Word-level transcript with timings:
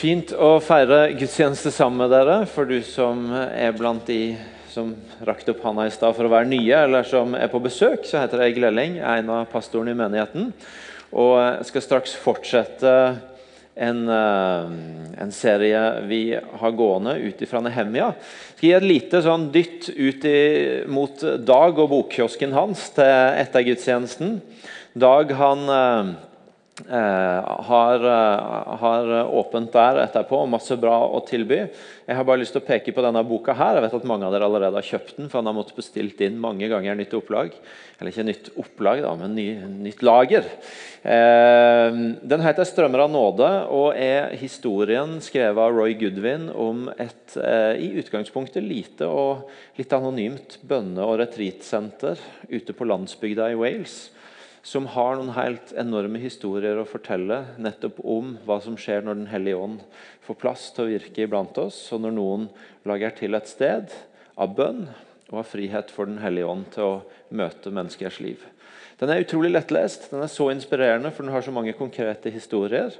Fint 0.00 0.30
å 0.32 0.54
feire 0.64 1.10
gudstjeneste 1.12 1.68
sammen 1.76 2.00
med 2.00 2.08
dere. 2.14 2.38
For 2.48 2.64
du 2.64 2.78
som 2.80 3.26
er 3.36 3.74
blant 3.76 4.06
de 4.08 4.32
som 4.72 4.94
rakte 5.28 5.52
opp 5.52 5.60
handa 5.66 5.84
i 5.84 5.92
stad 5.92 6.14
for 6.16 6.24
å 6.24 6.30
være 6.32 6.48
nye, 6.48 6.78
eller 6.86 7.04
som 7.04 7.34
er 7.36 7.50
på 7.52 7.60
besøk, 7.60 8.06
så 8.08 8.22
heter 8.22 8.46
jeg 8.46 8.54
Glelling, 8.56 8.94
en 8.96 9.28
av 9.34 9.50
pastorene 9.52 9.92
i 9.92 9.98
menigheten. 9.98 10.54
Og 11.12 11.34
jeg 11.36 11.66
skal 11.68 11.84
straks 11.84 12.14
fortsette 12.16 12.94
en, 13.76 14.00
eh, 14.08 14.72
en 15.20 15.34
serie 15.36 15.84
vi 16.08 16.22
har 16.32 16.72
gående 16.80 17.18
ut 17.20 17.44
fra 17.50 17.60
Nehemia. 17.60 18.14
Jeg 18.16 18.56
skal 18.56 18.68
gi 18.70 18.74
et 18.78 18.88
lite 18.88 19.22
sånn 19.28 19.46
dytt 19.52 19.90
ut 19.90 20.24
i, 20.24 20.40
mot 20.88 21.20
Dag 21.44 21.76
og 21.76 21.92
bokkiosken 21.92 22.56
hans 22.56 22.88
til 22.96 23.04
etter 23.04 23.68
gudstjenesten. 23.68 24.40
Dag 24.96 25.36
han 25.36 25.68
eh, 25.68 26.14
har, 26.88 28.04
eh, 28.04 28.76
har, 28.80 29.10
åpent 29.24 29.72
der 29.72 30.00
etterpå 30.06 30.42
masse 30.48 30.76
bra 30.80 30.96
å 31.08 31.20
tilby. 31.26 31.58
Jeg 32.06 32.16
har 32.16 32.24
bare 32.24 32.40
lyst 32.42 32.54
til 32.56 32.62
å 32.62 32.66
peke 32.66 32.94
på 32.94 33.02
denne 33.04 33.22
boka. 33.26 33.52
her. 33.54 33.74
Jeg 33.74 33.82
vet 33.82 33.94
at 33.94 34.04
Mange 34.10 34.26
av 34.26 34.32
dere 34.32 34.44
allerede 34.44 34.74
har 34.74 34.82
kjøpt 34.82 35.16
den, 35.16 35.28
for 35.28 35.38
han 35.38 35.46
har 35.46 35.54
måttet 35.54 35.76
bestilt 35.76 36.20
inn 36.20 36.40
mange 36.40 36.68
ganger 36.68 36.96
nytt 36.96 37.14
opplag. 37.14 37.52
Eller 38.00 38.10
ikke 38.10 38.26
nytt 38.26 38.50
opplag, 38.56 39.02
da, 39.02 39.14
men 39.14 39.34
ny, 39.34 39.54
nytt 39.84 40.02
lager. 40.02 40.44
Eh, 41.02 41.90
den 42.22 42.40
heter 42.40 42.64
'Strømmer 42.64 43.00
av 43.00 43.10
nåde' 43.10 43.70
og 43.70 43.94
er 43.96 44.36
historien 44.36 45.20
skrevet 45.20 45.58
av 45.58 45.72
Roy 45.72 45.94
Goodwin 45.94 46.50
om 46.50 46.88
et 46.98 47.36
eh, 47.36 47.76
i 47.76 48.02
utgangspunktet 48.02 48.62
lite 48.62 49.06
og 49.06 49.48
litt 49.78 49.92
anonymt 49.92 50.58
bønne- 50.66 51.04
og 51.04 51.18
retreatsenter 51.20 52.18
ute 52.50 52.72
på 52.72 52.84
landsbygda 52.84 53.50
i 53.52 53.54
Wales 53.54 54.10
som 54.62 54.86
har 54.92 55.16
noen 55.16 55.32
helt 55.36 55.72
enorme 55.78 56.20
historier 56.20 56.78
å 56.80 56.88
fortelle 56.88 57.40
nettopp 57.60 58.00
om 58.04 58.34
hva 58.46 58.58
som 58.60 58.76
skjer 58.78 59.04
når 59.04 59.20
Den 59.22 59.30
hellige 59.32 59.60
ånd 59.60 59.84
får 60.26 60.38
plass 60.42 60.66
til 60.76 60.84
å 60.84 60.90
virke 60.90 61.24
iblant 61.24 61.56
oss, 61.62 61.78
og 61.94 62.02
når 62.04 62.16
noen 62.16 62.48
lager 62.88 63.14
til 63.16 63.38
et 63.38 63.48
sted 63.48 63.94
av 64.36 64.54
bønn 64.56 64.84
og 65.30 65.42
av 65.42 65.48
frihet 65.48 65.92
for 65.94 66.10
Den 66.10 66.20
hellige 66.20 66.50
ånd 66.52 66.68
til 66.74 66.86
å 66.86 67.02
møte 67.30 67.72
menneskers 67.72 68.20
liv. 68.20 68.44
Den 69.00 69.08
er 69.08 69.22
utrolig 69.24 69.54
lettlest, 69.54 70.10
den 70.12 70.20
er 70.20 70.28
så 70.28 70.50
inspirerende, 70.52 71.12
for 71.14 71.24
den 71.24 71.32
har 71.32 71.44
så 71.44 71.54
mange 71.56 71.72
konkrete 71.72 72.32
historier. 72.34 72.92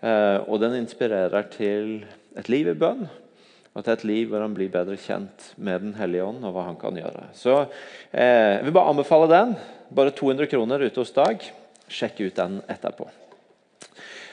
Eh, 0.00 0.38
og 0.48 0.62
den 0.62 0.78
inspirerer 0.80 1.44
til 1.52 2.06
et 2.38 2.48
liv 2.48 2.70
i 2.72 2.78
bønn, 2.78 3.04
og 3.72 3.84
til 3.84 3.94
et 3.94 4.04
liv 4.04 4.28
hvor 4.28 4.44
han 4.44 4.52
blir 4.56 4.72
bedre 4.72 4.98
kjent 5.00 5.52
med 5.56 5.80
Den 5.86 5.94
hellige 5.96 6.26
ånd 6.26 6.44
og 6.44 6.52
hva 6.52 6.66
han 6.66 6.78
kan 6.80 6.96
gjøre. 6.98 7.30
Så 7.36 7.54
eh, 8.12 8.58
Jeg 8.58 8.66
vil 8.66 8.76
bare 8.76 8.92
anbefale 8.92 9.30
den. 9.32 9.54
Bare 9.92 10.12
200 10.12 10.50
kroner 10.52 10.84
ute 10.84 11.00
hos 11.00 11.14
Dag. 11.16 11.40
Sjekk 11.88 12.20
ut 12.20 12.36
den 12.36 12.60
etterpå. 12.68 13.08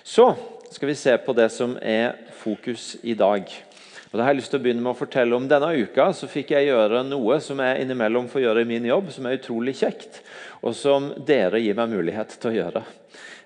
Så 0.03 0.33
skal 0.71 0.91
vi 0.91 0.99
se 0.99 1.15
på 1.23 1.33
det 1.37 1.49
som 1.55 1.77
er 1.81 2.17
fokus 2.41 2.97
i 3.03 3.15
dag. 3.15 3.47
Og 4.09 4.17
det 4.17 4.23
har 4.25 4.33
jeg 4.33 4.39
lyst 4.39 4.51
til 4.51 4.59
å 4.59 4.63
begynne 4.63 4.81
med 4.81 4.95
å 4.95 4.97
fortelle 4.97 5.37
om 5.37 5.47
Denne 5.47 5.69
uka 5.77 6.07
så 6.17 6.27
fikk 6.29 6.55
jeg 6.55 6.71
gjøre 6.71 7.03
noe 7.05 7.37
som 7.45 7.59
jeg 7.61 7.83
innimellom 7.83 8.29
får 8.31 8.41
gjøre 8.41 8.63
i 8.63 8.69
min 8.69 8.87
jobb, 8.89 9.11
som 9.13 9.27
er 9.29 9.37
utrolig 9.37 9.75
kjekt, 9.77 10.23
og 10.65 10.73
som 10.75 11.11
dere 11.27 11.61
gir 11.61 11.77
meg 11.77 11.93
mulighet 11.93 12.33
til 12.41 12.49
å 12.49 12.55
gjøre. 12.55 12.81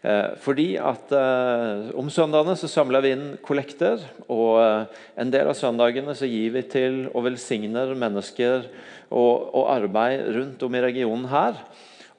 Eh, 0.03 0.33
fordi 0.43 0.73
at 0.75 1.13
eh, 1.15 1.91
Om 1.95 2.09
søndagene 2.11 2.57
så 2.59 2.67
samler 2.67 3.03
vi 3.05 3.13
inn 3.15 3.27
kollekter. 3.45 4.03
og 4.27 4.59
eh, 4.59 5.01
En 5.23 5.31
del 5.31 5.47
av 5.47 5.55
søndagene 5.55 6.15
så 6.17 6.27
gir 6.27 6.51
vi 6.57 6.63
til 6.67 7.05
og 7.13 7.23
velsigner 7.29 7.95
mennesker 7.95 8.67
og, 9.07 9.47
og 9.55 9.69
arbeid 9.71 10.27
rundt 10.35 10.63
om 10.67 10.75
i 10.75 10.83
regionen 10.83 11.27
her. 11.31 11.59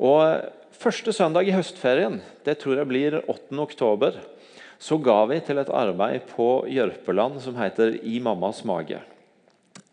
Og 0.01 0.51
Første 0.75 1.15
søndag 1.15 1.47
i 1.49 1.55
høstferien, 1.55 2.19
det 2.45 2.59
tror 2.61 2.81
jeg 2.81 2.89
blir 2.91 3.15
8. 3.23 3.55
oktober, 3.62 4.19
så 4.77 4.99
ga 5.01 5.21
vi 5.31 5.39
til 5.47 5.62
et 5.62 5.71
arbeid 5.73 6.27
på 6.35 6.49
Jørpeland 6.69 7.39
som 7.41 7.57
heter 7.57 7.95
I 8.03 8.19
mammas 8.21 8.65
mage. 8.69 8.99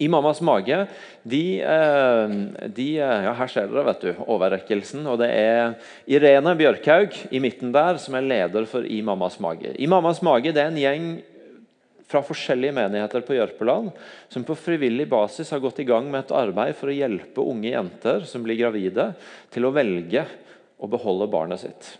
I 0.02 0.08
mammas 0.10 0.42
mage 0.42 0.78
de, 1.24 1.62
eh, 1.62 2.36
de, 2.68 2.88
eh, 2.98 3.24
ja, 3.28 3.34
Her 3.38 3.48
ser 3.48 3.68
dere 3.70 3.86
vet 3.86 4.02
du, 4.02 4.14
overrekkelsen. 4.26 5.06
og 5.08 5.20
Det 5.22 5.30
er 5.30 5.76
Irene 6.10 6.56
Bjørkhaug 6.58 7.18
i 7.32 7.40
midten 7.40 7.72
der 7.72 8.00
som 8.02 8.16
er 8.18 8.26
leder 8.26 8.66
for 8.66 8.84
I 8.84 9.02
mammas 9.02 9.40
mage. 9.40 9.76
I 9.78 9.88
mammas 9.88 10.22
mage 10.22 10.52
det 10.52 10.58
er 10.58 10.72
en 10.72 10.82
gjeng 10.82 11.12
fra 12.12 12.22
forskjellige 12.26 12.76
menigheter 12.76 13.24
på 13.24 13.38
Jørpeland 13.38 13.92
som 14.32 14.44
på 14.44 14.58
frivillig 14.60 15.08
basis 15.12 15.52
har 15.54 15.62
gått 15.64 15.80
i 15.80 15.88
gang 15.88 16.10
med 16.12 16.26
et 16.26 16.36
arbeid 16.36 16.76
for 16.76 16.92
å 16.92 16.96
hjelpe 16.96 17.46
unge 17.46 17.72
jenter 17.72 18.26
som 18.28 18.44
blir 18.44 18.60
gravide, 18.60 19.14
til 19.52 19.68
å 19.68 19.72
velge 19.76 20.26
å 20.82 20.90
beholde 20.92 21.30
barnet 21.32 21.64
sitt. 21.64 21.94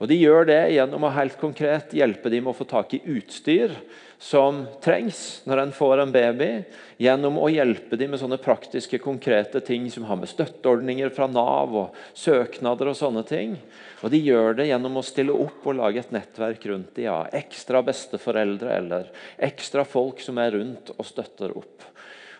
Og 0.00 0.10
De 0.10 0.18
gjør 0.18 0.48
det 0.48 0.60
gjennom 0.74 1.06
å 1.06 1.14
helt 1.14 1.38
konkret 1.40 1.94
hjelpe 1.96 2.32
dem 2.32 2.44
med 2.44 2.52
å 2.52 2.58
få 2.58 2.66
tak 2.68 2.96
i 2.96 3.04
utstyr 3.16 3.72
som 4.18 4.62
trengs 4.82 5.42
når 5.44 5.60
en 5.60 5.72
får 5.76 6.00
en 6.02 6.12
baby, 6.12 6.50
gjennom 6.96 7.36
å 7.38 7.50
hjelpe 7.52 7.98
dem 8.00 8.14
med 8.14 8.20
sånne 8.22 8.38
praktiske, 8.40 9.00
konkrete 9.02 9.60
ting 9.64 9.90
som 9.92 10.06
har 10.08 10.16
med 10.20 10.30
støtteordninger 10.30 11.12
fra 11.12 11.28
Nav 11.28 11.74
og 11.76 11.98
søknader 12.16 12.90
og 12.92 12.96
sånne 12.96 13.24
ting. 13.28 13.58
Og 14.00 14.12
De 14.12 14.20
gjør 14.22 14.56
det 14.56 14.70
gjennom 14.70 14.96
å 14.96 15.04
stille 15.04 15.36
opp 15.36 15.66
og 15.68 15.76
lage 15.80 16.00
et 16.00 16.14
nettverk 16.14 16.64
rundt 16.70 16.94
dem. 16.96 17.08
Ja, 17.10 17.18
ekstra 17.36 17.82
besteforeldre 17.84 18.72
eller 18.78 19.10
ekstra 19.36 19.84
folk 19.84 20.22
som 20.24 20.40
er 20.40 20.56
rundt 20.56 20.94
og 20.96 21.04
støtter 21.08 21.52
opp. 21.56 21.84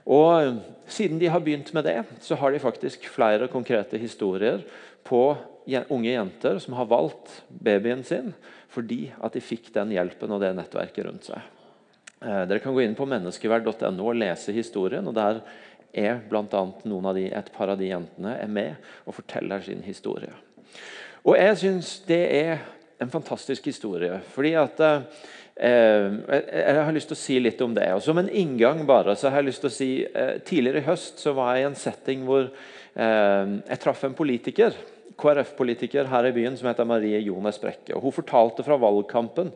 Og 0.07 0.57
Siden 0.87 1.19
de 1.19 1.27
har 1.27 1.43
begynt 1.43 1.73
med 1.75 1.83
det, 1.85 2.05
så 2.23 2.39
har 2.39 2.53
de 2.55 2.63
faktisk 2.63 3.09
flere 3.11 3.49
konkrete 3.51 3.99
historier 3.99 4.63
på 5.03 5.35
unge 5.91 6.13
jenter 6.13 6.61
som 6.63 6.77
har 6.79 6.87
valgt 6.87 7.43
babyen 7.49 8.05
sin 8.07 8.31
fordi 8.71 9.09
at 9.25 9.35
de 9.35 9.43
fikk 9.43 9.73
den 9.75 9.95
hjelpen 9.95 10.31
og 10.35 10.43
det 10.43 10.53
nettverket 10.55 11.07
rundt 11.09 11.27
seg. 11.31 11.56
Eh, 12.25 12.43
dere 12.49 12.63
kan 12.65 12.75
gå 12.75 12.81
inn 12.83 12.97
på 12.97 13.07
menneskeverd.no 13.09 14.09
og 14.09 14.17
lese 14.17 14.55
historien. 14.57 15.07
og 15.07 15.15
Der 15.15 15.43
er 15.93 16.21
blant 16.29 16.55
noen 16.85 17.09
av 17.09 17.17
de, 17.17 17.27
et 17.29 17.53
par 17.53 17.73
av 17.73 17.79
de 17.79 17.91
jentene 17.91 18.37
er 18.41 18.49
med 18.49 18.77
og 19.05 19.19
forteller 19.19 19.61
sin 19.65 19.83
historie. 19.85 20.33
Og 21.25 21.37
Jeg 21.37 21.59
syns 21.59 22.01
det 22.07 22.23
er 22.41 22.59
en 23.01 23.11
fantastisk 23.11 23.67
historie. 23.67 24.21
fordi 24.33 24.55
at 24.55 24.81
eh, 24.81 25.01
Jeg 25.57 26.85
har 26.85 26.93
lyst 26.93 27.09
til 27.09 27.17
å 27.17 27.25
si 27.25 27.39
litt 27.41 27.61
om 27.61 27.75
det. 27.75 27.93
Og 27.93 28.03
Som 28.03 28.19
en 28.19 28.29
inngang 28.31 28.87
bare, 28.87 29.17
så 29.17 29.29
har 29.29 29.43
jeg 29.43 29.51
lyst 29.51 29.61
til 29.61 29.71
å 29.71 29.77
si 29.77 30.05
eh, 30.05 30.39
Tidligere 30.41 30.79
i 30.79 30.89
høst 30.89 31.19
så 31.19 31.33
var 31.33 31.55
jeg 31.55 31.65
i 31.65 31.69
en 31.71 31.75
setting 31.75 32.25
hvor 32.25 32.49
eh, 32.49 33.45
jeg 33.69 33.81
traff 33.81 34.05
en 34.05 34.15
politiker 34.15 34.73
KrF-politiker 35.21 36.11
her 36.11 36.29
i 36.29 36.35
byen 36.37 36.57
som 36.59 36.69
heter 36.69 36.89
Marie 36.89 37.19
Jones 37.25 37.59
Brekke. 37.63 37.95
og 37.97 38.05
Hun 38.05 38.15
fortalte 38.19 38.65
fra 38.67 38.79
valgkampen 38.81 39.53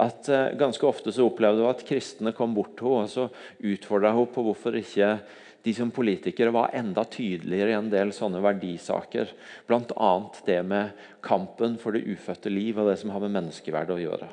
at 0.00 0.28
uh, 0.32 0.52
ganske 0.58 0.86
ofte 0.88 1.12
så 1.12 1.26
opplevde 1.28 1.64
hun 1.64 1.72
at 1.72 1.84
kristne 1.88 2.32
kom 2.36 2.56
bort 2.56 2.74
til 2.78 2.94
henne 2.94 3.08
og 3.08 3.12
så 3.12 3.28
utfordra 3.72 4.14
hun 4.16 4.30
på 4.32 4.44
hvorfor 4.46 4.78
ikke 4.80 5.14
de 5.62 5.74
som 5.76 5.92
politikere 5.94 6.50
var 6.54 6.72
enda 6.74 7.04
tydeligere 7.06 7.70
i 7.70 7.78
en 7.78 7.90
del 7.92 8.10
sånne 8.14 8.40
verdisaker. 8.42 9.30
Bl.a. 9.68 10.12
det 10.46 10.60
med 10.66 11.04
kampen 11.22 11.76
for 11.78 11.94
det 11.94 12.02
ufødte 12.08 12.50
liv 12.50 12.80
og 12.80 12.90
det 12.90 12.98
som 13.02 13.12
har 13.14 13.22
med 13.22 13.36
menneskeverd 13.36 13.92
å 13.94 14.00
gjøre. 14.00 14.30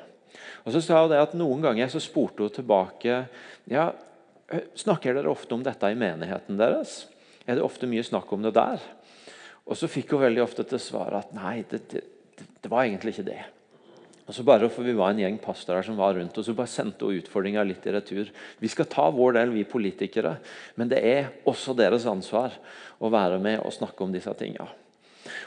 Og 0.64 0.74
så 0.74 0.82
sa 0.82 1.04
hun 1.04 1.12
det 1.12 1.20
at 1.22 1.36
Noen 1.38 1.62
ganger 1.62 1.90
så 1.92 2.02
spurte 2.02 2.46
hun 2.46 2.54
tilbake 2.54 3.22
ja, 3.70 3.90
snakker 4.74 5.14
dere 5.14 5.30
ofte 5.30 5.54
om 5.54 5.62
dette 5.62 5.90
i 5.90 5.98
menigheten 5.98 6.58
deres. 6.58 7.04
Er 7.46 7.58
det 7.58 7.64
ofte 7.64 7.88
mye 7.90 8.04
snakk 8.06 8.32
om 8.34 8.42
det 8.44 8.56
der? 8.56 8.82
Og 9.70 9.78
så 9.78 9.88
fikk 9.90 10.16
hun 10.16 10.24
veldig 10.24 10.42
ofte 10.42 10.66
til 10.66 10.82
svar 10.82 11.14
at 11.20 11.32
nei, 11.36 11.60
det, 11.70 11.84
det, 11.92 12.02
det 12.60 12.70
var 12.70 12.84
egentlig 12.84 13.14
ikke 13.14 13.28
det. 13.30 13.40
Og 14.26 14.34
så 14.34 14.44
bare 14.46 14.68
for 14.70 14.86
Vi 14.86 14.94
var 14.94 15.10
en 15.10 15.22
gjeng 15.22 15.40
pastorer 15.42 15.82
som 15.86 15.96
var 15.98 16.14
rundt, 16.14 16.36
og 16.38 16.46
så 16.46 16.54
bare 16.54 16.70
sendte 16.70 17.06
hun 17.06 17.18
utfordringa 17.18 17.64
litt 17.66 17.86
i 17.86 17.94
retur. 17.94 18.28
Vi 18.62 18.70
skal 18.70 18.86
ta 18.90 19.08
vår 19.14 19.38
del, 19.38 19.54
vi 19.54 19.64
politikere, 19.66 20.36
men 20.78 20.90
det 20.90 21.00
er 21.02 21.32
også 21.50 21.74
deres 21.78 22.06
ansvar 22.10 22.54
å 23.02 23.10
være 23.10 23.40
med 23.42 23.64
og 23.64 23.74
snakke 23.74 24.06
om 24.06 24.14
disse 24.14 24.34
tinga. 24.38 24.68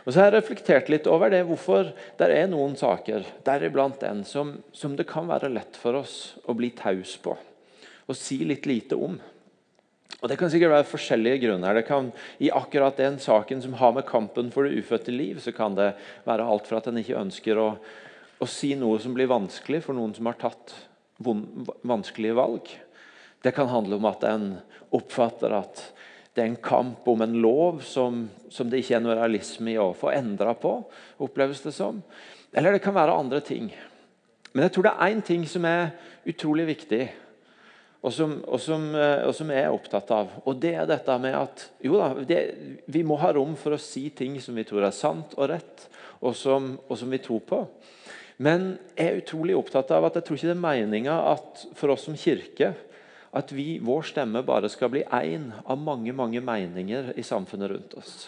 Og 0.03 0.11
så 0.11 0.19
har 0.19 0.29
jeg 0.29 0.35
reflektert 0.35 0.91
litt 0.91 1.07
over 1.07 1.31
det, 1.31 1.45
hvorfor 1.47 1.93
det 2.19 2.27
er 2.35 2.51
noen 2.51 2.75
saker, 2.79 3.23
deriblant 3.47 4.03
en, 4.07 4.23
som, 4.27 4.57
som 4.75 4.97
det 4.99 5.07
kan 5.07 5.31
være 5.31 5.51
lett 5.51 5.79
for 5.79 5.99
oss 5.99 6.35
å 6.43 6.55
bli 6.55 6.73
taus 6.75 7.15
på 7.23 7.37
og 8.03 8.17
si 8.19 8.41
litt 8.43 8.65
lite 8.67 8.97
om. 8.99 9.15
Og 10.23 10.29
Det 10.31 10.37
kan 10.39 10.47
sikkert 10.47 10.71
være 10.71 10.87
forskjellige 10.87 11.41
grunner. 11.43 11.75
Det 11.75 11.83
kan, 11.83 12.05
I 12.39 12.47
akkurat 12.55 12.95
den 12.95 13.17
saken 13.19 13.59
som 13.61 13.73
har 13.75 13.91
med 13.91 14.05
kampen 14.07 14.51
for 14.53 14.63
det 14.63 14.79
ufødte 14.79 15.11
liv, 15.11 15.41
så 15.43 15.51
kan 15.51 15.75
det 15.75 15.89
være 16.23 16.45
alt 16.47 16.67
fra 16.69 16.79
at 16.79 16.87
en 16.87 16.99
ikke 17.01 17.19
ønsker 17.19 17.59
å, 17.59 17.73
å, 18.39 18.47
si 18.47 18.71
noe 18.79 19.01
som 19.03 19.11
blir 19.13 19.27
vanskelig 19.27 19.81
for 19.83 19.97
noen 19.97 20.13
som 20.15 20.29
har 20.31 20.39
tatt 20.39 20.71
vanskelige 21.19 22.37
valg. 22.39 22.71
Det 23.43 23.51
kan 23.51 23.67
handle 23.67 23.99
om 23.99 24.07
at 24.07 24.23
en 24.29 24.45
oppfatter 24.95 25.57
at 25.57 25.81
det 26.33 26.41
er 26.41 26.47
en 26.53 26.61
kamp 26.71 27.07
om 27.11 27.21
en 27.21 27.35
lov 27.43 27.81
som, 27.83 28.23
som 28.49 28.71
det 28.71 28.79
ikke 28.79 28.95
er 28.95 29.03
noe 29.03 29.17
realisme 29.19 29.73
i 29.73 29.81
å 29.81 29.91
få 29.91 30.13
endra 30.15 30.55
på. 30.55 30.77
oppleves 31.19 31.61
det 31.67 31.75
som. 31.75 31.99
Eller 32.55 32.71
det 32.71 32.81
kan 32.85 32.95
være 32.95 33.19
andre 33.19 33.43
ting. 33.43 33.67
Men 34.53 34.69
jeg 34.69 34.73
tror 34.73 34.87
det 34.87 34.95
er 34.95 35.11
én 35.11 35.21
ting 35.25 35.43
som 35.49 35.67
er 35.67 35.91
utrolig 36.31 36.69
viktig 36.71 37.03
og 38.03 38.11
som, 38.11 38.35
og, 38.43 38.59
som, 38.59 38.89
eh, 38.99 39.23
og 39.23 39.31
som, 39.35 39.51
jeg 39.53 39.63
er 39.63 39.73
opptatt 39.73 40.09
av. 40.11 40.31
Og 40.43 40.59
det 40.59 40.73
er 40.75 40.87
dette 40.89 41.17
med 41.23 41.37
at 41.39 41.65
jo 41.83 41.95
da, 42.01 42.11
det, 42.27 42.41
vi 42.91 43.03
må 43.07 43.15
ha 43.21 43.31
rom 43.35 43.55
for 43.59 43.75
å 43.75 43.81
si 43.81 44.09
ting 44.15 44.35
som 44.43 44.59
vi 44.59 44.65
tror 44.67 44.83
er 44.83 44.95
sant 44.95 45.35
og 45.37 45.47
rett, 45.53 45.87
og 46.23 46.35
som, 46.35 46.73
og 46.87 46.99
som 46.99 47.11
vi 47.11 47.21
tror 47.23 47.43
på. 47.47 47.61
Men 48.43 48.73
jeg 48.97 49.07
er 49.07 49.21
utrolig 49.21 49.55
opptatt 49.55 49.91
av 49.95 50.09
at 50.09 50.17
jeg 50.19 50.27
tror 50.27 50.39
ikke 50.39 50.49
det 50.51 50.57
er 50.57 50.65
meninga 50.65 51.15
for 51.79 51.93
oss 51.93 52.07
som 52.09 52.17
kirke 52.19 52.73
at 53.33 53.51
vi, 53.55 53.79
vår 53.81 54.05
stemme 54.11 54.43
bare 54.45 54.69
skal 54.69 54.91
bli 54.93 55.01
én 55.09 55.47
av 55.65 55.79
mange 55.81 56.13
mange 56.13 56.41
meninger 56.43 57.13
i 57.17 57.25
samfunnet 57.25 57.71
rundt 57.71 57.95
oss. 57.97 58.27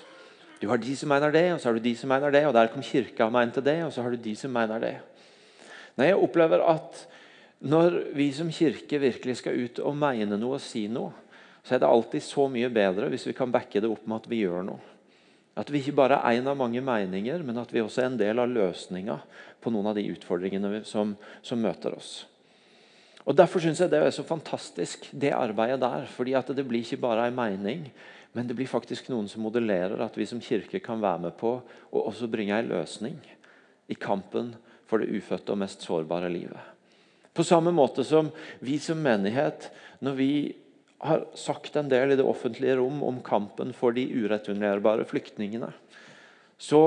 Du 0.62 0.69
har 0.72 0.80
de 0.81 0.95
som 0.98 1.12
mener 1.12 1.33
det, 1.36 1.44
og 1.54 1.60
så 1.60 1.69
har 1.69 1.77
du 1.77 1.83
de 1.83 1.94
som 2.00 2.10
mener 2.10 2.31
det, 2.33 2.45
og 2.48 2.56
der 2.56 2.72
kom 2.74 2.86
kirka 2.86 3.27
og 3.27 3.36
mente 3.36 3.62
det, 3.62 3.81
og 3.86 3.92
så 3.94 4.06
har 4.06 4.16
du 4.16 4.24
de 4.24 4.33
som 4.39 4.54
mener 4.56 4.81
det. 4.81 4.95
Nei, 6.00 6.10
Jeg 6.10 6.18
opplever 6.18 6.63
at 6.63 7.04
når 7.63 8.00
vi 8.18 8.31
som 8.36 8.52
kirke 8.52 9.00
virkelig 9.00 9.40
skal 9.40 9.56
ut 9.56 9.80
og 9.80 9.96
mene 9.98 10.38
noe 10.40 10.57
og 10.57 10.63
si 10.63 10.86
noe, 10.92 11.13
så 11.66 11.75
er 11.75 11.81
det 11.81 11.90
alltid 11.90 12.22
så 12.22 12.46
mye 12.52 12.69
bedre 12.69 13.07
hvis 13.10 13.25
vi 13.30 13.34
kan 13.38 13.54
backe 13.54 13.81
det 13.81 13.90
opp 13.90 14.06
med 14.06 14.22
at 14.22 14.30
vi 14.30 14.44
gjør 14.44 14.68
noe. 14.68 14.92
At 15.56 15.72
vi 15.72 15.80
ikke 15.80 15.96
bare 15.96 16.19
er 16.19 16.42
en 16.42 16.50
av 16.52 16.57
mange 16.60 16.81
meninger, 16.84 17.42
men 17.48 17.57
at 17.62 17.72
vi 17.72 17.81
også 17.81 18.04
er 18.04 18.10
en 18.10 18.19
del 18.19 18.42
av 18.44 18.52
løsninga 18.52 19.16
på 19.63 19.72
noen 19.72 19.88
av 19.88 19.96
de 19.96 20.04
utfordringene 20.12 20.84
som, 20.86 21.16
som 21.42 21.62
møter 21.63 21.96
oss. 21.96 22.25
Og 23.25 23.34
Derfor 23.34 23.63
syns 23.63 23.80
jeg 23.81 23.90
det 23.90 24.04
er 24.04 24.13
så 24.13 24.25
fantastisk, 24.28 25.08
det 25.16 25.31
arbeidet 25.34 25.80
der. 25.81 26.06
fordi 26.06 26.36
at 26.38 26.51
Det 26.51 26.68
blir 26.68 26.84
ikke 26.84 27.01
bare 27.01 27.28
en 27.28 27.40
mening, 27.40 27.88
men 28.34 28.48
det 28.48 28.56
blir 28.56 28.68
faktisk 28.68 29.10
noen 29.10 29.28
som 29.31 29.42
modellerer 29.42 30.04
at 30.04 30.18
vi 30.18 30.28
som 30.28 30.44
kirke 30.44 30.84
kan 30.84 31.01
være 31.01 31.24
med 31.24 31.38
på 31.40 31.56
å 31.90 32.06
også 32.12 32.28
bringe 32.28 32.54
en 32.54 32.69
løsning 32.69 33.18
i 33.88 33.96
kampen 33.96 34.54
for 34.86 35.00
det 35.00 35.08
ufødte 35.08 35.56
og 35.56 35.63
mest 35.63 35.81
sårbare 35.81 36.30
livet. 36.30 36.75
På 37.36 37.44
samme 37.44 37.74
måte 37.76 38.06
som 38.08 38.32
vi 38.64 38.78
som 38.80 39.02
menighet, 39.04 39.70
når 40.00 40.16
vi 40.20 40.32
har 41.04 41.26
sagt 41.38 41.76
en 41.76 41.90
del 41.92 42.14
i 42.14 42.18
det 42.20 42.26
offentlige 42.26 42.78
rom 42.80 43.02
om 43.04 43.20
kampen 43.24 43.74
for 43.76 43.96
de 43.96 44.08
ureturnerbare 44.08 45.06
flyktningene, 45.10 45.74
så 46.58 46.82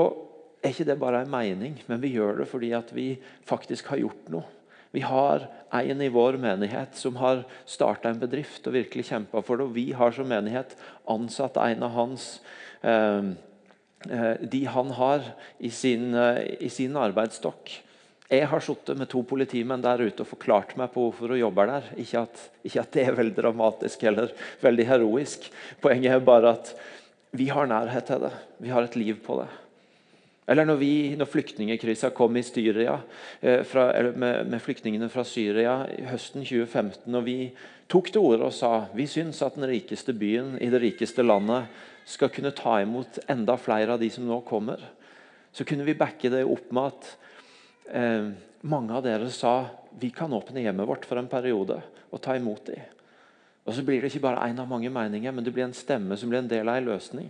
er 0.63 0.73
ikke 0.73 0.87
det 0.89 0.99
bare 0.99 1.21
en 1.23 1.31
mening, 1.31 1.77
men 1.87 2.01
vi 2.01 2.15
gjør 2.15 2.41
det 2.41 2.49
fordi 2.49 2.71
at 2.75 2.89
vi 2.95 3.11
faktisk 3.47 3.93
har 3.93 4.01
gjort 4.01 4.31
noe. 4.33 4.47
Vi 4.91 5.03
har 5.05 5.45
en 5.69 6.01
i 6.01 6.09
vår 6.09 6.39
menighet 6.41 6.97
som 6.97 7.19
har 7.21 7.43
starta 7.69 8.09
en 8.09 8.21
bedrift 8.21 8.65
og 8.65 8.73
virkelig 8.73 9.05
kjempa 9.11 9.43
for 9.45 9.59
det. 9.59 9.67
Og 9.69 9.75
vi 9.75 9.91
har 9.93 10.15
som 10.15 10.25
menighet 10.29 10.73
ansatt 11.09 11.59
en 11.61 11.85
av 11.85 11.93
hans 11.93 12.25
eh, 12.81 13.29
eh, 14.09 14.33
de 14.41 14.63
han 14.65 14.89
har 14.97 15.29
i 15.61 15.69
sin, 15.69 16.09
eh, 16.17 16.41
i 16.65 16.71
sin 16.73 16.97
arbeidsstokk. 16.97 17.75
Jeg 18.29 18.45
har 18.45 18.61
sittet 18.61 18.97
med 18.99 19.09
to 19.09 19.23
politimenn 19.25 19.81
der 19.81 20.03
ute 20.05 20.21
og 20.21 20.29
forklart 20.29 20.75
meg 20.77 20.91
på 20.93 21.07
hvorfor 21.07 21.31
hun 21.33 21.39
jobber 21.39 21.71
der. 21.71 21.85
Ikke 21.97 22.21
at, 22.27 22.41
ikke 22.61 22.83
at 22.83 22.91
det 22.93 23.05
er 23.07 23.15
veldig 23.17 23.37
dramatisk 23.39 24.03
eller 24.05 24.33
veldig 24.61 24.85
heroisk. 24.85 25.47
Poenget 25.81 26.13
er 26.13 26.21
bare 26.21 26.51
at 26.59 26.69
vi 27.33 27.47
har 27.49 27.65
nærhet 27.69 28.05
til 28.05 28.21
det. 28.27 28.31
Vi 28.61 28.69
har 28.69 28.85
et 28.85 28.97
liv 28.99 29.17
på 29.25 29.39
det. 29.41 29.47
Eller 30.49 30.65
når, 30.65 30.77
vi, 30.77 30.93
når 31.17 31.29
flyktningkrisa 31.29 32.11
kom 32.17 32.37
i 32.37 32.43
Syria, 32.45 32.99
eh, 33.41 33.63
fra, 33.65 33.87
med, 34.13 34.47
med, 34.49 34.61
flyktningene 34.61 35.09
fra 35.09 35.25
Syria 35.25 35.75
høsten 36.09 36.45
2015, 36.45 37.09
og 37.13 37.25
vi 37.25 37.37
tok 37.89 38.11
til 38.13 38.21
orde 38.21 38.45
og 38.49 38.53
sa 38.53 38.71
vi 38.97 39.07
syns 39.09 39.41
at 39.45 39.57
den 39.57 39.69
rikeste 39.69 40.13
byen 40.17 40.55
i 40.61 40.69
det 40.73 40.81
rikeste 40.81 41.25
landet 41.25 41.69
skal 42.09 42.29
kunne 42.33 42.53
ta 42.57 42.79
imot 42.81 43.21
enda 43.29 43.57
flere 43.61 43.93
av 43.93 44.01
de 44.01 44.09
som 44.13 44.25
nå 44.25 44.39
kommer, 44.45 44.81
så 45.53 45.65
kunne 45.65 45.85
vi 45.85 45.97
backe 45.97 46.29
det 46.33 46.41
opp 46.45 46.69
med 46.73 46.93
at 46.93 47.11
eh, 47.91 48.29
mange 48.61 48.95
av 48.95 49.03
dere 49.05 49.29
sa 49.33 49.67
vi 49.99 50.11
kan 50.15 50.33
åpne 50.33 50.63
hjemmet 50.63 50.87
vårt 50.87 51.05
for 51.07 51.19
en 51.19 51.29
periode 51.31 51.81
og 52.09 52.21
ta 52.23 52.35
imot 52.37 52.65
dem. 52.69 52.81
Og 53.67 53.75
så 53.75 53.83
blir 53.85 54.01
det 54.01 54.09
ikke 54.09 54.23
bare 54.23 54.47
én 54.49 54.59
av 54.61 54.69
mange 54.69 54.89
meninger, 54.89 55.31
men 55.31 55.45
det 55.45 55.53
blir 55.53 55.67
en 55.67 55.75
stemme 55.77 56.17
som 56.17 56.31
blir 56.31 56.41
en 56.41 56.49
del 56.49 56.69
av 56.69 56.79
en 56.79 56.89
løsning. 56.89 57.29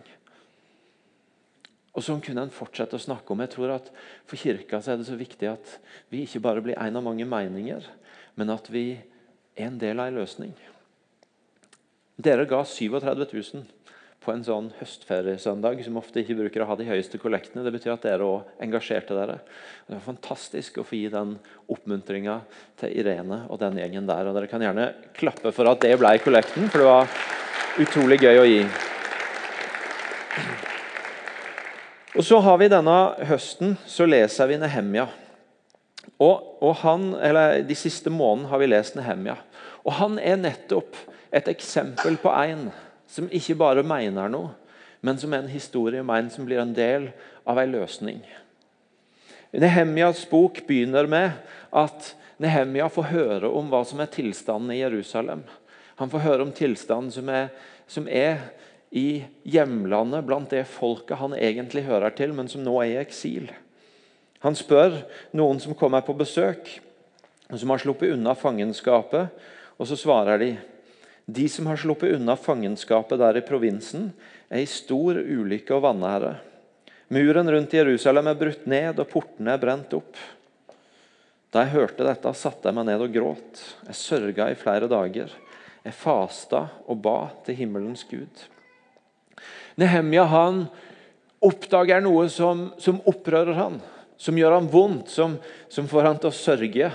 Og 1.97 2.05
Sånn 2.05 2.21
kunne 2.23 2.45
en 2.45 2.53
fortsette 2.53 2.95
å 2.95 3.01
snakke 3.01 3.33
om. 3.33 3.41
Jeg 3.43 3.51
tror 3.55 3.73
at 3.75 3.89
For 4.29 4.39
kirka 4.39 4.79
så 4.79 4.93
er 4.93 5.01
det 5.01 5.09
så 5.09 5.17
viktig 5.19 5.49
at 5.51 5.73
vi 6.13 6.23
ikke 6.23 6.43
bare 6.45 6.63
blir 6.63 6.79
en 6.79 6.95
av 6.95 7.03
mange 7.03 7.25
meninger, 7.27 7.83
men 8.39 8.53
at 8.53 8.69
vi 8.71 8.93
er 9.57 9.67
en 9.67 9.79
del 9.81 9.99
av 9.99 10.07
en 10.07 10.19
løsning. 10.21 10.53
Dere 12.19 12.45
ga 12.47 12.61
37 12.63 13.25
000 13.25 13.67
en 14.33 14.43
sånn 14.45 14.67
høstferiesøndag, 14.79 15.81
som 15.85 15.97
ofte 15.99 16.21
ikke 16.21 16.37
bruker 16.39 16.63
å 16.63 16.69
ha 16.69 16.75
de 16.79 16.87
høyeste 16.87 17.19
kollektene. 17.21 17.63
Det 17.65 17.73
betyr 17.75 17.93
at 17.93 18.05
dere 18.05 18.27
òg 18.27 18.63
engasjerte 18.65 19.17
dere. 19.17 19.39
Det 19.87 19.95
var 19.95 20.05
fantastisk 20.05 20.79
å 20.79 20.85
få 20.87 20.97
gi 20.97 21.11
den 21.13 21.35
oppmuntringa 21.71 22.39
til 22.81 22.93
Irene 23.01 23.43
og 23.49 23.61
den 23.61 23.79
gjengen 23.81 24.09
der. 24.09 24.29
Og 24.29 24.37
Dere 24.37 24.51
kan 24.51 24.63
gjerne 24.63 24.91
klappe 25.17 25.53
for 25.55 25.71
at 25.71 25.81
det 25.85 25.95
ble 26.01 26.13
kollekten, 26.23 26.69
for 26.69 26.83
det 26.83 26.89
var 26.89 27.13
utrolig 27.85 28.19
gøy 28.21 28.41
å 28.41 28.47
gi. 28.49 28.61
Og 32.17 32.25
så 32.25 32.39
har 32.43 32.57
vi 32.59 32.67
Denne 32.71 32.99
høsten 33.29 33.77
så 33.87 34.07
leser 34.09 34.49
vi 34.49 34.57
Nehemja. 34.59 35.07
Og, 36.19 36.57
og 36.59 36.73
han, 36.81 37.13
eller 37.15 37.61
De 37.63 37.77
siste 37.77 38.11
månedene 38.11 38.51
har 38.51 38.61
vi 38.61 38.69
lest 38.71 38.97
Nehemja. 38.99 39.37
Og 39.85 39.93
Han 40.01 40.19
er 40.19 40.41
nettopp 40.41 40.97
et 41.31 41.47
eksempel 41.47 42.17
på 42.19 42.31
en 42.33 42.69
som 43.09 43.29
ikke 43.33 43.57
bare 43.57 43.85
mener 43.85 44.29
noe, 44.31 44.53
men 45.01 45.17
som 45.17 45.33
er 45.33 45.43
en 45.43 45.51
historie 45.51 46.03
om 46.03 46.29
som 46.29 46.45
blir 46.45 46.61
en 46.61 46.75
del 46.75 47.09
av 47.47 47.59
en 47.59 47.71
løsning. 47.71 48.21
Nehemjas 49.51 50.25
bok 50.29 50.61
begynner 50.67 51.07
med 51.09 51.31
at 51.71 52.13
Nehemja 52.39 52.87
får 52.87 53.09
høre 53.09 53.49
om 53.51 53.71
hva 53.71 53.81
som 53.83 53.99
er 53.99 54.11
tilstanden 54.13 54.71
i 54.71 54.79
Jerusalem. 54.79 55.41
Han 55.99 56.11
får 56.11 56.23
høre 56.23 56.45
om 56.45 56.51
tilstanden 56.55 57.11
som 57.11 57.29
er, 57.33 57.49
som 57.87 58.05
er 58.07 58.37
i 58.95 59.23
hjemlandet, 59.43 60.23
blant 60.25 60.53
det 60.53 60.63
folket 60.69 61.19
han 61.19 61.35
egentlig 61.35 61.83
hører 61.89 62.13
til, 62.15 62.31
men 62.33 62.47
som 62.47 62.63
nå 62.63 62.77
er 62.79 62.93
i 62.93 63.01
eksil. 63.01 63.49
Han 64.45 64.55
spør 64.55 65.01
noen 65.35 65.59
som 65.59 65.75
kommer 65.75 66.05
på 66.05 66.15
besøk, 66.15 66.69
som 67.49 67.73
har 67.73 67.81
sluppet 67.81 68.13
unna 68.15 68.35
fangenskapet, 68.37 69.33
og 69.75 69.89
så 69.89 69.97
svarer 69.99 70.39
de 70.39 70.53
de 71.33 71.47
som 71.51 71.67
har 71.69 71.79
sluppet 71.79 72.15
unna 72.17 72.35
fangenskapet 72.39 73.19
der 73.21 73.39
i 73.39 73.45
provinsen, 73.45 74.11
er 74.49 74.63
i 74.63 74.69
stor 74.69 75.19
ulykke 75.19 75.75
og 75.75 75.83
vanære. 75.85 76.33
Muren 77.13 77.49
rundt 77.49 77.73
Jerusalem 77.73 78.29
er 78.29 78.37
brutt 78.37 78.67
ned, 78.69 78.99
og 79.01 79.09
portene 79.09 79.55
er 79.55 79.61
brent 79.61 79.93
opp. 79.97 80.17
Da 81.49 81.63
jeg 81.63 81.73
hørte 81.73 82.05
dette, 82.05 82.33
satte 82.37 82.69
jeg 82.69 82.77
meg 82.77 82.85
ned 82.91 83.01
og 83.01 83.13
gråt. 83.13 83.61
Jeg 83.87 83.97
sørga 83.97 84.49
i 84.51 84.57
flere 84.57 84.89
dager. 84.89 85.33
Jeg 85.81 85.97
fasta 85.97 86.67
og 86.85 86.99
ba 87.01 87.31
til 87.45 87.57
himmelens 87.57 88.05
Gud. 88.09 88.45
Nehemja 89.79 90.27
han 90.29 90.65
oppdager 91.41 92.03
noe 92.03 92.27
som, 92.29 92.67
som 92.77 92.99
opprører 93.09 93.55
han, 93.57 93.79
som 94.19 94.37
gjør 94.37 94.57
han 94.57 94.69
vondt, 94.69 95.09
som, 95.09 95.37
som 95.71 95.87
får 95.89 96.09
han 96.09 96.19
til 96.21 96.29
å 96.29 96.35
sørge. 96.35 96.91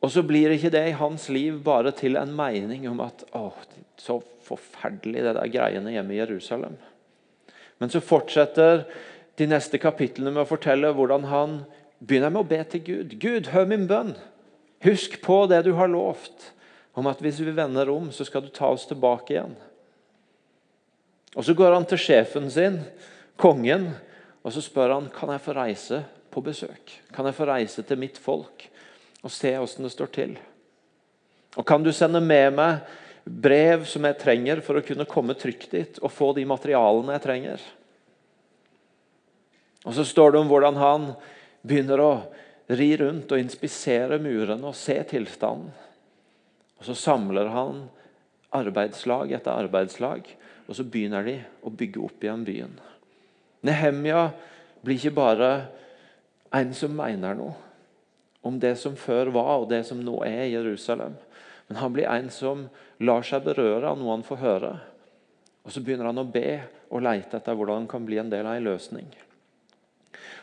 Og 0.00 0.12
så 0.12 0.22
blir 0.24 0.54
ikke 0.54 0.72
det 0.72 0.82
i 0.88 0.96
hans 0.96 1.28
liv 1.32 1.58
bare 1.64 1.92
til 1.96 2.16
en 2.16 2.32
mening 2.36 2.86
om 2.88 3.02
at 3.04 3.24
å, 3.36 3.50
så 4.00 4.18
forferdelig 4.46 5.26
det 5.26 5.34
der 5.36 5.52
greiene 5.52 5.92
hjemme 5.92 6.16
i 6.16 6.20
Jerusalem. 6.22 6.78
Men 7.80 7.92
så 7.92 8.00
fortsetter 8.04 8.86
de 9.40 9.48
neste 9.48 9.80
kapitlene 9.80 10.32
med 10.32 10.44
å 10.44 10.48
fortelle 10.48 10.92
hvordan 10.96 11.28
han 11.30 11.60
begynner 12.00 12.32
med 12.32 12.42
å 12.42 12.48
be 12.48 12.60
til 12.72 12.84
Gud. 12.84 13.16
Gud, 13.20 13.52
hør 13.52 13.68
min 13.68 13.86
bønn. 13.88 14.14
Husk 14.84 15.18
på 15.24 15.42
det 15.52 15.62
du 15.66 15.74
har 15.76 15.92
lovt, 15.92 16.50
om 16.96 17.08
at 17.08 17.20
hvis 17.20 17.42
vi 17.44 17.52
vender 17.52 17.92
om, 17.92 18.08
så 18.12 18.24
skal 18.24 18.46
du 18.46 18.50
ta 18.52 18.72
oss 18.72 18.86
tilbake 18.88 19.36
igjen. 19.36 19.52
Og 21.36 21.44
Så 21.46 21.54
går 21.54 21.76
han 21.76 21.86
til 21.86 22.00
sjefen 22.00 22.48
sin, 22.50 22.80
kongen, 23.38 23.92
og 24.42 24.52
så 24.52 24.64
spør 24.64 24.96
han 24.96 25.10
kan 25.12 25.30
jeg 25.30 25.44
få 25.44 25.54
reise 25.54 26.00
på 26.32 26.42
besøk. 26.42 26.96
Kan 27.14 27.28
jeg 27.28 27.36
få 27.36 27.46
reise 27.48 27.84
til 27.86 28.00
mitt 28.00 28.18
folk 28.18 28.66
og 29.20 29.32
se 29.34 29.52
åssen 29.58 29.86
det 29.86 29.92
står 29.94 30.12
til? 30.14 30.34
Og 31.58 31.66
Kan 31.66 31.82
du 31.82 31.92
sende 31.92 32.20
med 32.20 32.54
meg 32.56 32.80
brev 33.24 33.84
som 33.88 34.06
jeg 34.06 34.18
trenger 34.20 34.62
for 34.64 34.78
å 34.78 34.84
kunne 34.86 35.08
komme 35.08 35.36
trygt 35.38 35.74
dit 35.74 36.00
og 36.00 36.12
få 36.14 36.32
de 36.36 36.46
materialene 36.48 37.16
jeg 37.16 37.24
trenger? 37.26 37.64
Og 39.84 39.94
Så 39.96 40.04
står 40.04 40.32
det 40.32 40.40
om 40.40 40.50
hvordan 40.50 40.76
han 40.80 41.12
begynner 41.62 42.00
å 42.00 42.12
ri 42.70 42.92
rundt 42.96 43.32
og 43.32 43.40
inspisere 43.42 44.20
murene 44.22 44.70
og 44.70 44.78
se 44.78 44.96
tilstanden. 45.10 45.72
Og 46.78 46.86
Så 46.86 46.96
samler 46.96 47.50
han 47.52 47.88
arbeidslag 48.56 49.32
etter 49.36 49.52
arbeidslag 49.52 50.28
og 50.70 50.76
så 50.78 50.86
begynner 50.86 51.26
de 51.26 51.34
å 51.66 51.72
bygge 51.74 52.02
opp 52.06 52.22
igjen 52.22 52.44
byen. 52.46 52.76
Nehemja 53.66 54.28
blir 54.84 55.00
ikke 55.00 55.16
bare 55.16 55.48
en 56.54 56.70
som 56.78 56.94
mener 56.94 57.34
noe 57.34 57.69
om 58.42 58.58
det 58.60 58.74
som 58.80 58.96
før 58.96 59.32
var, 59.34 59.62
og 59.62 59.68
det 59.70 59.82
som 59.88 60.00
nå 60.02 60.20
er 60.26 60.46
i 60.46 60.54
Jerusalem. 60.54 61.16
Men 61.68 61.80
han 61.80 61.92
blir 61.94 62.08
en 62.10 62.30
som 62.34 62.68
lar 62.98 63.24
seg 63.26 63.44
berøre 63.44 63.92
av 63.92 63.98
noe 64.00 64.16
han 64.16 64.26
får 64.26 64.40
høre. 64.40 64.72
Og 65.64 65.72
Så 65.72 65.82
begynner 65.84 66.08
han 66.08 66.22
å 66.22 66.26
be 66.26 66.60
og 66.90 67.04
leite 67.04 67.38
etter 67.38 67.54
hvordan 67.54 67.82
han 67.82 67.90
kan 67.90 68.06
bli 68.06 68.18
en 68.18 68.32
del 68.32 68.48
av 68.48 68.56
en 68.56 68.66
løsning. 68.66 69.06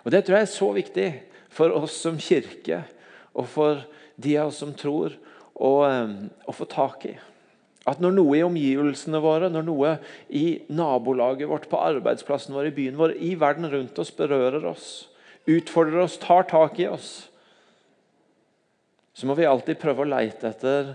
Og 0.05 0.11
Det 0.13 0.23
tror 0.23 0.37
jeg 0.37 0.47
er 0.47 0.53
så 0.53 0.69
viktig 0.75 1.07
for 1.49 1.73
oss 1.73 1.97
som 1.99 2.19
kirke, 2.21 2.83
og 3.35 3.49
for 3.49 3.81
de 4.15 4.37
av 4.37 4.51
oss 4.51 4.61
som 4.61 4.73
tror, 4.73 5.17
å, 5.57 5.71
eh, 5.89 6.29
å 6.47 6.53
få 6.53 6.67
tak 6.69 7.05
i. 7.09 7.17
At 7.87 8.01
når 8.03 8.13
noe 8.13 8.35
i 8.37 8.43
omgivelsene 8.45 9.19
våre, 9.23 9.49
når 9.49 9.63
noe 9.65 9.93
i 10.29 10.61
nabolaget 10.69 11.49
vårt, 11.49 11.69
på 11.71 11.79
arbeidsplassen 11.79 12.53
vår, 12.53 12.69
i 12.69 12.75
byen 12.75 12.97
vår, 12.99 13.15
i 13.15 13.33
verden 13.39 13.69
rundt 13.71 13.99
oss 13.99 14.11
berører 14.11 14.65
oss, 14.67 15.07
utfordrer 15.47 16.03
oss, 16.03 16.17
tar 16.19 16.43
tak 16.49 16.79
i 16.83 16.87
oss, 16.91 17.29
så 19.17 19.25
må 19.25 19.33
vi 19.33 19.47
alltid 19.49 19.79
prøve 19.81 20.03
å 20.03 20.11
leite 20.11 20.51
etter 20.51 20.91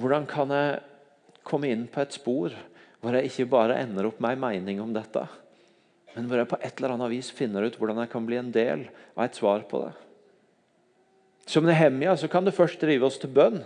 hvordan 0.00 0.24
kan 0.28 0.52
jeg 0.54 0.78
komme 1.44 1.68
inn 1.68 1.84
på 1.92 2.00
et 2.00 2.16
spor 2.16 2.54
hvor 3.02 3.14
jeg 3.14 3.28
ikke 3.28 3.50
bare 3.52 3.76
ender 3.82 4.08
opp 4.08 4.22
med 4.22 4.34
en 4.34 4.42
mening 4.42 4.80
om 4.82 4.94
dette, 4.96 5.22
men 6.16 6.26
hvor 6.26 6.40
jeg 6.40 6.50
på 6.50 6.58
et 6.58 6.80
eller 6.80 6.96
annet 6.96 7.12
vis 7.12 7.28
finner 7.30 7.68
ut 7.68 7.76
hvordan 7.78 8.00
jeg 8.02 8.10
kan 8.14 8.24
bli 8.26 8.38
en 8.40 8.48
del 8.54 8.86
av 9.14 9.26
et 9.26 9.36
svar 9.38 9.66
på 9.68 9.84
det. 9.84 9.92
Som 11.48 11.68
Nehemia 11.68 12.16
så 12.18 12.28
kan 12.32 12.48
det 12.48 12.56
først 12.56 12.80
drive 12.82 13.06
oss 13.06 13.20
til 13.20 13.30
bønn. 13.32 13.60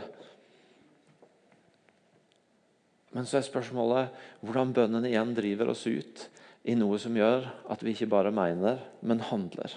Men 3.15 3.27
så 3.29 3.39
er 3.39 3.47
spørsmålet 3.47 4.13
hvordan 4.45 4.75
bønnen 4.77 5.09
igjen 5.09 5.33
driver 5.39 5.73
oss 5.73 5.87
ut 5.87 6.27
i 6.69 6.77
noe 6.79 6.99
som 7.03 7.17
gjør 7.19 7.49
at 7.73 7.83
vi 7.83 7.95
ikke 7.95 8.11
bare 8.13 8.35
mener, 8.35 8.83
men 9.03 9.25
handler. 9.31 9.73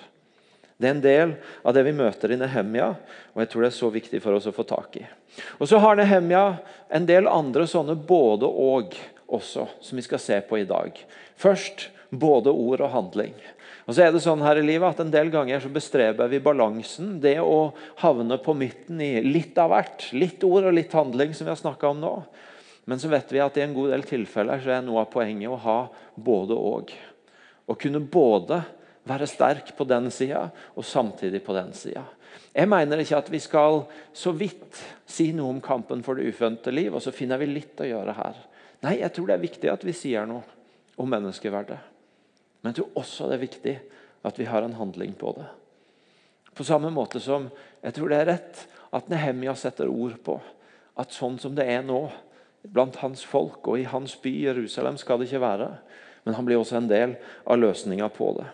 Det 0.77 0.89
er 0.89 0.95
en 0.95 1.03
del 1.03 1.33
av 1.63 1.75
det 1.75 1.85
vi 1.87 1.95
møter 1.95 2.33
i 2.33 2.37
Nehemia, 2.39 2.89
og 3.31 3.41
jeg 3.41 3.51
tror 3.51 3.63
det 3.63 3.69
er 3.71 3.77
så 3.77 3.89
viktig 3.93 4.19
for 4.23 4.35
oss 4.35 4.47
å 4.49 4.55
få 4.55 4.65
tak 4.67 4.97
i. 4.99 5.05
Og 5.59 5.69
Så 5.69 5.79
har 5.79 5.95
Nehemia 5.95 6.57
en 6.89 7.05
del 7.07 7.29
andre 7.31 7.67
sånne 7.67 7.95
både-og 7.95 8.95
også, 9.25 9.67
som 9.79 9.95
vi 9.95 10.03
skal 10.03 10.19
se 10.19 10.41
på 10.43 10.59
i 10.59 10.67
dag. 10.67 10.97
Først 11.39 11.89
både 12.11 12.51
ord 12.51 12.83
og 12.83 12.91
handling. 12.91 13.35
Og 13.85 13.93
så 13.93 14.05
er 14.05 14.13
det 14.13 14.23
sånn 14.23 14.41
her 14.41 14.57
i 14.57 14.65
livet 14.65 14.95
at 14.95 15.01
En 15.03 15.13
del 15.13 15.29
ganger 15.33 15.61
så 15.61 15.69
bestreber 15.69 16.29
vi 16.31 16.41
balansen. 16.41 17.19
Det 17.21 17.37
å 17.39 17.73
havne 18.01 18.37
på 18.41 18.55
midten 18.57 19.01
i 19.01 19.21
litt 19.21 19.57
av 19.61 19.71
hvert. 19.73 20.07
Litt 20.17 20.43
ord 20.43 20.71
og 20.71 20.75
litt 20.75 20.93
handling, 20.95 21.35
som 21.37 21.45
vi 21.45 21.53
har 21.53 21.59
snakka 21.61 21.91
om 21.93 22.01
nå. 22.01 22.15
Men 22.89 23.01
så 23.01 23.09
vet 23.09 23.31
vi 23.33 23.41
at 23.41 23.57
i 23.57 23.63
en 23.65 23.75
god 23.77 23.93
del 23.93 24.05
tilfeller 24.05 24.61
så 24.61 24.75
er 24.75 24.85
noe 24.85 25.05
av 25.05 25.11
poenget 25.13 25.49
å 25.49 25.61
ha 25.61 25.79
både 26.15 26.57
og. 26.57 26.91
Å 27.65 27.77
kunne 27.77 28.01
både 28.01 28.61
være 29.05 29.27
sterk 29.29 29.71
på 29.77 29.85
den 29.87 30.09
sida 30.13 30.47
og 30.75 30.85
samtidig 30.85 31.43
på 31.45 31.55
den 31.55 31.73
sida. 31.77 32.03
Jeg 32.55 32.69
mener 32.71 32.99
ikke 32.99 33.19
at 33.19 33.31
vi 33.31 33.39
skal 33.43 33.83
så 34.15 34.31
vidt 34.35 34.79
si 35.07 35.29
noe 35.35 35.53
om 35.53 35.61
kampen 35.63 36.01
for 36.03 36.17
det 36.17 36.29
ufødte 36.31 36.71
liv, 36.73 36.93
og 36.95 37.03
så 37.03 37.13
finner 37.15 37.39
vi 37.39 37.49
litt 37.51 37.79
å 37.83 37.87
gjøre 37.87 38.15
her. 38.15 38.39
Nei, 38.85 38.99
jeg 39.01 39.11
tror 39.15 39.29
det 39.29 39.35
er 39.35 39.43
viktig 39.43 39.71
at 39.71 39.83
vi 39.85 39.95
sier 39.95 40.27
noe 40.29 40.43
om 41.01 41.11
menneskeverdet. 41.11 41.77
Men 42.61 42.71
jeg 42.71 42.79
tror 42.79 43.01
også 43.01 43.29
det 43.29 43.37
er 43.37 43.45
viktig 43.45 43.75
at 44.25 44.39
vi 44.39 44.47
har 44.49 44.65
en 44.65 44.77
handling 44.79 45.13
på 45.19 45.35
det. 45.37 45.47
På 46.55 46.63
samme 46.63 46.89
måte 46.93 47.19
som 47.19 47.49
jeg 47.83 47.95
tror 47.95 48.11
det 48.11 48.19
er 48.21 48.29
rett 48.31 48.61
at 48.95 49.09
Nehemia 49.11 49.55
setter 49.59 49.91
ord 49.91 50.15
på 50.23 50.39
at 50.95 51.11
sånn 51.11 51.35
som 51.41 51.55
det 51.57 51.67
er 51.67 51.83
nå, 51.83 52.05
blant 52.71 52.95
hans 53.03 53.25
folk 53.27 53.67
og 53.67 53.81
i 53.81 53.89
hans 53.89 54.15
by 54.23 54.31
Jerusalem, 54.47 54.97
skal 54.97 55.19
det 55.19 55.27
ikke 55.27 55.43
være. 55.43 55.67
Men 56.23 56.37
han 56.37 56.47
blir 56.47 56.57
også 56.57 56.79
en 56.79 56.87
del 56.89 57.17
av 57.43 57.59
løsninga 57.59 58.07
på 58.15 58.31
det. 58.39 58.47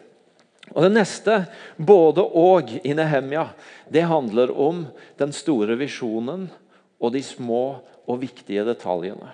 Og 0.71 0.83
Det 0.85 0.91
neste, 0.93 1.45
både 1.75 2.23
og 2.23 2.71
i 2.83 2.93
Nehemia, 2.95 3.49
det 3.91 4.07
handler 4.07 4.51
om 4.55 4.85
den 5.19 5.33
store 5.35 5.75
visjonen 5.79 6.47
og 7.01 7.11
de 7.11 7.23
små 7.25 7.81
og 8.07 8.21
viktige 8.21 8.63
detaljene. 8.67 9.33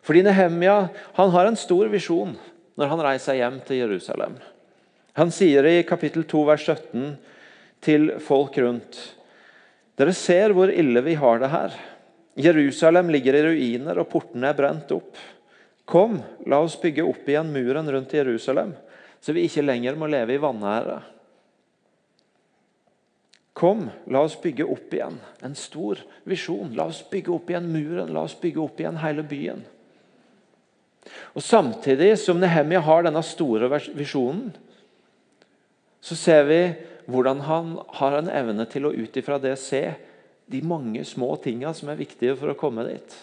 Fordi 0.00 0.22
Nehemia 0.24 0.88
han 1.18 1.32
har 1.34 1.50
en 1.50 1.58
stor 1.60 1.90
visjon 1.92 2.32
når 2.80 2.92
han 2.94 3.04
reiser 3.04 3.36
hjem 3.36 3.60
til 3.66 3.82
Jerusalem. 3.82 4.38
Han 5.18 5.32
sier 5.34 5.66
i 5.68 5.82
kapittel 5.84 6.24
2, 6.24 6.44
vers 6.48 6.64
17 6.64 7.16
til 7.84 8.12
folk 8.24 8.56
rundt 8.62 9.00
Dere 10.00 10.14
ser 10.16 10.54
hvor 10.56 10.70
ille 10.72 11.02
vi 11.04 11.12
har 11.20 11.42
det 11.42 11.50
her. 11.52 11.74
Jerusalem 12.40 13.10
ligger 13.12 13.36
i 13.36 13.42
ruiner, 13.44 13.98
og 14.00 14.08
portene 14.08 14.48
er 14.48 14.56
brent 14.56 14.94
opp. 14.96 15.18
Kom, 15.84 16.22
la 16.48 16.62
oss 16.64 16.78
bygge 16.80 17.04
opp 17.04 17.28
igjen 17.28 17.50
muren 17.52 17.90
rundt 17.92 18.14
Jerusalem 18.16 18.72
så 19.20 19.34
vi 19.36 19.44
ikke 19.46 19.64
lenger 19.64 19.98
må 20.00 20.08
leve 20.08 20.34
i 20.34 20.40
vanære. 20.40 21.00
Kom, 23.60 23.90
la 24.08 24.22
oss 24.24 24.38
bygge 24.40 24.64
opp 24.64 24.94
igjen 24.96 25.18
en 25.44 25.56
stor 25.58 26.00
visjon. 26.28 26.72
La 26.78 26.86
oss 26.88 27.02
bygge 27.10 27.34
opp 27.34 27.50
igjen 27.52 27.68
muren, 27.68 28.12
la 28.14 28.24
oss 28.24 28.38
bygge 28.40 28.62
opp 28.62 28.80
igjen 28.80 29.00
hele 29.02 29.24
byen. 29.28 29.60
Og 31.34 31.44
Samtidig 31.44 32.14
som 32.20 32.40
Nehemia 32.40 32.80
har 32.84 33.04
denne 33.04 33.22
store 33.26 33.68
visjonen, 33.96 34.48
så 36.00 36.16
ser 36.16 36.46
vi 36.48 36.60
hvordan 37.10 37.42
han 37.44 37.74
har 37.98 38.16
en 38.16 38.30
evne 38.32 38.64
til 38.70 38.86
å 38.88 38.94
ut 38.94 39.16
ifra 39.20 39.36
det 39.42 39.58
se 39.60 39.82
de 40.50 40.60
mange 40.64 41.02
små 41.04 41.34
tingene 41.42 41.74
som 41.76 41.90
er 41.92 42.00
viktige 42.00 42.36
for 42.38 42.52
å 42.52 42.58
komme 42.58 42.86
dit. 42.88 43.16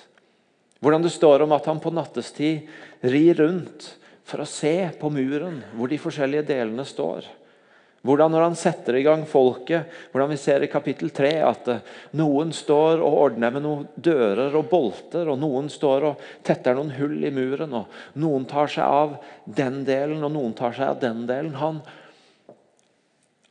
Hvordan 0.83 1.01
det 1.01 1.15
står 1.15 1.43
om 1.43 1.55
at 1.55 1.65
han 1.65 1.81
på 1.81 1.91
nattestid 1.95 2.67
rir 3.01 3.41
rundt 3.41 3.95
for 4.27 4.43
å 4.43 4.49
se 4.49 4.89
på 4.99 5.11
muren 5.13 5.61
hvor 5.75 5.91
de 5.91 5.99
forskjellige 6.01 6.49
delene 6.49 6.83
står. 6.87 7.27
Hvordan 8.07 8.31
når 8.31 8.43
han 8.45 8.55
setter 8.55 8.95
i 8.95 9.03
gang 9.03 9.23
folket, 9.27 9.87
hvordan 10.13 10.29
vi 10.31 10.37
ser 10.39 10.63
i 10.63 10.69
kapittel 10.71 11.09
3 11.11 11.31
at 11.43 11.69
eh, 11.73 11.93
noen 12.19 12.53
står 12.55 13.01
og 13.03 13.17
ordner 13.23 13.51
med 13.51 13.65
noen 13.65 13.85
dører 13.95 14.53
og 14.55 14.67
bolter, 14.69 15.27
og 15.27 15.39
noen 15.41 15.67
står 15.71 16.05
og 16.11 16.25
tetter 16.45 16.77
noen 16.77 16.93
hull 16.95 17.17
i 17.25 17.31
muren. 17.33 17.73
og 17.81 18.19
Noen 18.21 18.45
tar 18.47 18.71
seg 18.71 18.85
av 18.85 19.15
den 19.43 19.81
delen, 19.87 20.21
og 20.23 20.31
noen 20.35 20.55
tar 20.55 20.75
seg 20.77 20.93
av 20.93 21.01
den 21.01 21.25
delen. 21.27 21.55
Han, 21.59 21.81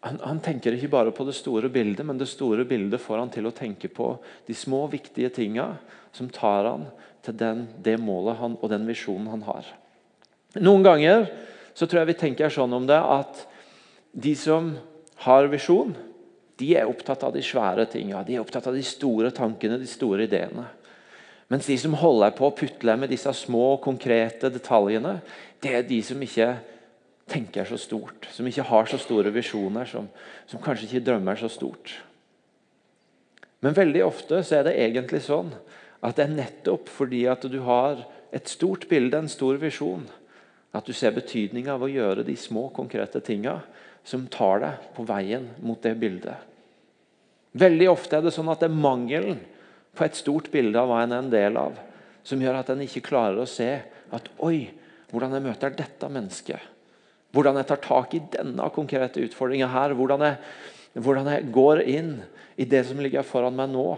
han, 0.06 0.20
han 0.22 0.42
tenker 0.44 0.76
ikke 0.76 0.92
bare 0.94 1.12
på 1.12 1.26
det 1.28 1.36
store 1.36 1.72
bildet, 1.72 2.06
men 2.06 2.20
det 2.20 2.30
store 2.30 2.64
bildet 2.68 3.02
får 3.02 3.24
han 3.24 3.34
til 3.34 3.50
å 3.50 3.56
tenke 3.56 3.90
på 3.92 4.12
de 4.46 4.56
små, 4.56 4.86
viktige 4.92 5.34
tinga 5.36 5.74
som 6.16 6.30
tar 6.32 6.70
han 6.70 6.86
til 7.26 7.36
den, 7.36 7.66
det 7.82 7.98
målet 8.00 8.38
han, 8.40 8.56
og 8.62 8.72
den 8.72 8.86
visjonen 8.88 9.34
han 9.34 9.44
har. 9.50 9.74
Noen 10.62 10.84
ganger 10.86 11.26
så 11.76 11.86
tror 11.86 12.02
jeg 12.02 12.12
vi 12.12 12.20
tenker 12.20 12.52
sånn 12.52 12.72
om 12.76 12.86
det 12.88 12.98
at 12.98 13.42
de 14.16 14.32
som 14.38 14.72
har 15.26 15.48
visjon, 15.52 15.92
de 16.56 16.70
er 16.78 16.88
opptatt 16.88 17.26
av 17.26 17.34
de 17.34 17.42
svære 17.44 17.84
tinga. 17.92 18.22
De 18.24 18.36
er 18.36 18.40
opptatt 18.40 18.68
av 18.70 18.76
de 18.76 18.84
store 18.84 19.30
tankene, 19.36 19.76
de 19.80 19.88
store 19.88 20.24
ideene. 20.24 20.64
Mens 21.52 21.68
de 21.68 21.76
som 21.78 21.94
holder 22.00 22.32
på 22.34 22.48
å 22.48 22.54
putle 22.56 22.96
med 22.98 23.12
disse 23.12 23.30
små, 23.36 23.76
konkrete 23.84 24.48
detaljene, 24.50 25.18
det 25.62 25.74
er 25.76 25.86
de 25.86 26.00
som 26.02 26.22
ikke 26.24 26.48
tenker 27.30 27.68
så 27.68 27.78
stort. 27.78 28.26
Som 28.32 28.48
ikke 28.48 28.66
har 28.66 28.88
så 28.90 28.98
store 29.02 29.30
visjoner, 29.34 29.86
som, 29.90 30.08
som 30.48 30.62
kanskje 30.62 30.88
ikke 30.88 31.04
drømmer 31.10 31.38
så 31.38 31.50
stort. 31.52 31.92
Men 33.60 33.76
veldig 33.76 34.02
ofte 34.06 34.40
så 34.46 34.58
er 34.58 34.66
det 34.66 34.78
egentlig 34.80 35.22
sånn 35.26 35.52
at 36.04 36.16
det 36.18 36.26
er 36.26 36.34
nettopp 36.34 36.90
fordi 36.92 37.24
at 37.30 37.44
du 37.50 37.60
har 37.66 38.02
et 38.34 38.50
stort 38.50 38.88
bilde, 38.90 39.18
en 39.18 39.30
stor 39.32 39.58
visjon, 39.60 40.04
at 40.74 40.86
du 40.86 40.92
ser 40.96 41.14
betydninga 41.16 41.74
av 41.76 41.84
å 41.86 41.90
gjøre 41.90 42.24
de 42.26 42.34
små, 42.38 42.68
konkrete 42.74 43.20
tinga 43.24 43.60
som 44.06 44.26
tar 44.30 44.62
deg 44.62 44.88
på 44.96 45.06
veien 45.08 45.48
mot 45.64 45.80
det 45.82 45.94
bildet. 45.98 46.36
Veldig 47.56 47.88
ofte 47.90 48.18
er 48.18 48.26
det 48.26 48.34
sånn 48.34 48.50
at 48.52 48.62
det 48.62 48.68
er 48.68 48.80
mangelen 48.82 49.38
på 49.96 50.04
et 50.04 50.18
stort 50.18 50.50
bilde 50.52 50.78
av 50.78 50.90
hva 50.90 51.02
en 51.04 51.14
er 51.14 51.22
en 51.24 51.32
del 51.32 51.56
av, 51.58 51.78
som 52.26 52.40
gjør 52.42 52.60
at 52.60 52.72
en 52.72 52.82
ikke 52.84 53.06
klarer 53.06 53.40
å 53.40 53.48
se 53.48 53.70
at 54.14 54.28
Oi, 54.44 54.68
hvordan 55.10 55.36
jeg 55.36 55.46
møter 55.46 55.74
dette 55.74 56.10
mennesket. 56.12 56.72
Hvordan 57.34 57.58
jeg 57.60 57.68
tar 57.70 57.82
tak 57.84 58.14
i 58.16 58.22
denne 58.32 58.66
konkrete 58.74 59.22
utfordringa 59.24 59.68
her. 59.72 59.94
Hvordan 59.98 60.24
jeg, 60.24 60.36
hvordan 60.94 61.30
jeg 61.32 61.48
går 61.54 61.82
inn 61.84 62.12
i 62.56 62.66
det 62.68 62.84
som 62.88 63.00
ligger 63.02 63.26
foran 63.26 63.56
meg 63.56 63.72
nå. 63.72 63.88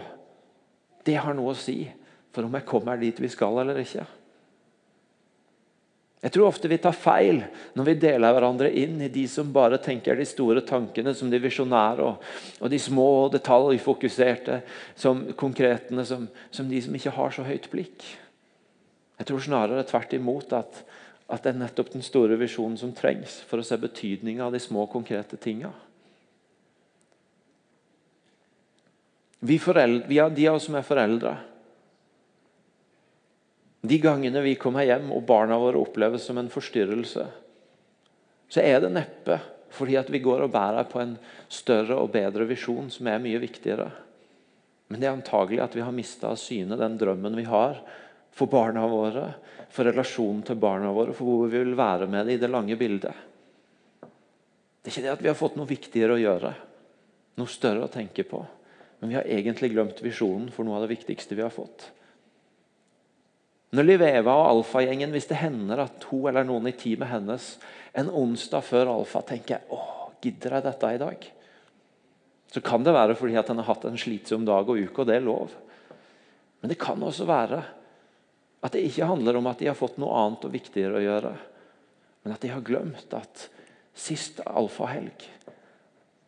Det 1.05 1.17
har 1.19 1.35
noe 1.37 1.53
å 1.53 1.59
si 1.59 1.81
for 2.35 2.45
om 2.45 2.57
jeg 2.57 2.67
kommer 2.69 2.99
dit 3.01 3.21
vi 3.21 3.31
skal 3.31 3.61
eller 3.61 3.79
ikke. 3.81 4.05
Jeg 6.19 6.33
tror 6.35 6.49
ofte 6.49 6.67
vi 6.67 6.77
tar 6.83 6.95
feil 6.99 7.37
når 7.79 7.85
vi 7.87 7.99
deler 8.01 8.33
hverandre 8.35 8.69
inn 8.75 8.97
i 9.05 9.11
de 9.11 9.23
som 9.31 9.53
bare 9.55 9.79
tenker 9.79 10.19
de 10.19 10.25
store 10.27 10.65
tankene 10.67 11.13
som 11.15 11.29
de 11.31 11.39
visjonære, 11.39 12.03
og, 12.03 12.25
og 12.59 12.71
de 12.71 12.79
små 12.81 13.29
detaljfokuserte 13.31 14.59
som 14.99 15.29
konkretene 15.39 16.03
som, 16.07 16.27
som, 16.51 16.67
de 16.67 16.81
som 16.83 16.97
ikke 16.99 17.15
har 17.15 17.31
så 17.31 17.45
høyt 17.47 17.69
blikk. 17.71 18.03
Jeg 19.19 19.29
tror 19.29 19.45
snarere 19.45 19.85
tvert 19.87 20.15
imot 20.15 20.51
at, 20.59 20.81
at 21.31 21.45
det 21.45 21.53
er 21.53 21.61
nettopp 21.61 21.93
den 21.95 22.03
store 22.03 22.35
visjonen 22.39 22.75
som 22.79 22.91
trengs 22.95 23.39
for 23.47 23.63
å 23.63 23.67
se 23.67 23.79
betydninga 23.79 24.43
av 24.49 24.55
de 24.55 24.59
små, 24.63 24.89
konkrete 24.91 25.39
tinga. 25.39 25.71
Vi, 29.39 29.55
vi 29.55 30.19
har 30.19 30.35
de 30.35 30.51
av 30.51 30.59
oss 30.59 30.67
som 30.67 30.75
er 30.75 30.83
foreldre, 30.83 31.37
de 33.89 33.97
gangene 34.01 34.41
vi 34.45 34.57
kommer 34.59 34.85
hjem 34.85 35.09
og 35.15 35.25
barna 35.27 35.57
våre 35.57 35.81
oppleves 35.81 36.27
som 36.29 36.37
en 36.37 36.51
forstyrrelse, 36.51 37.25
så 38.49 38.61
er 38.61 38.83
det 38.83 38.91
neppe 38.93 39.39
fordi 39.73 39.95
at 39.99 40.09
vi 40.09 40.21
går 40.21 40.45
og 40.45 40.53
bærer 40.53 40.87
på 40.89 41.01
en 41.01 41.15
større 41.49 41.97
og 42.01 42.11
bedre 42.13 42.47
visjon 42.49 42.89
som 42.93 43.09
er 43.09 43.21
mye 43.21 43.41
viktigere. 43.41 43.89
Men 44.89 45.01
det 45.01 45.09
er 45.09 45.13
antagelig 45.13 45.61
at 45.61 45.75
vi 45.77 45.83
har 45.85 45.93
mista 45.93 46.31
av 46.31 46.39
syne 46.41 46.77
den 46.79 46.97
drømmen 46.97 47.37
vi 47.37 47.45
har 47.45 47.77
for 48.33 48.49
barna 48.49 48.87
våre, 48.89 49.27
for 49.69 49.85
relasjonen 49.85 50.41
til 50.47 50.57
barna 50.57 50.89
våre, 50.93 51.13
for 51.13 51.27
hvor 51.27 51.49
vi 51.49 51.59
vil 51.61 51.77
være 51.77 52.07
med 52.09 52.25
det 52.25 52.37
i 52.37 52.41
det 52.41 52.49
lange 52.49 52.77
bildet. 52.79 53.13
Det 54.81 54.89
er 54.89 54.95
ikke 54.95 55.05
det 55.05 55.13
at 55.13 55.21
vi 55.21 55.29
har 55.29 55.37
fått 55.37 55.59
noe 55.59 55.69
viktigere 55.69 56.15
å 56.15 56.21
gjøre, 56.21 56.53
noe 57.37 57.53
større 57.53 57.85
å 57.85 57.93
tenke 57.93 58.25
på. 58.25 58.41
Men 58.99 59.11
vi 59.11 59.17
har 59.19 59.29
egentlig 59.29 59.73
glemt 59.75 60.01
visjonen 60.01 60.49
for 60.53 60.65
noe 60.65 60.79
av 60.79 60.87
det 60.87 60.95
viktigste 60.95 61.37
vi 61.37 61.45
har 61.45 61.53
fått. 61.53 61.91
Når 63.75 63.85
Liveva 63.85 64.33
og 64.33 64.47
alfagjengen, 64.49 65.11
hvis 65.13 65.29
det 65.29 65.41
hender 65.43 65.83
at 65.85 66.05
hun 66.09 66.29
eller 66.31 66.47
noen 66.47 66.71
i 66.71 66.75
teamet 66.77 67.11
hennes 67.11 67.49
en 67.97 68.09
onsdag 68.09 68.65
før 68.65 68.89
alfa 68.95 69.21
tenker 69.25 69.65
å 69.69 69.81
gidder 70.23 70.57
jeg 70.57 70.65
dette 70.65 70.93
i 70.93 71.01
dag? 71.01 71.27
Så 72.49 72.61
kan 72.65 72.83
det 72.83 72.95
være 72.95 73.15
fordi 73.17 73.37
at 73.39 73.51
en 73.51 73.61
har 73.61 73.69
hatt 73.69 73.85
en 73.87 73.99
slitsom 73.99 74.47
dag 74.47 74.67
og 74.67 74.79
uke, 74.79 75.03
og 75.03 75.07
det 75.07 75.19
er 75.19 75.25
lov. 75.25 75.53
Men 76.59 76.71
det 76.71 76.79
kan 76.81 77.01
også 77.05 77.27
være 77.29 77.61
at 78.59 78.73
det 78.75 78.83
ikke 78.89 79.07
handler 79.07 79.37
om 79.39 79.47
at 79.47 79.61
de 79.61 79.69
har 79.69 79.77
fått 79.77 79.99
noe 80.01 80.17
annet 80.19 80.47
og 80.49 80.51
viktigere 80.51 80.97
å 80.99 81.03
gjøre, 81.05 81.35
men 82.25 82.33
at 82.35 82.41
de 82.43 82.51
har 82.51 82.65
glemt 82.65 83.13
at 83.15 83.45
sist 83.95 84.41
alfahelg 84.43 85.29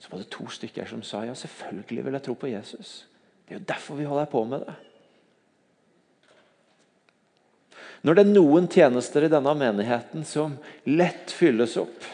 så 0.02 0.10
var 0.10 0.22
det 0.22 0.32
to 0.34 0.48
stykker 0.50 0.88
som 0.90 1.04
sa 1.06 1.26
ja, 1.28 1.36
selvfølgelig 1.38 2.06
vil 2.08 2.16
jeg 2.18 2.26
tro 2.26 2.34
på 2.40 2.50
Jesus. 2.50 2.94
Det 3.46 3.54
er 3.54 3.60
jo 3.60 3.68
derfor 3.70 4.00
vi 4.00 4.08
holder 4.10 4.30
på 4.32 4.42
med 4.50 4.64
det. 4.66 4.74
Når 8.02 8.18
det 8.18 8.24
er 8.24 8.34
noen 8.34 8.68
tjenester 8.72 9.26
i 9.28 9.30
denne 9.30 9.54
menigheten 9.58 10.26
som 10.26 10.56
lett 10.90 11.34
fylles 11.38 11.76
opp, 11.78 12.08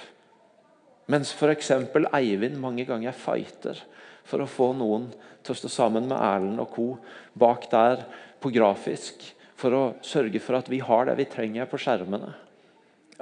mens 1.08 1.32
f.eks. 1.32 1.72
Eivind 2.12 2.60
mange 2.60 2.84
ganger 2.88 3.16
fighter 3.16 3.80
for 4.28 4.44
å 4.44 4.50
få 4.52 4.74
noen 4.76 5.08
til 5.40 5.56
å 5.56 5.60
stå 5.62 5.72
sammen 5.72 6.10
med 6.10 6.20
Erlend 6.20 6.60
og 6.60 6.74
co. 6.74 6.88
bak 7.34 7.70
der 7.72 8.04
på 8.44 8.52
grafisk, 8.52 9.24
for 9.58 9.74
å 9.74 9.86
sørge 10.06 10.42
for 10.44 10.60
at 10.60 10.68
vi 10.70 10.82
har 10.84 11.08
det 11.08 11.16
vi 11.18 11.30
trenger 11.32 11.70
på 11.72 11.80
skjermene. 11.82 12.36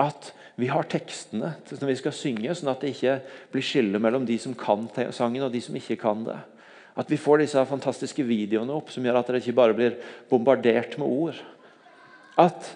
At 0.01 0.34
vi 0.60 0.67
har 0.72 0.88
tekstene 0.89 1.53
som 1.69 1.88
vi 1.88 1.95
skal 2.00 2.15
synge, 2.15 2.55
sånn 2.57 2.74
at 2.74 2.81
det 2.84 2.95
ikke 2.95 3.19
blir 3.53 3.63
skille 3.63 4.01
mellom 4.01 4.25
de 4.27 4.36
som 4.41 4.55
kan 4.57 4.89
sangen 5.15 5.45
og 5.45 5.53
de 5.53 5.62
som 5.63 5.77
ikke 5.77 6.00
kan 6.01 6.25
det. 6.25 6.39
At 6.95 7.12
vi 7.12 7.19
får 7.19 7.43
disse 7.43 7.63
fantastiske 7.69 8.24
videoene 8.24 8.75
opp 8.75 8.91
som 8.91 9.05
gjør 9.05 9.19
at 9.19 9.29
dere 9.29 9.43
ikke 9.43 9.55
bare 9.55 9.75
blir 9.77 9.98
bombardert 10.31 10.98
med 11.00 11.07
ord. 11.07 11.39
At 12.42 12.72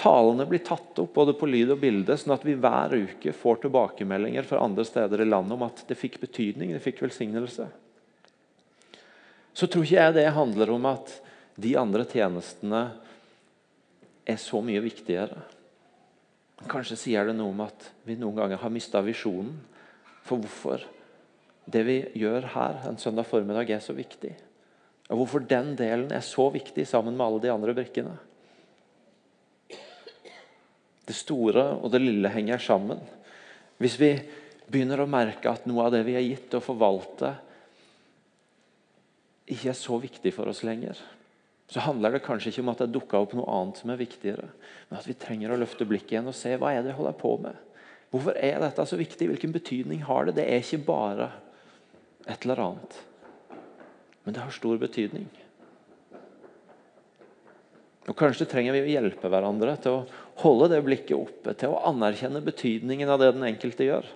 talene 0.00 0.46
blir 0.48 0.62
tatt 0.64 0.98
opp 1.02 1.12
både 1.16 1.34
på 1.36 1.48
lyd 1.48 1.74
og 1.74 1.80
bilde, 1.82 2.16
sånn 2.16 2.34
at 2.34 2.44
vi 2.46 2.56
hver 2.56 2.94
uke 2.96 3.34
får 3.36 3.62
tilbakemeldinger 3.64 4.46
fra 4.48 4.62
andre 4.64 4.84
steder 4.88 5.22
i 5.22 5.28
landet 5.28 5.56
om 5.56 5.66
at 5.66 5.84
det 5.88 5.98
fikk 5.98 6.20
betydning, 6.22 6.72
det 6.72 6.84
fikk 6.84 7.02
velsignelse. 7.04 7.68
Så 9.52 9.66
tror 9.66 9.84
ikke 9.84 9.98
jeg 9.98 10.16
det 10.16 10.28
handler 10.36 10.72
om 10.72 10.86
at 10.88 11.16
de 11.60 11.74
andre 11.76 12.06
tjenestene 12.08 12.84
er 14.28 14.38
så 14.40 14.60
mye 14.64 14.80
viktigere. 14.84 15.42
Kanskje 16.70 16.98
sier 17.00 17.28
det 17.28 17.34
noe 17.36 17.52
om 17.52 17.60
at 17.64 17.90
vi 18.06 18.16
noen 18.20 18.38
ganger 18.38 18.60
har 18.62 18.72
mista 18.72 19.02
visjonen 19.04 19.56
for 20.24 20.40
hvorfor 20.40 20.84
det 21.70 21.82
vi 21.86 21.98
gjør 22.18 22.48
her 22.54 22.80
en 22.88 22.98
søndag 23.00 23.28
formiddag, 23.28 23.70
er 23.70 23.82
så 23.84 23.94
viktig. 23.96 24.32
Og 25.10 25.22
hvorfor 25.22 25.44
den 25.44 25.74
delen 25.78 26.10
er 26.14 26.24
så 26.24 26.48
viktig 26.52 26.86
sammen 26.88 27.16
med 27.16 27.26
alle 27.26 27.42
de 27.44 27.52
andre 27.52 27.74
brikkene. 27.76 28.16
Det 31.10 31.16
store 31.18 31.64
og 31.80 31.90
det 31.90 32.02
lille 32.04 32.30
henger 32.30 32.62
sammen. 32.62 33.00
Hvis 33.82 33.96
vi 33.98 34.12
begynner 34.70 35.02
å 35.02 35.10
merke 35.10 35.50
at 35.50 35.64
noe 35.66 35.88
av 35.88 35.94
det 35.94 36.04
vi 36.06 36.14
er 36.14 36.22
gitt 36.22 36.54
å 36.54 36.62
forvalte, 36.62 37.32
ikke 39.50 39.72
er 39.72 39.78
så 39.78 39.98
viktig 39.98 40.30
for 40.36 40.50
oss 40.52 40.62
lenger, 40.62 41.00
så 41.70 41.82
handler 41.82 42.14
det 42.14 42.22
kanskje 42.22 42.52
ikke 42.52 42.62
om 42.62 42.70
at 42.72 42.84
det 42.84 42.92
dukka 42.94 43.18
opp 43.22 43.34
noe 43.34 43.50
annet 43.50 43.80
som 43.82 43.90
er 43.90 43.98
viktigere, 43.98 44.46
men 44.88 44.98
at 45.00 45.06
vi 45.06 45.18
trenger 45.18 45.54
å 45.54 45.58
løfte 45.58 45.86
blikket 45.86 46.16
igjen 46.16 46.30
og 46.30 46.38
se 46.38 46.54
hva 46.58 46.72
er 46.74 46.84
det 46.84 46.92
jeg 46.92 46.98
holder 47.00 47.18
på 47.18 47.34
med. 47.42 47.58
Hvorfor 48.10 48.38
er 48.38 48.58
dette 48.62 48.86
så 48.90 48.98
viktig? 48.98 49.28
Hvilken 49.30 49.54
betydning 49.54 50.02
har 50.06 50.26
det? 50.26 50.36
Det 50.38 50.46
er 50.50 50.62
ikke 50.62 50.82
bare 50.86 51.30
et 52.26 52.42
eller 52.46 52.62
annet, 52.66 52.96
men 54.24 54.34
det 54.34 54.42
har 54.42 54.54
stor 54.54 54.78
betydning. 54.82 55.26
Og 58.08 58.16
Kanskje 58.16 58.48
trenger 58.48 58.74
vi 58.74 58.84
å 58.86 58.92
hjelpe 58.94 59.28
hverandre 59.28 59.74
til 59.82 59.98
å 59.98 60.04
holde 60.40 60.70
det 60.72 60.80
blikket 60.86 61.18
oppe, 61.18 61.52
til 61.58 61.74
å 61.74 61.82
anerkjenne 61.90 62.40
betydningen 62.44 63.10
av 63.12 63.20
det 63.20 63.34
den 63.36 63.44
enkelte 63.50 63.86
gjør. 63.86 64.08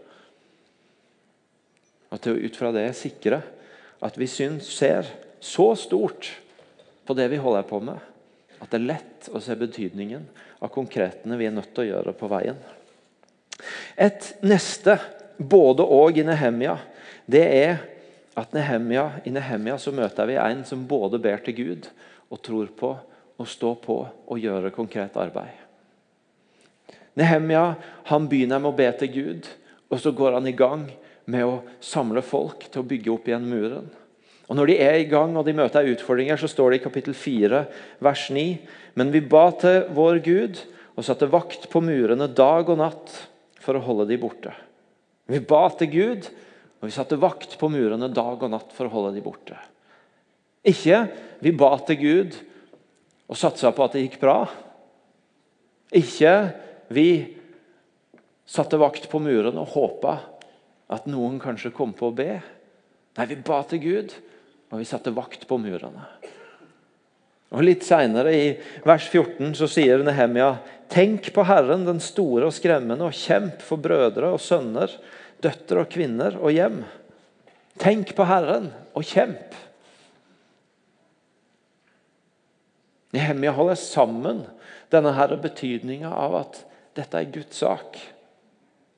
Og 2.14 2.22
til 2.22 2.34
å 2.34 2.46
ut 2.46 2.56
fra 2.56 2.72
det 2.74 2.86
sikre 2.96 3.42
at 4.04 4.16
vi 4.20 4.28
syns, 4.30 4.70
ser 4.72 5.08
så 5.44 5.72
stort 5.76 6.30
på 7.04 7.16
det 7.16 7.28
vi 7.32 7.40
holder 7.40 7.66
på 7.68 7.80
med, 7.84 8.00
at 8.60 8.70
det 8.72 8.80
er 8.80 8.88
lett 8.94 9.28
å 9.34 9.42
se 9.44 9.56
betydningen 9.58 10.24
av 10.64 10.72
konkretene 10.72 11.36
vi 11.36 11.48
er 11.48 11.52
nødt 11.52 11.74
til 11.74 11.84
å 11.84 11.90
gjøre 11.90 12.14
på 12.16 12.30
veien. 12.32 12.56
Et 14.00 14.30
neste 14.44 14.96
både-og 15.36 16.16
i 16.18 16.24
Nehemia, 16.26 16.78
det 17.28 17.44
er 17.44 17.82
at 18.38 18.54
Nehemia, 18.56 19.20
i 19.28 19.32
Nehemia 19.34 19.76
så 19.78 19.92
møter 19.94 20.30
vi 20.30 20.38
en 20.40 20.64
som 20.66 20.86
både 20.88 21.20
ber 21.22 21.42
til 21.44 21.58
Gud 21.58 21.90
og 22.32 22.40
tror 22.42 22.72
på 22.78 22.94
å 23.44 23.48
stå 23.48 23.74
på 23.80 23.98
og 24.04 24.40
gjøre 24.40 24.72
konkret 24.74 25.16
arbeid. 25.20 25.60
Nehemia 27.14 27.74
han 28.10 28.26
begynner 28.30 28.62
med 28.62 28.72
å 28.72 28.78
be 28.78 28.88
til 28.98 29.12
Gud, 29.14 29.48
og 29.92 30.00
så 30.02 30.10
går 30.16 30.38
han 30.38 30.48
i 30.50 30.56
gang 30.56 30.88
med 31.30 31.46
å 31.46 31.60
samle 31.84 32.24
folk 32.26 32.66
til 32.66 32.82
å 32.82 32.88
bygge 32.88 33.12
opp 33.12 33.28
igjen 33.30 33.46
muren. 33.48 33.86
Og 34.44 34.58
Når 34.58 34.68
de 34.68 34.78
er 34.82 34.98
i 35.00 35.08
gang 35.08 35.36
og 35.38 35.46
de 35.46 35.54
møter 35.56 35.86
utfordringer, 35.94 36.36
så 36.36 36.50
står 36.50 36.72
det 36.74 36.80
i 36.80 36.84
kapittel 36.84 37.14
4, 37.16 37.62
vers 38.04 38.24
9.: 38.34 38.58
Men 38.94 39.12
vi 39.14 39.22
ba 39.24 39.46
til 39.56 39.86
vår 39.96 40.20
Gud 40.24 40.60
og 40.94 41.06
satte 41.06 41.30
vakt 41.30 41.70
på 41.72 41.80
murene 41.80 42.28
dag 42.28 42.68
og 42.68 42.78
natt 42.78 43.14
for 43.60 43.78
å 43.78 43.84
holde 43.84 44.10
de 44.10 44.18
borte. 44.20 44.52
Vi 45.26 45.40
ba 45.40 45.68
til 45.78 45.88
Gud, 45.88 46.28
og 46.80 46.90
vi 46.90 46.92
satte 46.92 47.16
vakt 47.16 47.56
på 47.56 47.70
murene 47.72 48.10
dag 48.12 48.42
og 48.42 48.50
natt 48.52 48.74
for 48.76 48.86
å 48.86 48.92
holde 48.92 49.14
de 49.16 49.24
borte. 49.24 49.56
Ikke 50.64 51.06
vi 51.40 51.52
ba 51.56 51.72
til 51.86 52.00
Gud 52.00 52.36
og 53.30 53.38
satsa 53.38 53.72
på 53.74 53.86
at 53.86 53.96
det 53.96 54.04
gikk 54.04 54.20
bra. 54.22 54.38
Ikke 55.94 56.34
vi 56.92 57.08
satte 58.44 58.78
vakt 58.80 59.08
på 59.10 59.20
muren 59.22 59.58
og 59.60 59.72
håpa 59.74 60.18
at 60.92 61.08
noen 61.08 61.40
kanskje 61.42 61.72
kom 61.74 61.94
på 61.96 62.10
å 62.10 62.16
be. 62.16 62.38
Nei, 63.14 63.26
vi 63.30 63.40
ba 63.46 63.62
til 63.68 63.80
Gud, 63.82 64.14
og 64.70 64.80
vi 64.80 64.88
satte 64.88 65.14
vakt 65.14 65.46
på 65.48 65.58
murene. 65.60 66.08
Og 67.54 67.62
Litt 67.62 67.84
seinere, 67.86 68.32
i 68.34 68.46
vers 68.86 69.06
14, 69.06 69.52
så 69.54 69.68
sier 69.70 70.02
Nehemia.: 70.02 70.56
Tenk 70.90 71.30
på 71.34 71.44
Herren, 71.46 71.86
den 71.86 72.02
store 72.02 72.48
og 72.48 72.56
skremmende, 72.56 73.06
og 73.06 73.14
kjemp 73.14 73.62
for 73.62 73.80
brødre 73.80 74.32
og 74.34 74.42
sønner, 74.42 74.90
døtre 75.42 75.84
og 75.84 75.92
kvinner 75.92 76.36
og 76.40 76.50
hjem. 76.54 76.82
Tenk 77.80 78.12
på 78.18 78.26
Herren 78.26 78.72
og 78.94 79.06
kjemp. 79.06 79.54
Nehemia 83.14 83.54
holder 83.54 83.78
sammen 83.78 84.42
denne 84.92 85.14
her 85.14 85.34
betydninga 85.40 86.10
av 86.10 86.34
at 86.40 86.60
dette 86.98 87.20
er 87.20 87.30
Guds 87.34 87.62
sak. 87.62 87.98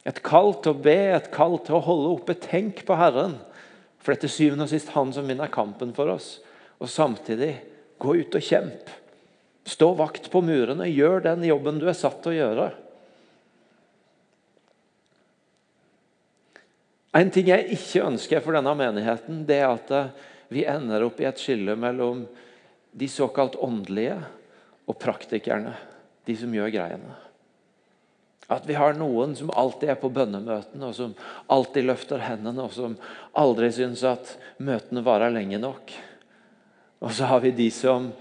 Et 0.06 0.18
kall 0.24 0.54
til 0.62 0.72
å 0.72 0.82
be, 0.86 0.96
et 1.16 1.30
kall 1.34 1.58
til 1.66 1.78
å 1.78 1.84
holde 1.84 2.12
oppe. 2.14 2.36
Tenk 2.38 2.84
på 2.86 2.96
Herren. 2.96 3.36
For 3.98 4.14
det 4.14 4.20
er 4.20 4.26
til 4.26 4.34
syvende 4.36 4.68
og 4.68 4.70
sist 4.70 4.92
han 4.94 5.10
som 5.12 5.26
vinner 5.26 5.50
kampen 5.52 5.92
for 5.96 6.12
oss. 6.12 6.36
Og 6.78 6.90
samtidig 6.92 7.56
gå 7.98 8.14
ut 8.20 8.38
og 8.38 8.44
kjemp. 8.44 8.92
Stå 9.66 9.90
vakt 9.98 10.30
på 10.30 10.44
murene. 10.46 10.86
Gjør 10.86 11.24
den 11.24 11.42
jobben 11.48 11.80
du 11.82 11.88
er 11.90 11.98
satt 11.98 12.20
til 12.22 12.36
å 12.36 12.38
gjøre. 12.38 12.68
En 17.16 17.32
ting 17.32 17.48
jeg 17.48 17.72
ikke 17.74 18.04
ønsker 18.06 18.42
for 18.44 18.54
denne 18.54 18.74
menigheten, 18.76 19.40
det 19.48 19.62
er 19.62 19.70
at 19.72 19.92
vi 20.52 20.66
ender 20.68 21.06
opp 21.06 21.18
i 21.18 21.26
et 21.26 21.40
skille 21.40 21.74
mellom 21.80 22.26
de 22.96 23.08
såkalt 23.08 23.58
åndelige 23.60 24.16
og 24.88 24.98
praktikerne, 24.98 25.74
de 26.26 26.36
som 26.38 26.54
gjør 26.54 26.72
greiene. 26.72 27.16
At 28.48 28.66
vi 28.68 28.76
har 28.78 28.94
noen 28.94 29.34
som 29.36 29.50
alltid 29.50 29.90
er 29.90 29.98
på 29.98 30.10
bønnemøtene, 30.14 30.86
og 30.86 30.94
som 30.94 31.14
alltid 31.50 31.88
løfter 31.88 32.22
hendene, 32.22 32.62
og 32.62 32.72
som 32.72 32.94
aldri 33.36 33.72
syns 33.74 34.04
at 34.06 34.36
møtene 34.62 35.02
varer 35.06 35.34
lenge 35.34 35.58
nok. 35.58 35.90
Og 37.02 37.12
så 37.12 37.26
har 37.32 37.42
vi 37.42 37.50
de 37.56 37.66
som 37.74 38.12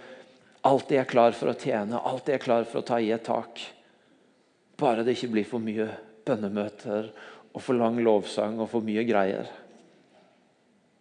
alltid 0.66 1.04
er 1.04 1.10
klar 1.10 1.38
for 1.38 1.54
å 1.54 1.58
tjene, 1.58 2.02
alltid 2.02 2.36
er 2.36 2.44
klar 2.44 2.66
for 2.66 2.82
å 2.82 2.88
ta 2.88 2.98
i 3.00 3.14
et 3.14 3.24
tak. 3.26 3.62
Bare 4.82 5.06
det 5.06 5.16
ikke 5.16 5.32
blir 5.38 5.48
for 5.48 5.64
mye 5.64 5.88
bønnemøter 6.26 7.12
og 7.54 7.62
for 7.64 7.78
lang 7.78 8.02
lovsang 8.04 8.58
og 8.60 8.72
for 8.74 8.84
mye 8.84 9.06
greier. 9.08 9.48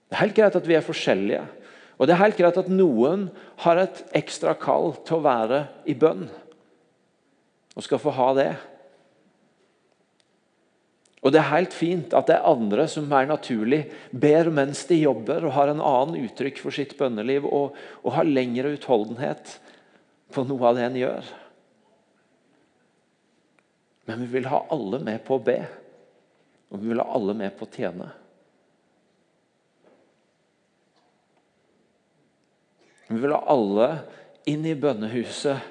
Det 0.05 0.15
er 0.15 0.21
helt 0.21 0.37
greit 0.37 0.59
at 0.61 0.69
vi 0.69 0.77
er 0.77 0.85
forskjellige. 0.85 1.43
Og 2.05 2.09
Det 2.09 2.13
er 2.13 2.21
helt 2.21 2.37
greit 2.37 2.59
at 2.61 2.67
noen 2.69 3.23
har 3.65 3.79
et 3.81 4.01
ekstra 4.13 4.53
kall 4.61 4.91
til 5.09 5.17
å 5.17 5.25
være 5.25 5.61
i 5.89 5.95
bønn, 5.97 6.27
og 7.73 7.85
skal 7.87 8.03
få 8.03 8.13
ha 8.13 8.27
det. 8.37 8.51
Og 11.25 11.33
Det 11.33 11.39
er 11.41 11.49
helt 11.49 11.73
fint 11.73 12.13
at 12.13 12.29
det 12.29 12.35
er 12.37 12.51
andre 12.51 12.85
som 12.93 13.07
mer 13.09 13.25
naturlig 13.25 13.87
ber 14.13 14.51
mens 14.53 14.83
de 14.85 14.99
jobber, 15.01 15.47
og 15.49 15.57
har 15.57 15.73
en 15.73 15.81
annen 15.81 16.27
uttrykk 16.27 16.61
for 16.61 16.77
sitt 16.77 16.93
bønneliv 16.99 17.47
og, 17.49 17.73
og 18.05 18.17
har 18.19 18.29
lengre 18.29 18.75
utholdenhet 18.77 19.55
på 20.37 20.45
noe 20.45 20.69
av 20.69 20.77
det 20.77 20.85
en 20.85 20.99
gjør. 21.01 21.31
Men 24.13 24.21
vi 24.27 24.29
vil 24.37 24.51
ha 24.53 24.61
alle 24.77 25.01
med 25.01 25.25
på 25.25 25.39
å 25.41 25.47
be, 25.49 25.57
og 26.69 26.85
vi 26.85 26.93
vil 26.93 27.01
ha 27.01 27.09
alle 27.17 27.33
med 27.41 27.57
på 27.57 27.65
å 27.65 27.73
tjene. 27.73 28.11
Vi 33.15 33.21
vil 33.23 33.35
ha 33.37 33.45
alle 33.47 33.89
inn 34.51 34.65
i 34.67 34.75
bønnehuset 34.75 35.71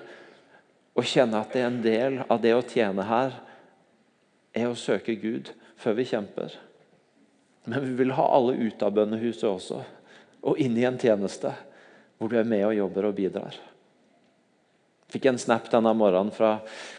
og 0.94 1.08
kjenne 1.10 1.42
at 1.42 1.52
det 1.52 1.60
er 1.60 1.68
en 1.68 1.82
del 1.84 2.22
av 2.24 2.40
det 2.40 2.54
å 2.56 2.64
tjene 2.64 3.04
her, 3.10 3.34
er 4.54 4.70
å 4.70 4.78
søke 4.78 5.16
Gud 5.20 5.50
før 5.82 5.98
vi 5.98 6.06
kjemper. 6.08 6.56
Men 7.68 7.84
vi 7.84 7.98
vil 8.04 8.16
ha 8.16 8.30
alle 8.38 8.56
ut 8.62 8.86
av 8.86 8.96
bønnehuset 8.96 9.48
også, 9.50 9.82
og 10.44 10.60
inn 10.62 10.78
i 10.78 10.88
en 10.88 11.00
tjeneste 11.02 11.52
hvor 12.16 12.32
du 12.32 12.38
er 12.40 12.48
med 12.48 12.64
og 12.68 12.78
jobber 12.78 13.10
og 13.10 13.16
bidrar. 13.18 13.58
Fikk 15.12 15.28
en 15.30 15.38
snap 15.42 15.68
denne 15.70 15.92
morgenen 15.94 16.32
fra 16.34 16.56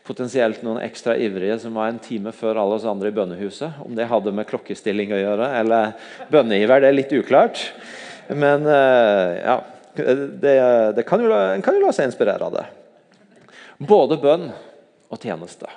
potensielt 0.06 0.60
noen 0.62 0.82
ekstra 0.84 1.16
ivrige 1.18 1.56
som 1.62 1.74
var 1.74 1.88
en 1.90 2.02
time 2.02 2.30
før 2.36 2.60
alle 2.60 2.76
oss 2.76 2.86
andre 2.86 3.10
i 3.10 3.16
bønnehuset. 3.16 3.80
Om 3.82 3.96
det 3.96 4.10
hadde 4.10 4.34
med 4.34 4.46
klokkestilling 4.50 5.14
å 5.16 5.22
gjøre 5.22 5.48
eller 5.62 5.96
bønneiver, 6.30 6.84
det 6.84 6.90
er 6.90 6.98
litt 7.00 7.14
uklart. 7.16 7.62
Men 8.30 8.68
eh, 8.70 9.40
ja, 9.40 9.56
det, 9.94 10.54
det 10.96 11.06
kan 11.06 11.22
jo, 11.22 11.30
en 11.30 11.62
kan 11.62 11.76
jo 11.76 11.84
la 11.84 11.92
seg 11.94 12.08
inspirere 12.08 12.46
av 12.46 12.56
det. 12.56 12.64
Både 13.78 14.18
bønn 14.20 14.48
og 15.12 15.20
tjeneste. 15.22 15.70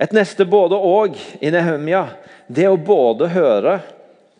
Et 0.00 0.12
neste 0.12 0.46
både-og 0.48 1.16
i 1.40 1.52
Nehemia 1.54 2.06
det 2.46 2.66
å 2.68 2.80
både 2.80 3.30
høre 3.32 3.78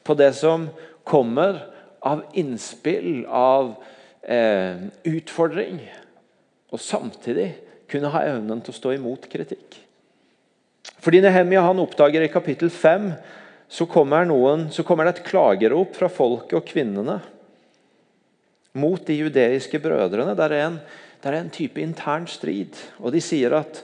på 0.04 0.16
det 0.18 0.33
som 0.37 0.66
kommer 1.07 1.61
av 2.04 2.24
innspill, 2.37 3.24
av 3.28 3.76
eh, 4.20 4.83
utfordring, 5.09 5.78
og 6.74 6.83
samtidig 6.83 7.52
kunne 7.88 8.11
ha 8.12 8.24
evnen 8.26 8.61
til 8.64 8.74
å 8.74 8.76
stå 8.80 8.92
imot 8.96 9.28
kritikk. 9.30 9.78
Fordi 11.04 11.22
Nehemia 11.24 11.62
han 11.64 11.80
oppdager 11.80 12.24
i 12.24 12.33
kapittel 12.33 12.72
5 12.72 13.12
så 13.68 13.87
kommer, 13.88 14.26
noen, 14.28 14.68
så 14.72 14.85
kommer 14.85 15.07
det 15.07 15.16
et 15.16 15.26
klagerop 15.28 15.96
fra 15.96 16.11
folket 16.12 16.59
og 16.59 16.66
kvinnene 16.68 17.20
mot 18.75 19.01
de 19.07 19.17
judeiske 19.17 19.79
brødrene. 19.83 20.35
Det 20.37 20.47
er 20.49 20.57
en, 20.65 20.79
det 21.23 21.31
er 21.31 21.39
en 21.39 21.51
type 21.53 21.81
intern 21.83 22.27
strid. 22.31 22.79
Og 23.01 23.15
De 23.15 23.23
sier 23.23 23.55
at 23.57 23.83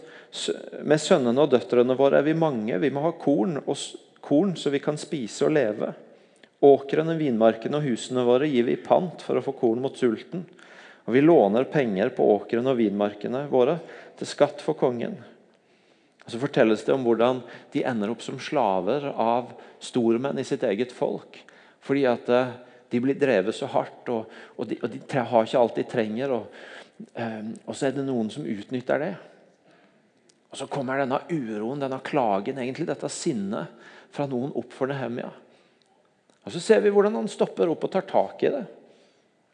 med 0.87 1.03
sønnene 1.03 1.43
og 1.43 1.51
døtrene 1.55 1.97
våre 1.99 2.21
er 2.21 2.27
vi 2.27 2.37
mange. 2.39 2.79
Vi 2.79 2.93
må 2.95 3.03
ha 3.07 3.15
korn, 3.19 3.59
og, 3.65 3.79
korn 4.23 4.55
så 4.59 4.71
vi 4.71 4.83
kan 4.83 4.99
spise 5.01 5.49
og 5.49 5.55
leve. 5.57 5.93
Åkrene, 6.67 7.17
vinmarkene 7.19 7.79
og 7.79 7.87
husene 7.89 8.27
våre 8.27 8.49
gir 8.51 8.67
vi 8.69 8.77
i 8.77 8.83
pant 8.85 9.23
for 9.25 9.39
å 9.39 9.45
få 9.45 9.55
korn 9.59 9.81
mot 9.83 9.97
sulten. 9.97 10.45
Og 11.07 11.15
vi 11.17 11.23
låner 11.25 11.71
penger 11.73 12.13
på 12.15 12.27
åkrene 12.37 12.71
og 12.71 12.79
vinmarkene 12.79 13.47
våre 13.51 13.79
til 14.19 14.29
skatt 14.29 14.61
for 14.63 14.79
kongen. 14.79 15.17
Og 16.27 16.31
Så 16.31 16.39
fortelles 16.39 16.85
det 16.87 16.95
om 16.95 17.07
hvordan 17.07 17.41
de 17.73 17.83
ender 17.89 18.13
opp 18.13 18.23
som 18.23 18.39
slaver 18.39 19.09
av 19.11 19.55
stormenn 19.83 20.39
i 20.39 20.47
sitt 20.47 20.63
eget 20.63 20.93
folk. 20.95 21.41
Fordi 21.83 22.05
at 22.07 22.29
eh, 22.31 22.53
de 22.91 23.01
blir 23.01 23.19
drevet 23.19 23.55
så 23.55 23.69
hardt, 23.71 24.09
og, 24.11 24.31
og, 24.57 24.67
de, 24.69 24.79
og 24.83 24.91
de, 24.93 25.01
har 25.15 25.47
ikke 25.47 25.61
alt 25.61 25.77
de 25.79 25.87
trenger. 25.89 26.33
Og, 26.35 26.63
um, 27.15 27.53
og 27.67 27.77
så 27.77 27.89
er 27.89 27.95
det 27.97 28.07
noen 28.07 28.31
som 28.33 28.49
utnytter 28.49 29.05
det. 29.05 29.13
Og 30.51 30.59
Så 30.59 30.67
kommer 30.67 30.99
denne 30.99 31.21
uroen, 31.31 31.79
denne 31.79 32.01
klagen, 32.03 32.59
egentlig 32.59 32.89
dette 32.89 33.09
sinnet 33.13 33.71
fra 34.11 34.27
noen 34.27 34.51
opp 34.59 34.75
for 34.75 34.91
Nehemia. 34.91 35.31
Og 36.43 36.53
Så 36.53 36.63
ser 36.63 36.83
vi 36.83 36.91
hvordan 36.91 37.21
han 37.21 37.31
stopper 37.31 37.71
opp 37.71 37.87
og 37.87 37.93
tar 37.95 38.09
tak 38.11 38.43
i 38.43 38.51
det. 38.57 38.65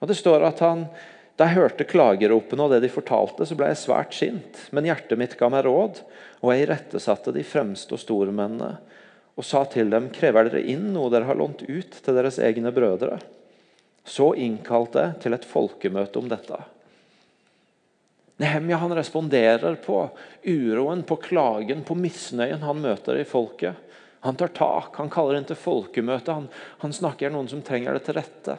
Og 0.00 0.08
Det 0.08 0.16
står 0.16 0.48
at 0.48 0.64
han 0.64 0.88
da 1.36 1.44
jeg 1.44 1.58
hørte 1.58 1.84
klageropene 1.84 2.64
og 2.64 2.70
det 2.72 2.78
de 2.86 2.88
fortalte, 2.88 3.44
så 3.44 3.56
ble 3.58 3.68
jeg 3.68 3.82
svært 3.82 4.14
sint. 4.16 4.60
Men 4.72 4.86
hjertet 4.88 5.20
mitt 5.20 5.34
ga 5.36 5.50
meg 5.52 5.66
råd, 5.66 6.00
og 6.40 6.52
jeg 6.52 6.64
irettesatte 6.64 7.34
de 7.36 7.42
fremste 7.44 7.92
og 7.92 8.00
stormennene 8.00 8.78
og 9.36 9.44
sa 9.44 9.64
til 9.68 9.90
dem, 9.92 10.08
krever 10.14 10.48
dere 10.48 10.64
inn 10.64 10.88
noe 10.94 11.10
dere 11.12 11.28
har 11.28 11.36
lånt 11.36 11.66
ut 11.68 11.98
til 12.00 12.16
deres 12.16 12.38
egne 12.40 12.72
brødre? 12.72 13.18
Så 14.06 14.30
innkalte 14.40 15.02
jeg 15.02 15.20
til 15.24 15.36
et 15.36 15.48
folkemøte 15.48 16.20
om 16.20 16.30
dette. 16.30 16.58
Nehemja 18.40 18.78
han 18.80 18.94
responderer 18.96 19.78
på 19.84 19.98
uroen, 20.44 21.02
på 21.08 21.16
klagen, 21.20 21.82
på 21.84 21.96
misnøyen 21.96 22.64
han 22.64 22.80
møter 22.80 23.20
i 23.20 23.28
folket. 23.28 23.76
Han 24.24 24.36
tar 24.36 24.52
tak, 24.56 24.96
han 24.96 25.12
kaller 25.12 25.38
inn 25.38 25.48
til 25.48 25.58
folkemøte, 25.58 26.32
han, 26.32 26.48
han 26.82 26.92
snakker 26.92 27.32
noen 27.32 27.48
som 27.48 27.62
trenger 27.64 27.96
det 27.96 28.04
til 28.06 28.18
rette. 28.18 28.56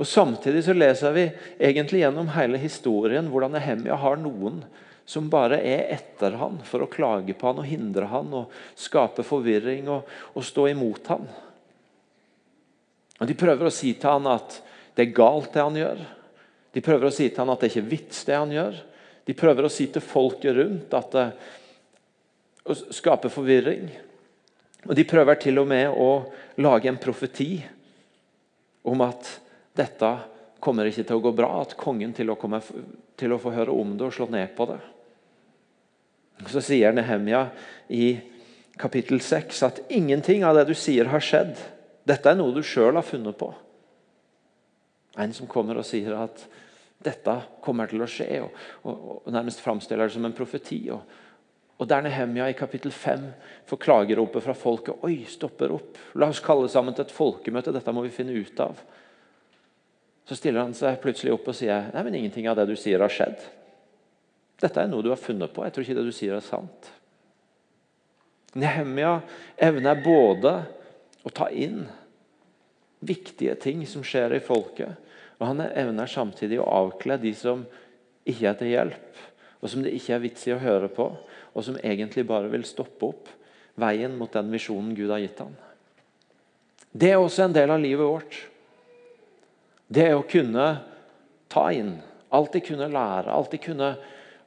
Og 0.00 0.06
Samtidig 0.08 0.64
så 0.66 0.74
leser 0.74 1.14
vi 1.14 1.26
egentlig 1.58 2.02
gjennom 2.02 2.32
hele 2.34 2.58
historien 2.58 3.28
hvordan 3.30 3.54
Nehemia 3.54 3.98
har 4.00 4.18
noen 4.18 4.62
som 5.10 5.26
bare 5.30 5.56
er 5.66 5.88
etter 5.96 6.36
han 6.38 6.60
for 6.62 6.84
å 6.84 6.90
klage 6.90 7.34
på 7.34 7.48
han 7.48 7.58
og 7.58 7.66
hindre 7.66 8.06
han 8.12 8.28
og 8.30 8.52
skape 8.78 9.24
forvirring 9.26 9.88
og, 9.90 10.06
og 10.38 10.44
stå 10.46 10.68
imot 10.70 11.10
han. 11.10 11.24
Og 13.18 13.26
De 13.26 13.34
prøver 13.34 13.66
å 13.66 13.72
si 13.74 13.96
til 13.98 14.06
han 14.06 14.28
at 14.30 14.60
det 14.94 15.08
er 15.08 15.16
galt, 15.16 15.50
det 15.50 15.64
han 15.64 15.78
gjør. 15.80 16.04
De 16.70 16.82
prøver 16.84 17.08
å 17.08 17.14
si 17.14 17.26
til 17.26 17.42
han 17.42 17.50
at 17.50 17.64
det 17.64 17.72
ikke 17.72 17.82
er 17.82 17.90
vits, 17.90 18.20
det 18.28 18.38
han 18.38 18.54
gjør. 18.54 18.78
De 19.26 19.36
prøver 19.40 19.66
å 19.66 19.72
si 19.72 19.88
til 19.90 20.04
folket 20.04 20.54
rundt 20.60 20.94
at 20.94 21.10
det, 21.16 21.26
å 22.70 22.78
skape 22.94 23.32
forvirring. 23.34 23.90
Og 24.86 24.94
De 24.94 25.08
prøver 25.10 25.42
til 25.42 25.58
og 25.58 25.68
med 25.74 25.90
å 25.90 26.10
lage 26.62 26.86
en 26.86 27.02
profeti 27.02 27.56
om 28.86 29.02
at 29.10 29.26
dette 29.74 30.14
kommer 30.62 30.86
ikke 30.86 31.02
til 31.02 31.18
å 31.18 31.26
gå 31.26 31.34
bra, 31.34 31.50
at 31.64 31.74
kongen 31.74 32.14
til 32.14 32.30
å, 32.30 32.38
komme, 32.38 32.62
til 33.18 33.34
å 33.34 33.42
få 33.42 33.58
høre 33.58 33.74
om 33.74 33.98
det 33.98 34.06
og 34.06 34.14
slå 34.14 34.30
ned 34.30 34.54
på 34.54 34.70
det. 34.70 34.80
Så 36.48 36.62
sier 36.64 36.94
Nehemja 36.96 37.48
i 37.92 38.14
kapittel 38.80 39.20
6 39.20 39.62
at 39.66 39.80
ingenting 39.92 40.44
av 40.46 40.56
det 40.56 40.70
du 40.70 40.74
sier, 40.78 41.10
har 41.12 41.22
skjedd. 41.24 41.58
Dette 42.08 42.30
er 42.30 42.38
noe 42.38 42.54
du 42.56 42.62
sjøl 42.64 42.96
har 42.96 43.06
funnet 43.06 43.36
på. 43.38 43.50
En 45.20 45.34
som 45.36 45.48
kommer 45.50 45.80
og 45.80 45.86
sier 45.86 46.14
at 46.16 46.46
dette 47.00 47.34
kommer 47.64 47.88
til 47.90 48.02
å 48.04 48.08
skje, 48.08 48.42
og, 48.44 48.56
og, 48.84 49.02
og 49.24 49.32
nærmest 49.32 49.62
framstiller 49.64 50.08
det 50.08 50.14
som 50.16 50.26
en 50.28 50.36
profeti. 50.36 50.82
Og, 50.92 51.00
og 51.80 51.88
der 51.88 52.04
Nehemja 52.04 52.50
i 52.50 52.56
kapittel 52.56 52.92
5 52.92 53.26
får 53.68 53.80
klageropet 53.80 54.44
fra 54.44 54.56
folket. 54.56 55.00
Oi, 55.06 55.22
stopper 55.28 55.72
opp. 55.76 56.00
La 56.20 56.28
oss 56.28 56.42
kalle 56.44 56.68
sammen 56.72 56.96
til 56.96 57.06
et 57.06 57.14
folkemøte. 57.14 57.72
Dette 57.72 57.94
må 57.96 58.04
vi 58.04 58.12
finne 58.14 58.36
ut 58.36 58.64
av. 58.64 58.80
Så 60.28 60.36
stiller 60.38 60.62
han 60.62 60.76
seg 60.76 61.00
plutselig 61.02 61.32
opp 61.34 61.48
og 61.50 61.56
sier 61.56 61.88
Nei, 61.94 62.04
men 62.06 62.20
ingenting 62.20 62.46
av 62.50 62.60
det 62.60 62.68
du 62.70 62.76
sier, 62.78 63.00
har 63.02 63.12
skjedd. 63.12 63.48
Dette 64.60 64.82
er 64.82 64.90
noe 64.90 65.04
du 65.04 65.10
har 65.12 65.20
funnet 65.20 65.52
på. 65.52 65.64
Jeg 65.64 65.74
tror 65.74 65.86
ikke 65.86 65.96
det 65.98 66.06
du 66.08 66.14
sier, 66.14 66.36
er 66.36 66.44
sant. 66.44 66.90
Nehemia 68.58 69.20
evner 69.62 70.00
både 70.02 70.54
å 71.22 71.32
ta 71.32 71.48
inn 71.52 71.84
viktige 73.00 73.54
ting 73.60 73.86
som 73.88 74.04
skjer 74.04 74.34
i 74.36 74.42
folket, 74.44 74.96
og 75.40 75.46
han 75.48 75.62
evner 75.64 76.10
samtidig 76.10 76.58
å 76.60 76.68
avkle 76.68 77.16
de 77.22 77.32
som 77.36 77.62
ikke 78.28 78.50
er 78.50 78.58
til 78.58 78.72
hjelp, 78.74 79.20
og 79.60 79.72
som 79.72 79.84
det 79.84 79.94
ikke 79.96 80.16
er 80.16 80.24
vits 80.24 80.46
i 80.48 80.54
å 80.54 80.60
høre 80.60 80.90
på, 80.92 81.08
og 81.50 81.64
som 81.64 81.78
egentlig 81.80 82.26
bare 82.28 82.50
vil 82.52 82.66
stoppe 82.68 83.08
opp 83.08 83.30
veien 83.80 84.12
mot 84.18 84.32
den 84.32 84.50
visjonen 84.52 84.92
Gud 84.96 85.12
har 85.12 85.22
gitt 85.22 85.40
ham. 85.40 85.54
Det 86.90 87.12
er 87.12 87.22
også 87.22 87.46
en 87.46 87.56
del 87.56 87.70
av 87.70 87.80
livet 87.80 88.06
vårt. 88.06 88.36
Det 89.90 90.10
å 90.14 90.26
kunne 90.26 90.66
ta 91.50 91.68
inn, 91.74 91.96
alltid 92.34 92.66
kunne 92.66 92.90
lære, 92.90 93.30
alltid 93.30 93.62
kunne 93.64 93.94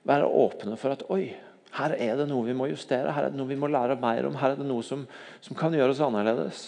være 0.08 0.28
åpne 0.28 0.78
for 0.80 0.96
at 0.96 1.04
oi, 1.14 1.34
her 1.74 1.96
er 1.98 2.18
det 2.20 2.28
noe 2.30 2.46
vi 2.46 2.56
må 2.58 2.68
justere, 2.70 3.14
her 3.16 3.28
er 3.28 3.34
det 3.34 3.40
noe 3.40 3.50
vi 3.50 3.58
må 3.58 3.70
lære 3.72 3.98
mer 4.02 4.28
om, 4.30 4.36
her 4.38 4.54
er 4.54 4.60
det 4.60 4.68
noe 4.68 4.84
som, 4.86 5.08
som 5.42 5.58
kan 5.58 5.74
oss 5.82 6.02
annerledes. 6.04 6.64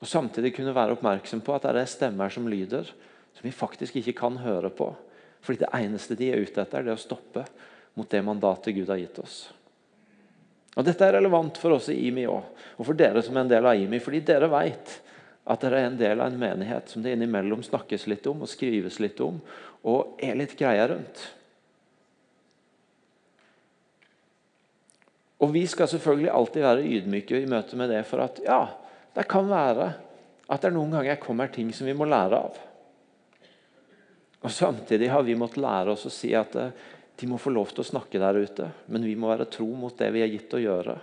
Og 0.00 0.08
Samtidig 0.08 0.54
kunne 0.56 0.74
være 0.76 0.96
oppmerksom 0.96 1.42
på 1.44 1.54
at 1.54 1.68
det 1.68 1.84
er 1.84 1.88
stemmer 1.88 2.32
som 2.32 2.48
lyder, 2.48 2.88
som 3.36 3.46
vi 3.46 3.54
faktisk 3.54 3.96
ikke 4.00 4.16
kan 4.20 4.36
høre 4.42 4.72
på. 4.72 4.90
Fordi 5.40 5.62
det 5.62 5.72
eneste 5.76 6.16
de 6.16 6.28
er 6.32 6.42
ute 6.42 6.60
etter, 6.60 6.80
er 6.80 6.90
det 6.90 6.96
å 6.96 7.00
stoppe 7.00 7.46
mot 7.96 8.08
det 8.08 8.20
mandatet 8.24 8.76
Gud 8.76 8.90
har 8.92 9.00
gitt 9.00 9.18
oss. 9.22 9.38
Og 10.76 10.86
Dette 10.86 11.04
er 11.04 11.16
relevant 11.18 11.56
for 11.58 11.74
oss 11.74 11.88
i 11.90 11.98
IMI 12.08 12.28
òg, 12.30 12.66
og 12.78 12.86
for 12.86 12.96
dere 12.96 13.22
som 13.24 13.36
er 13.36 13.44
en 13.44 13.50
del 13.50 13.66
av 13.66 13.80
IMI. 13.80 13.98
fordi 13.98 14.20
dere 14.24 14.48
vet 14.52 15.00
at 15.50 15.64
dere 15.64 15.80
er 15.80 15.88
en 15.88 15.98
del 15.98 16.20
av 16.20 16.30
en 16.30 16.38
menighet 16.38 16.88
som 16.88 17.02
det 17.02 17.16
innimellom 17.16 17.62
snakkes 17.64 18.06
litt 18.06 18.26
om 18.30 18.44
og 18.44 18.48
skrives 18.48 19.00
litt 19.00 19.20
om, 19.24 19.40
og 19.82 20.20
er 20.22 20.36
litt 20.38 20.56
greia 20.56 20.86
rundt. 20.92 21.24
Og 25.40 25.52
Vi 25.54 25.64
skal 25.66 25.88
selvfølgelig 25.88 26.30
alltid 26.30 26.62
være 26.62 26.84
ydmyke 26.84 27.40
i 27.40 27.48
møte 27.48 27.76
med 27.80 27.90
det, 27.92 28.04
for 28.08 28.22
at 28.24 28.40
ja, 28.44 28.62
det 29.16 29.28
kan 29.30 29.48
være 29.48 29.92
at 30.50 30.64
det 30.64 30.72
noen 30.74 30.92
ganger 30.92 31.20
kommer 31.22 31.48
ting 31.52 31.70
som 31.72 31.88
vi 31.88 31.94
må 31.96 32.08
lære 32.08 32.36
av. 32.36 32.58
Og 34.40 34.52
Samtidig 34.52 35.10
har 35.12 35.24
vi 35.24 35.38
måttet 35.38 35.62
lære 35.62 35.94
oss 35.94 36.06
å 36.08 36.12
si 36.12 36.32
at 36.36 36.56
eh, 36.58 36.74
de 37.20 37.28
må 37.28 37.38
få 37.40 37.52
lov 37.52 37.72
til 37.72 37.84
å 37.84 37.90
snakke 37.90 38.20
der 38.20 38.38
ute, 38.40 38.70
men 38.88 39.04
vi 39.04 39.16
må 39.16 39.28
være 39.30 39.48
tro 39.52 39.68
mot 39.76 39.96
det 39.96 40.08
vi 40.14 40.22
er 40.24 40.32
gitt 40.32 40.54
å 40.56 40.62
gjøre, 40.62 40.96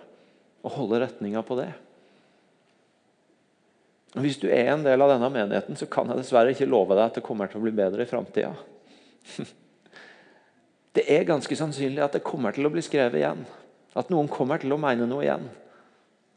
og 0.66 0.74
holde 0.74 1.04
retninga 1.04 1.44
på 1.46 1.58
det. 1.60 1.70
Og 4.18 4.24
Hvis 4.26 4.40
du 4.42 4.48
er 4.50 4.72
en 4.72 4.86
del 4.86 5.02
av 5.04 5.12
denne 5.14 5.30
menigheten, 5.30 5.78
så 5.78 5.86
kan 5.92 6.10
jeg 6.10 6.24
dessverre 6.24 6.54
ikke 6.56 6.70
love 6.70 6.98
deg 6.98 7.06
at 7.06 7.20
det 7.20 7.26
kommer 7.26 7.52
til 7.52 7.62
å 7.62 7.66
bli 7.68 7.76
bedre 7.78 8.06
i 8.06 8.10
framtida. 8.10 8.54
Det 10.98 11.04
er 11.14 11.28
ganske 11.30 11.54
sannsynlig 11.54 12.02
at 12.02 12.16
det 12.16 12.24
kommer 12.26 12.56
til 12.56 12.66
å 12.66 12.72
bli 12.74 12.82
skrevet 12.82 13.20
igjen. 13.20 13.44
At 13.98 14.12
noen 14.14 14.30
kommer 14.30 14.62
til 14.62 14.76
å 14.76 14.80
mene 14.82 15.08
noe 15.10 15.26
igjen. 15.26 15.48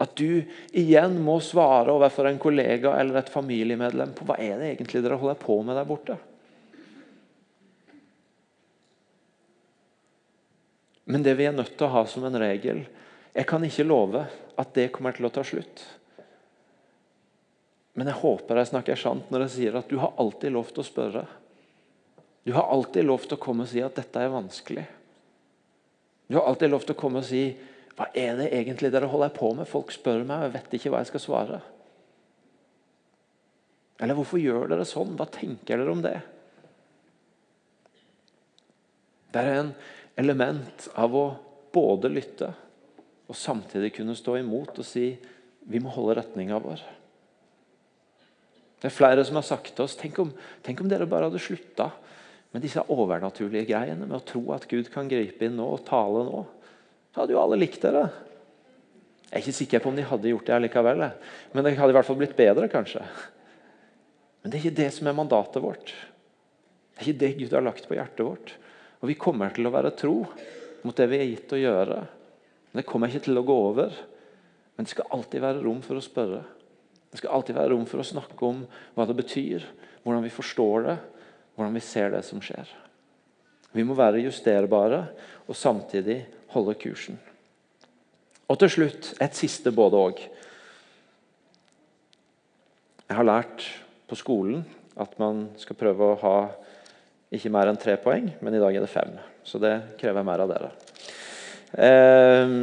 At 0.00 0.14
du 0.16 0.40
igjen 0.72 1.18
må 1.20 1.36
svare 1.44 1.92
overfor 1.92 2.30
en 2.30 2.40
kollega 2.40 2.94
eller 2.96 3.20
et 3.20 3.32
familiemedlem 3.32 4.14
på 4.16 4.24
hva 4.28 4.38
er 4.40 4.56
det 4.56 4.70
egentlig 4.72 5.02
dere 5.04 5.18
holder 5.20 5.36
på 5.42 5.58
med 5.60 5.76
der 5.76 5.88
borte. 5.88 6.16
Men 11.10 11.26
det 11.26 11.34
vi 11.36 11.48
er 11.50 11.56
nødt 11.56 11.74
til 11.74 11.88
å 11.88 11.94
ha 11.96 12.04
som 12.06 12.24
en 12.28 12.38
regel 12.38 12.84
Jeg 13.34 13.46
kan 13.50 13.64
ikke 13.66 13.86
love 13.86 14.22
at 14.58 14.72
det 14.76 14.90
kommer 14.94 15.14
til 15.14 15.26
å 15.26 15.32
ta 15.34 15.42
slutt. 15.46 15.82
Men 17.98 18.08
jeg 18.10 18.20
håper 18.22 18.58
jeg 18.58 18.70
snakker 18.70 18.98
sant 18.98 19.30
når 19.30 19.44
jeg 19.44 19.54
sier 19.56 19.78
at 19.78 19.90
du 19.90 19.98
har 20.00 20.16
alltid 20.22 20.54
lov 20.54 20.70
til 20.72 20.82
å 20.82 20.86
spørre. 20.86 21.26
Du 22.46 22.54
har 22.56 22.72
alltid 22.72 23.06
lov 23.06 23.26
til 23.26 23.36
å 23.36 23.42
komme 23.42 23.66
og 23.66 23.70
si 23.70 23.82
at 23.84 23.98
dette 23.98 24.22
er 24.22 24.32
vanskelig. 24.32 24.86
Du 26.30 26.36
har 26.38 26.46
alltid 26.46 26.70
lov 26.70 26.84
til 26.86 26.94
å 26.94 27.00
komme 27.00 27.24
og 27.24 27.26
si 27.26 27.42
hva 27.98 28.06
er 28.14 28.36
det 28.38 28.52
egentlig 28.54 28.92
dere 28.94 29.08
holder 29.10 29.32
på 29.34 29.50
med? 29.58 29.66
Folk 29.68 29.90
spør 29.90 30.22
meg, 30.22 30.36
og 30.38 30.44
jeg 30.46 30.52
vet 30.54 30.76
ikke 30.78 30.92
hva 30.94 31.00
jeg 31.02 31.08
skal 31.10 31.22
svare. 31.24 31.58
Eller 34.00 34.14
hvorfor 34.16 34.38
gjør 34.38 34.70
dere 34.70 34.86
sånn? 34.88 35.16
Hva 35.18 35.26
tenker 35.28 35.82
dere 35.82 35.92
om 35.92 36.04
det? 36.04 36.14
Det 39.34 39.42
er 39.42 39.58
en 39.58 39.72
element 40.22 40.86
av 40.94 41.18
å 41.18 41.24
både 41.74 42.12
lytte 42.14 42.52
og 43.30 43.36
samtidig 43.38 43.92
kunne 43.98 44.16
stå 44.18 44.38
imot 44.40 44.78
og 44.78 44.86
si 44.86 45.10
vi 45.70 45.82
må 45.82 45.90
holde 45.94 46.16
retninga 46.18 46.62
vår. 46.62 46.80
Det 48.80 48.88
er 48.88 48.96
flere 48.96 49.26
som 49.26 49.36
har 49.38 49.46
sagt 49.50 49.74
til 49.74 49.84
oss 49.84 49.98
tenk 49.98 50.22
om, 50.22 50.32
tenk 50.64 50.80
om 50.80 50.88
dere 50.90 51.10
bare 51.10 51.28
hadde 51.28 51.42
slutta 51.42 51.90
med 52.50 52.64
disse 52.64 52.82
overnaturlige 52.90 53.68
greiene, 53.68 54.06
med 54.06 54.18
å 54.18 54.24
tro 54.26 54.42
at 54.54 54.66
Gud 54.70 54.90
kan 54.92 55.08
gripe 55.10 55.46
inn 55.46 55.58
nå 55.58 55.66
og 55.76 55.84
tale 55.86 56.24
nå. 56.26 56.42
Så 57.10 57.22
hadde 57.22 57.34
jo 57.36 57.42
alle 57.42 57.58
likt 57.60 57.82
dere. 57.84 58.08
Jeg 59.30 59.36
er 59.36 59.44
ikke 59.44 59.58
sikker 59.60 59.82
på 59.82 59.90
om 59.92 59.98
de 59.98 60.06
hadde 60.06 60.32
gjort 60.32 60.48
det 60.48 60.58
likevel, 60.64 61.04
men 61.52 61.66
det 61.66 61.76
hadde 61.78 61.94
i 61.94 61.98
hvert 61.98 62.08
fall 62.08 62.18
blitt 62.18 62.38
bedre. 62.38 62.66
kanskje. 62.70 63.04
Men 64.42 64.50
det 64.50 64.58
er 64.58 64.64
ikke 64.64 64.80
det 64.80 64.88
som 64.96 65.06
er 65.06 65.18
mandatet 65.18 65.62
vårt. 65.62 65.92
Det 66.94 67.02
er 67.02 67.08
ikke 67.08 67.20
det 67.20 67.36
Gud 67.38 67.54
har 67.54 67.66
lagt 67.66 67.86
på 67.86 67.94
hjertet 67.94 68.24
vårt. 68.26 68.54
Og 69.00 69.08
Vi 69.08 69.14
kommer 69.14 69.54
til 69.54 69.68
å 69.68 69.74
være 69.74 69.94
tro 69.96 70.24
mot 70.82 70.96
det 70.96 71.06
vi 71.12 71.20
er 71.20 71.28
gitt 71.30 71.54
å 71.54 71.60
gjøre. 71.60 72.00
Men 72.72 72.82
Det 72.82 72.88
kommer 72.88 73.08
ikke 73.08 73.26
til 73.28 73.38
å 73.38 73.46
gå 73.46 73.58
over. 73.70 73.94
Men 74.74 74.84
det 74.84 74.94
skal 74.94 75.12
alltid 75.12 75.42
være 75.44 75.62
rom 75.62 75.80
for 75.84 76.00
å 76.00 76.02
spørre. 76.02 76.42
Det 77.10 77.18
skal 77.20 77.34
alltid 77.36 77.56
være 77.58 77.70
rom 77.74 77.86
for 77.86 78.00
å 78.00 78.06
snakke 78.06 78.46
om 78.46 78.62
hva 78.96 79.06
det 79.06 79.16
betyr, 79.18 79.64
hvordan 80.02 80.22
vi 80.24 80.32
forstår 80.32 80.86
det, 80.86 80.98
hvordan 81.60 81.76
vi 81.76 81.84
ser 81.84 82.14
det 82.14 82.22
som 82.24 82.40
skjer. 82.40 82.68
Vi 83.76 83.84
må 83.84 83.94
være 83.94 84.22
justerbare 84.24 85.02
og 85.44 85.56
samtidig 85.56 86.22
holde 86.54 86.74
kursen. 86.80 87.20
Og 88.50 88.58
til 88.58 88.72
slutt 88.72 89.12
et 89.22 89.36
siste 89.36 89.70
både-og. 89.70 90.24
Jeg 93.06 93.18
har 93.18 93.28
lært 93.28 93.66
på 94.08 94.18
skolen 94.18 94.64
at 95.00 95.12
man 95.20 95.50
skal 95.60 95.78
prøve 95.78 96.08
å 96.08 96.18
ha 96.24 96.34
ikke 97.30 97.52
mer 97.52 97.70
enn 97.70 97.78
tre 97.78 97.94
poeng, 98.02 98.32
men 98.42 98.56
i 98.56 98.62
dag 98.62 98.74
er 98.74 98.82
det 98.82 98.90
fem. 98.90 99.14
Så 99.46 99.60
det 99.62 99.76
krever 100.00 100.26
mer 100.26 100.42
av 100.42 100.50
dere. 100.50 100.72
Eh, 101.78 102.56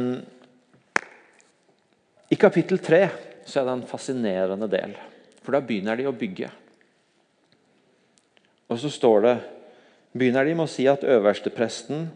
I 2.28 2.36
kapittel 2.36 2.82
tre 2.84 3.02
er 3.08 3.64
det 3.64 3.72
en 3.72 3.88
fascinerende 3.88 4.68
del. 4.68 4.92
For 5.40 5.56
da 5.56 5.64
begynner 5.64 5.96
de 5.96 6.10
å 6.10 6.16
bygge. 6.16 6.50
Og 8.68 8.80
så 8.80 8.90
står 8.92 9.24
det 9.24 9.36
begynner 10.18 10.46
de 10.46 10.54
med 10.56 10.66
å 10.66 10.70
si 10.70 10.86
at 10.90 11.04
øverstepresten 11.06 12.08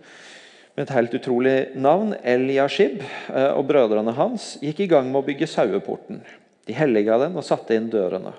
med 0.73 0.87
et 0.87 0.95
helt 0.97 1.15
utrolig 1.17 1.57
navn, 1.77 2.15
Eliashib, 2.25 3.03
eh, 3.29 3.51
og 3.53 3.67
brødrene 3.69 4.15
hans 4.17 4.55
gikk 4.62 4.87
i 4.87 4.88
gang 4.95 5.11
med 5.11 5.21
å 5.21 5.27
bygge 5.27 5.51
saueporten. 5.51 6.23
De 6.67 6.77
helliga 6.77 7.19
den 7.21 7.37
og 7.37 7.45
satte 7.45 7.77
inn 7.77 7.91
dørene. 7.93 8.33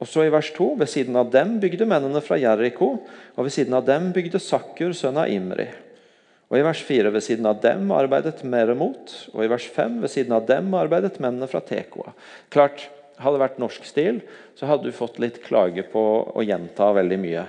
Og 0.00 0.08
så 0.08 0.24
I 0.24 0.32
vers 0.32 0.50
2.: 0.56 0.74
Ved 0.80 0.90
siden 0.90 1.16
av 1.16 1.30
dem 1.32 1.58
bygde 1.60 1.86
mennene 1.88 2.20
fra 2.24 2.38
Jeriko, 2.40 2.90
og 3.36 3.46
ved 3.46 3.52
siden 3.52 3.76
av 3.76 3.84
dem 3.86 4.10
bygde 4.12 4.40
Sakkur, 4.42 4.92
sønn 4.96 5.20
av 5.20 5.30
Imri. 5.32 5.68
Og 6.50 6.58
I 6.58 6.64
vers 6.66 6.82
4.: 6.84 7.12
Ved 7.12 7.24
siden 7.24 7.46
av 7.46 7.60
dem 7.62 7.92
arbeidet 7.94 8.44
Meremot, 8.44 9.14
og 9.32 9.44
i 9.44 9.50
vers 9.52 9.68
5.: 9.68 10.00
Ved 10.02 10.12
siden 10.12 10.32
av 10.36 10.46
dem 10.48 10.74
arbeidet 10.76 11.20
mennene 11.20 11.48
fra 11.48 11.62
Tekoa. 11.64 12.12
Klart, 12.52 12.88
Hadde 13.20 13.36
det 13.36 13.44
vært 13.44 13.60
norsk 13.62 13.86
stil, 13.86 14.20
så 14.58 14.68
hadde 14.70 14.88
du 14.88 14.96
fått 14.96 15.20
litt 15.22 15.40
klage 15.44 15.84
på 15.92 16.02
å 16.34 16.44
gjenta 16.44 16.90
veldig 16.96 17.18
mye. 17.22 17.44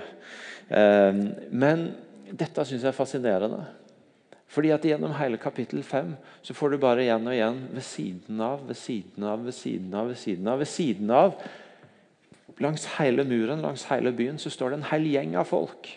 Ehm, 0.68 1.22
men 1.50 1.88
dette 2.30 2.64
syns 2.64 2.84
jeg 2.84 2.92
er 2.92 2.96
fascinerende. 2.96 3.64
Fordi 4.46 4.70
at 4.72 4.86
Gjennom 4.86 5.14
hele 5.18 5.40
kapittel 5.42 5.82
5 5.82 6.14
så 6.46 6.54
får 6.54 6.72
du 6.72 6.78
bare 6.80 7.02
igjen 7.02 7.26
og 7.26 7.34
igjen 7.34 7.62
ved 7.74 7.84
siden 7.84 8.40
av, 8.40 8.62
ved 8.68 8.78
siden 8.78 9.26
av, 9.26 9.42
ved 9.44 9.56
siden 9.58 9.94
av. 9.94 10.08
ved 10.08 10.18
siden 10.22 10.48
av, 10.48 10.58
ved 10.62 10.70
siden 10.70 11.10
av 11.10 11.38
langs 12.62 12.86
hele 12.96 13.24
muren, 13.28 13.62
langs 13.64 13.84
hele 13.90 14.12
byen, 14.16 14.38
så 14.38 14.50
står 14.52 14.72
det 14.72 14.80
en 14.80 14.88
hel 14.92 15.06
gjeng 15.10 15.36
av 15.36 15.48
folk 15.50 15.90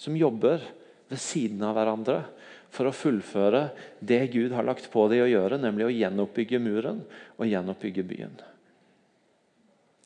som 0.00 0.16
jobber 0.18 0.62
ved 1.10 1.20
siden 1.20 1.62
av 1.66 1.76
hverandre 1.76 2.20
for 2.72 2.88
å 2.88 2.94
fullføre 2.96 3.66
det 4.00 4.22
Gud 4.32 4.54
har 4.56 4.66
lagt 4.66 4.88
på 4.92 5.04
dem 5.12 5.26
å 5.26 5.30
gjøre, 5.30 5.58
nemlig 5.60 5.88
å 5.88 5.92
gjenoppbygge 5.92 6.60
muren 6.62 7.02
og 7.36 7.48
gjenoppbygge 7.50 8.06
byen. 8.08 8.38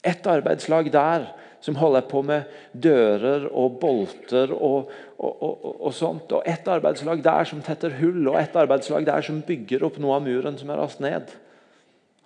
Et 0.06 0.28
arbeidslag 0.30 0.90
der 0.94 1.26
som 1.66 1.78
holder 1.80 2.04
på 2.06 2.20
med 2.22 2.46
dører 2.72 3.48
og 3.48 3.78
bolter 3.80 4.52
og, 4.54 4.92
og, 5.18 5.32
og, 5.42 5.64
og 5.88 5.94
sånt. 5.96 6.30
Og 6.36 6.46
et 6.46 6.68
arbeidslag 6.70 7.24
der 7.24 7.48
som 7.48 7.62
tetter 7.64 7.96
hull, 7.98 8.20
og 8.30 8.38
et 8.38 8.54
arbeidslag 8.58 9.06
der 9.08 9.24
som 9.26 9.42
bygger 9.46 9.86
opp 9.88 9.98
noe 10.02 10.18
av 10.18 10.26
muren 10.26 10.58
som 10.60 10.70
er 10.70 10.78
rast 10.78 11.02
ned. 11.02 11.32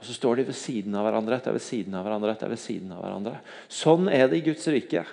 Og 0.01 0.07
Så 0.09 0.17
står 0.17 0.41
de 0.41 0.49
ved 0.51 0.57
siden 0.57 0.97
av 0.97 1.07
hverandre 1.07 1.37
etter 1.41 1.57
ved 1.57 1.65
siden 1.65 1.97
av 1.97 2.05
hverandre 2.07 2.35
etter 2.35 2.53
ved 2.53 2.61
siden 2.61 2.93
av 2.97 3.03
hverandre. 3.05 3.41
Sånn 3.69 4.09
er 4.13 4.29
det 4.29 4.41
i 4.41 4.47
Guds 4.51 4.69
rike. 4.73 5.05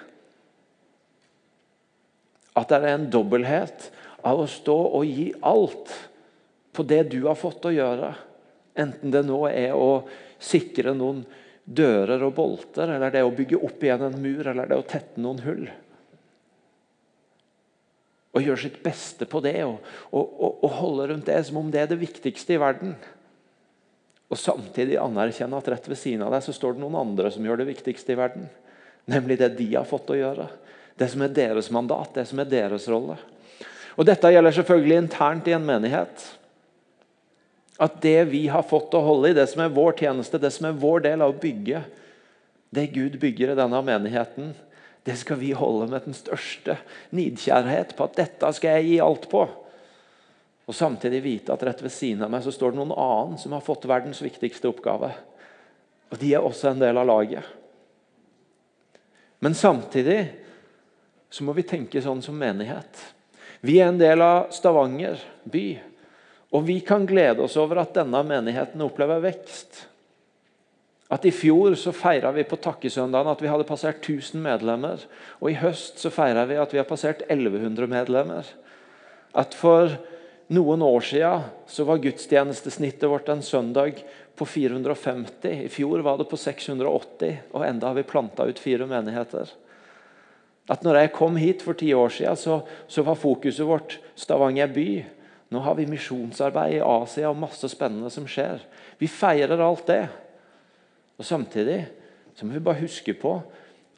At 2.57 2.71
det 2.71 2.79
er 2.81 2.93
en 2.95 3.09
dobbelthet 3.13 3.89
av 4.27 4.39
å 4.41 4.47
stå 4.49 4.77
og 4.97 5.03
gi 5.05 5.29
alt 5.45 5.91
på 6.75 6.85
det 6.87 7.03
du 7.11 7.19
har 7.27 7.37
fått 7.37 7.67
å 7.67 7.75
gjøre. 7.75 8.13
Enten 8.77 9.13
det 9.13 9.23
nå 9.27 9.43
er 9.49 9.75
å 9.75 10.07
sikre 10.39 10.93
noen 10.97 11.23
dører 11.67 12.23
og 12.23 12.31
bolter, 12.37 12.93
eller 12.95 13.11
det 13.11 13.25
å 13.27 13.33
bygge 13.35 13.59
opp 13.59 13.83
igjen 13.83 14.05
en 14.07 14.21
mur, 14.23 14.47
eller 14.47 14.69
det 14.69 14.79
å 14.79 14.87
tette 14.87 15.19
noen 15.19 15.41
hull. 15.43 15.65
Og 18.37 18.45
gjøre 18.45 18.61
sitt 18.61 18.79
beste 18.85 19.27
på 19.27 19.41
det 19.43 19.57
og, 19.65 19.81
og, 20.11 20.23
og, 20.23 20.63
og 20.63 20.75
holde 20.77 21.07
rundt 21.11 21.27
det 21.27 21.39
som 21.47 21.59
om 21.59 21.71
det 21.73 21.81
er 21.83 21.91
det 21.91 21.99
viktigste 21.99 22.55
i 22.55 22.61
verden. 22.61 22.93
Og 24.27 24.39
samtidig 24.39 24.99
anerkjenne 25.01 25.59
at 25.59 25.67
rett 25.71 25.87
ved 25.89 25.99
siden 25.99 26.23
av 26.25 26.33
deg 26.35 26.45
så 26.45 26.55
står 26.55 26.75
det 26.75 26.83
noen 26.83 26.99
andre 26.99 27.31
som 27.33 27.45
gjør 27.47 27.61
det 27.61 27.69
viktigste 27.69 28.13
i 28.13 28.19
verden. 28.19 28.47
Nemlig 29.07 29.39
det 29.39 29.53
de 29.57 29.67
har 29.73 29.87
fått 29.87 30.11
å 30.11 30.19
gjøre. 30.19 30.47
Det 30.97 31.07
som 31.11 31.23
er 31.23 31.35
deres 31.35 31.71
mandat, 31.71 32.13
det 32.15 32.25
som 32.27 32.39
er 32.43 32.49
deres 32.51 32.87
rolle. 32.91 33.15
Og 33.97 34.05
Dette 34.05 34.29
gjelder 34.31 34.55
selvfølgelig 34.55 34.99
internt 35.01 35.47
i 35.49 35.55
en 35.57 35.65
menighet. 35.65 36.25
At 37.77 37.99
det 38.01 38.29
vi 38.31 38.47
har 38.49 38.65
fått 38.65 38.95
å 38.97 39.03
holde 39.05 39.31
i, 39.31 39.37
det 39.37 39.45
som 39.51 39.61
er 39.61 39.73
vår 39.73 39.99
tjeneste, 39.99 40.41
det 40.41 40.51
som 40.55 40.69
er 40.69 40.79
vår 40.81 41.03
del 41.05 41.21
av 41.21 41.35
å 41.35 41.41
bygge, 41.41 41.83
det 42.73 42.87
Gud 42.95 43.19
bygger 43.21 43.53
i 43.53 43.59
denne 43.59 43.81
menigheten, 43.85 44.55
det 45.07 45.15
skal 45.21 45.39
vi 45.39 45.53
holde 45.55 45.87
med 45.91 46.03
den 46.03 46.17
største 46.17 46.75
nidkjærhet 47.15 47.93
på 47.95 48.07
at 48.09 48.17
dette 48.17 48.49
skal 48.57 48.79
jeg 48.79 48.89
gi 48.89 48.97
alt 49.03 49.29
på. 49.31 49.45
Og 50.67 50.75
samtidig 50.75 51.21
vite 51.23 51.53
at 51.53 51.63
rett 51.63 51.79
ved 51.79 51.93
siden 51.95 52.25
av 52.25 52.33
meg 52.33 52.43
så 52.43 52.51
står 52.51 52.73
det 52.73 52.81
noen 52.81 52.91
annen 52.91 53.37
som 53.39 53.53
har 53.55 53.63
fått 53.63 53.87
verdens 53.87 54.19
viktigste 54.19 54.67
oppgave. 54.67 55.13
Og 56.11 56.19
de 56.19 56.33
er 56.35 56.43
også 56.43 56.73
en 56.73 56.81
del 56.81 56.99
av 56.99 57.07
laget. 57.07 57.45
Men 59.39 59.55
samtidig 59.55 60.19
så 61.29 61.45
må 61.47 61.55
vi 61.55 61.63
tenke 61.67 62.01
sånn 62.03 62.23
som 62.25 62.35
menighet. 62.35 62.99
Vi 63.63 63.77
er 63.79 63.93
en 63.93 63.99
del 64.01 64.21
av 64.23 64.51
Stavanger 64.55 65.21
by. 65.47 65.77
Og 66.55 66.63
vi 66.67 66.79
kan 66.85 67.05
glede 67.07 67.43
oss 67.43 67.57
over 67.59 67.81
at 67.81 67.95
denne 67.97 68.21
menigheten 68.23 68.83
opplever 68.85 69.23
vekst. 69.25 69.87
At 71.11 71.23
I 71.27 71.31
fjor 71.31 71.75
så 71.79 71.93
feira 71.95 72.33
vi 72.35 72.43
på 72.47 72.59
takkesøndagen 72.59 73.31
at 73.31 73.41
vi 73.43 73.49
hadde 73.51 73.67
passert 73.67 74.01
1000 74.03 74.41
medlemmer. 74.43 75.03
Og 75.39 75.51
i 75.51 75.59
høst 75.59 76.01
så 76.03 76.11
feira 76.11 76.43
vi 76.47 76.59
at 76.59 76.73
vi 76.75 76.81
har 76.81 76.87
passert 76.87 77.23
1100 77.27 77.87
medlemmer. 77.91 78.47
At 79.35 79.55
for 79.55 79.95
noen 80.51 80.83
år 80.83 81.03
siden 81.03 81.47
så 81.67 81.83
var 81.87 82.01
gudstjenestesnittet 82.03 83.07
vårt 83.11 83.29
en 83.31 83.43
søndag 83.43 84.03
på 84.37 84.45
450. 84.45 85.63
I 85.67 85.71
fjor 85.71 86.03
var 86.05 86.19
det 86.19 86.27
på 86.29 86.39
680, 86.39 87.39
og 87.51 87.65
enda 87.65 87.89
har 87.89 87.97
vi 87.97 88.07
planta 88.07 88.45
ut 88.47 88.59
fire 88.61 88.87
menigheter. 88.87 89.49
At 90.67 90.83
når 90.83 90.99
jeg 90.99 91.13
kom 91.15 91.39
hit 91.39 91.63
for 91.63 91.79
ti 91.79 91.93
år 91.95 92.11
siden, 92.11 92.35
så, 92.39 92.59
så 92.91 93.03
var 93.07 93.19
fokuset 93.19 93.67
vårt 93.67 93.97
Stavanger 94.19 94.71
by. 94.75 94.89
Nå 95.53 95.61
har 95.63 95.77
vi 95.77 95.87
misjonsarbeid 95.87 96.77
i 96.77 96.83
Asia 96.83 97.29
og 97.31 97.39
masse 97.39 97.69
spennende 97.71 98.11
som 98.11 98.27
skjer. 98.27 98.59
Vi 98.99 99.07
feirer 99.07 99.61
alt 99.63 99.85
det. 99.87 100.03
Og 101.17 101.25
Samtidig 101.25 101.79
så 102.35 102.45
må 102.45 102.57
vi 102.57 102.65
bare 102.65 102.83
huske 102.83 103.15
på 103.17 103.37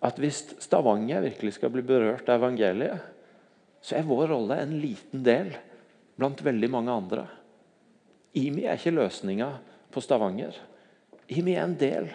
at 0.05 0.19
hvis 0.21 0.43
Stavanger 0.63 1.25
virkelig 1.25 1.57
skal 1.57 1.73
bli 1.73 1.83
berørt 1.83 2.29
av 2.29 2.39
evangeliet, 2.39 3.01
så 3.81 3.97
er 3.97 4.07
vår 4.07 4.29
rolle 4.31 4.59
en 4.59 4.77
liten 4.79 5.23
del 5.25 5.51
blant 6.19 6.39
veldig 6.43 6.69
mange 6.71 6.93
andre. 6.93 7.25
IMI 8.37 8.67
er 8.67 8.79
ikke 8.79 8.95
løsninga 8.95 9.49
på 9.91 10.03
Stavanger. 10.03 10.55
IMI 11.31 11.55
er 11.55 11.65
en 11.65 11.77
del 11.79 12.09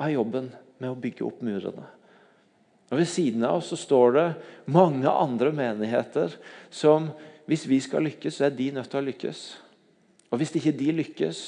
av 0.00 0.12
jobben 0.12 0.50
med 0.80 0.90
å 0.90 0.98
bygge 0.98 1.26
opp 1.26 1.42
murene. 1.44 1.86
Og 2.90 2.98
Ved 2.98 3.06
siden 3.06 3.44
av 3.46 3.60
oss 3.60 3.70
så 3.70 3.78
står 3.78 4.14
det 4.16 4.26
mange 4.74 5.10
andre 5.10 5.52
menigheter 5.54 6.32
som 6.74 7.10
hvis 7.50 7.66
vi 7.66 7.80
skal 7.82 8.04
lykkes, 8.06 8.36
så 8.38 8.46
er 8.46 8.54
de 8.54 8.68
nødt 8.70 8.86
til 8.92 9.00
å 9.00 9.06
lykkes. 9.08 9.40
Og 10.30 10.38
Hvis 10.38 10.52
ikke 10.54 10.76
de 10.78 10.92
lykkes, 11.00 11.38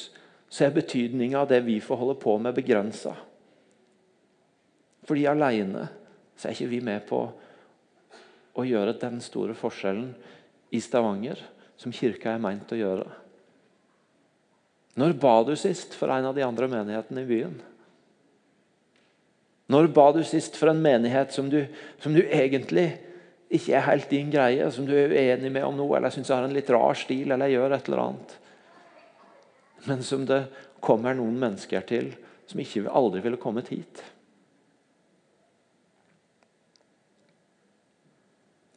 så 0.50 0.64
er 0.66 0.74
betydninga 0.74 1.38
av 1.38 1.50
det 1.52 1.60
vi 1.62 1.78
får 1.80 2.00
holde 2.00 2.16
på 2.18 2.34
med, 2.42 2.56
begrensa. 2.56 3.14
Fordi 5.06 5.28
aleine 5.30 5.86
så 6.34 6.48
er 6.48 6.56
ikke 6.56 6.72
vi 6.72 6.80
med 6.82 7.06
på 7.06 7.20
å 8.52 8.64
gjøre 8.66 8.98
den 8.98 9.20
store 9.22 9.54
forskjellen 9.54 10.10
i 10.74 10.80
Stavanger 10.82 11.38
som 11.78 11.94
kirka 11.94 12.34
er 12.34 12.42
meint 12.42 12.74
å 12.74 12.80
gjøre. 12.80 13.06
Når 14.98 15.14
ba 15.22 15.36
du 15.46 15.54
sist 15.56 15.94
for 15.96 16.10
en 16.12 16.26
av 16.28 16.34
de 16.34 16.44
andre 16.44 16.66
menighetene 16.68 17.22
i 17.22 17.30
byen? 17.30 17.54
Når 19.70 19.88
ba 19.94 20.10
du 20.12 20.20
sist 20.26 20.58
for 20.58 20.68
en 20.72 20.82
menighet 20.82 21.32
som 21.32 21.46
du, 21.48 21.62
som 22.02 22.12
du 22.12 22.20
egentlig 22.26 22.90
ikke 23.52 23.76
er 23.76 23.86
helt 23.86 24.10
din 24.10 24.30
greie, 24.32 24.70
som 24.72 24.86
du 24.88 24.94
er 24.96 25.12
uenig 25.12 25.50
med 25.52 25.66
om 25.66 25.76
noe, 25.76 25.96
eller 25.98 26.12
syns 26.14 26.32
har 26.32 26.46
en 26.46 26.54
litt 26.56 26.70
rar 26.72 26.96
stil, 26.98 27.34
eller 27.34 27.52
gjør 27.52 27.76
et 27.76 27.90
eller 27.90 28.04
annet? 28.06 28.34
Men 29.88 30.02
som 30.06 30.24
det 30.28 30.44
kommer 30.82 31.16
noen 31.18 31.38
mennesker 31.42 31.84
til 31.86 32.12
som 32.48 32.60
ikke 32.60 32.90
aldri 32.90 33.22
ville 33.24 33.40
kommet 33.40 33.70
hit. 33.72 34.02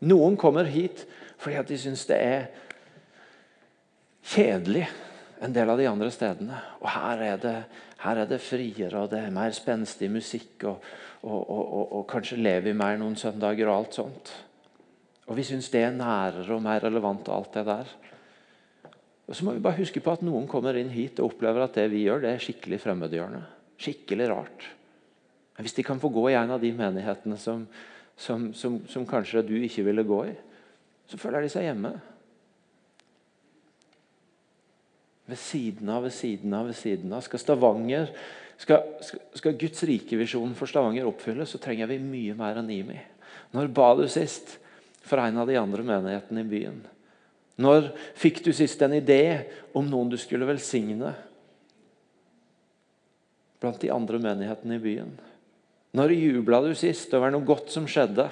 Noen 0.06 0.38
kommer 0.38 0.70
hit 0.70 1.06
fordi 1.42 1.58
at 1.60 1.70
de 1.70 1.78
syns 1.80 2.06
det 2.10 2.18
er 2.22 2.46
kjedelig 4.26 4.86
en 5.44 5.54
del 5.54 5.70
av 5.70 5.78
de 5.78 5.88
andre 5.90 6.10
stedene. 6.14 6.58
Og 6.82 6.88
her 6.94 7.22
er 7.26 7.42
det, 7.42 7.56
her 8.02 8.22
er 8.24 8.30
det 8.30 8.42
friere, 8.42 9.04
og 9.04 9.12
det 9.12 9.20
er 9.22 9.36
mer 9.36 9.54
spenstig 9.54 10.10
musikk. 10.10 10.64
Og, 10.70 10.86
og, 11.26 11.42
og, 11.42 11.84
og 12.00 12.06
kanskje 12.10 12.40
lever 12.40 12.70
vi 12.70 12.78
mer 12.78 12.98
noen 13.02 13.18
søndager 13.20 13.70
og 13.70 13.76
alt 13.82 14.00
sånt. 14.00 14.32
Og 15.26 15.38
vi 15.40 15.46
syns 15.48 15.72
det 15.74 15.82
er 15.82 15.96
nærere 15.96 16.54
og 16.54 16.64
mer 16.64 16.84
relevant 16.86 17.30
alt 17.34 17.54
det 17.58 17.66
der. 17.66 17.92
Og 19.26 19.34
så 19.34 19.46
må 19.46 19.56
vi 19.56 19.64
bare 19.66 19.80
huske 19.80 20.02
på 20.04 20.14
at 20.14 20.24
noen 20.26 20.46
kommer 20.50 20.78
inn 20.78 20.92
hit 20.94 21.20
og 21.20 21.32
opplever 21.32 21.66
at 21.66 21.78
det 21.80 21.88
vi 21.94 22.04
gjør, 22.06 22.22
det 22.22 22.34
er 22.36 22.44
skikkelig 22.44 22.82
fremmedgjørende. 22.84 23.42
Skikkelig 23.82 24.28
rart. 24.30 24.68
Hvis 25.58 25.74
de 25.78 25.86
kan 25.88 26.02
få 26.02 26.12
gå 26.14 26.28
i 26.30 26.36
en 26.38 26.52
av 26.54 26.62
de 26.62 26.70
menighetene 26.76 27.38
som, 27.42 27.64
som, 28.20 28.52
som, 28.54 28.78
som 28.92 29.08
kanskje 29.08 29.46
du 29.48 29.56
ikke 29.58 29.86
ville 29.88 30.06
gå 30.06 30.20
i, 30.30 30.36
så 31.10 31.18
føler 31.22 31.46
de 31.46 31.50
seg 31.54 31.66
hjemme. 31.70 31.94
Ved 35.26 35.42
siden 35.42 35.90
av, 35.90 36.04
ved 36.06 36.14
siden 36.14 36.54
av, 36.54 36.68
ved 36.70 36.78
siden 36.78 37.14
av. 37.16 37.24
Skal 37.26 37.42
Stavanger, 37.42 38.12
skal, 38.62 38.84
skal 39.34 39.58
Guds 39.58 39.82
rikevisjon 39.90 40.54
for 40.58 40.70
Stavanger 40.70 41.10
oppfylles, 41.10 41.56
så 41.56 41.62
trenger 41.62 41.90
vi 41.90 41.98
mye 42.04 42.38
mer 42.38 42.62
enn 42.62 42.70
IMI. 42.76 43.00
Når 43.56 43.74
ba 43.74 43.90
du 43.98 44.06
sist 44.12 44.60
for 45.06 45.22
en 45.22 45.38
av 45.42 45.50
de 45.50 45.58
andre 45.60 45.86
menighetene 45.86 46.44
i 46.44 46.50
byen? 46.50 46.80
Når 47.62 47.92
fikk 48.20 48.42
du 48.44 48.52
sist 48.56 48.82
en 48.84 48.98
idé 48.98 49.48
om 49.76 49.88
noen 49.88 50.10
du 50.12 50.18
skulle 50.20 50.48
velsigne 50.48 51.14
blant 53.62 53.80
de 53.80 53.92
andre 53.94 54.20
menighetene 54.22 54.76
i 54.76 54.84
byen? 54.84 55.14
Når 55.96 56.16
jubla 56.18 56.60
du 56.66 56.74
sist 56.76 57.14
over 57.16 57.32
noe 57.32 57.48
godt 57.48 57.72
som 57.72 57.88
skjedde 57.88 58.28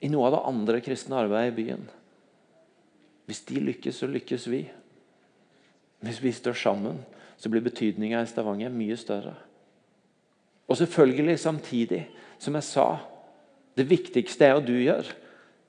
i 0.00 0.10
noe 0.12 0.28
av 0.28 0.36
det 0.36 0.44
andre 0.52 0.82
kristne 0.84 1.18
arbeidet 1.18 1.50
i 1.50 1.56
byen? 1.64 1.88
Hvis 3.26 3.42
de 3.48 3.62
lykkes, 3.62 3.98
så 3.98 4.08
lykkes 4.10 4.46
vi. 4.50 4.64
Hvis 6.02 6.22
vi 6.22 6.32
står 6.34 6.56
sammen, 6.56 7.02
så 7.38 7.50
blir 7.50 7.64
betydninga 7.64 8.22
i 8.22 8.28
Stavanger 8.28 8.72
mye 8.74 8.96
større. 8.98 9.34
Og 10.70 10.78
selvfølgelig, 10.78 11.38
samtidig, 11.38 12.04
som 12.38 12.54
jeg 12.54 12.66
sa, 12.68 12.86
det 13.78 13.88
viktigste 13.90 14.46
er 14.46 14.58
og 14.58 14.66
du 14.66 14.76
gjør. 14.78 15.08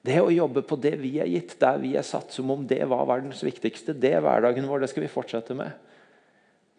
Det 0.02 0.18
å 0.18 0.32
jobbe 0.34 0.64
på 0.66 0.78
det 0.82 0.96
vi 0.98 1.14
er 1.22 1.30
gitt, 1.30 1.56
der 1.62 1.78
vi 1.82 1.94
er 1.98 2.06
satt, 2.06 2.34
som 2.34 2.50
om 2.50 2.64
det 2.68 2.82
var 2.90 3.06
verdens 3.10 3.44
viktigste. 3.46 3.94
Det 3.94 4.16
er 4.18 4.24
hverdagen 4.26 4.66
vår, 4.70 4.82
det 4.82 4.90
skal 4.90 5.06
vi 5.06 5.12
fortsette 5.14 5.54
med. 5.58 5.76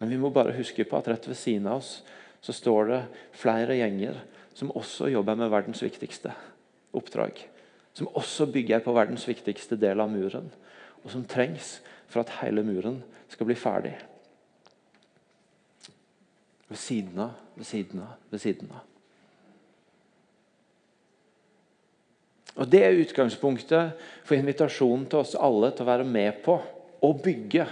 Men 0.01 0.11
vi 0.11 0.19
må 0.19 0.33
bare 0.35 0.55
huske 0.57 0.83
på 0.83 0.99
at 0.99 1.07
rett 1.07 1.29
ved 1.29 1.39
siden 1.39 1.69
av 1.71 1.79
oss 1.79 2.01
så 2.43 2.51
står 2.51 2.89
det 2.89 3.01
flere 3.39 3.77
gjenger 3.79 4.19
som 4.53 4.73
også 4.75 5.07
jobber 5.13 5.39
med 5.39 5.53
verdens 5.53 5.79
viktigste 5.85 6.33
oppdrag. 6.91 7.39
Som 7.95 8.11
også 8.11 8.49
bygger 8.51 8.83
på 8.83 8.95
verdens 8.95 9.23
viktigste 9.29 9.77
del 9.79 10.03
av 10.03 10.11
muren, 10.11 10.49
og 11.03 11.11
som 11.13 11.23
trengs 11.23 11.77
for 12.11 12.25
at 12.25 12.41
hele 12.41 12.65
muren 12.67 12.99
skal 13.31 13.47
bli 13.47 13.55
ferdig. 13.55 13.93
Ved 16.67 16.79
siden 16.81 17.23
av, 17.23 17.37
ved 17.55 17.69
siden 17.69 18.03
av, 18.03 18.17
ved 18.33 18.43
siden 18.43 18.73
av. 18.73 18.92
Og 22.53 22.69
Det 22.69 22.83
er 22.85 22.99
utgangspunktet 23.01 24.09
for 24.25 24.37
invitasjonen 24.37 25.07
til 25.09 25.23
oss 25.23 25.33
alle 25.35 25.71
til 25.73 25.85
å 25.85 25.89
være 25.89 26.05
med 26.07 26.41
på 26.45 26.59
å 27.03 27.13
bygge 27.17 27.65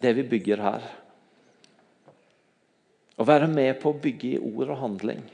det 0.00 0.12
vi 0.16 0.26
bygger 0.28 0.64
her. 0.64 0.84
Å 3.20 3.24
være 3.28 3.48
med 3.52 3.80
på 3.80 3.92
å 3.92 4.00
bygge 4.00 4.34
i 4.34 4.40
ord 4.40 4.70
og 4.70 4.78
handling. 4.80 5.24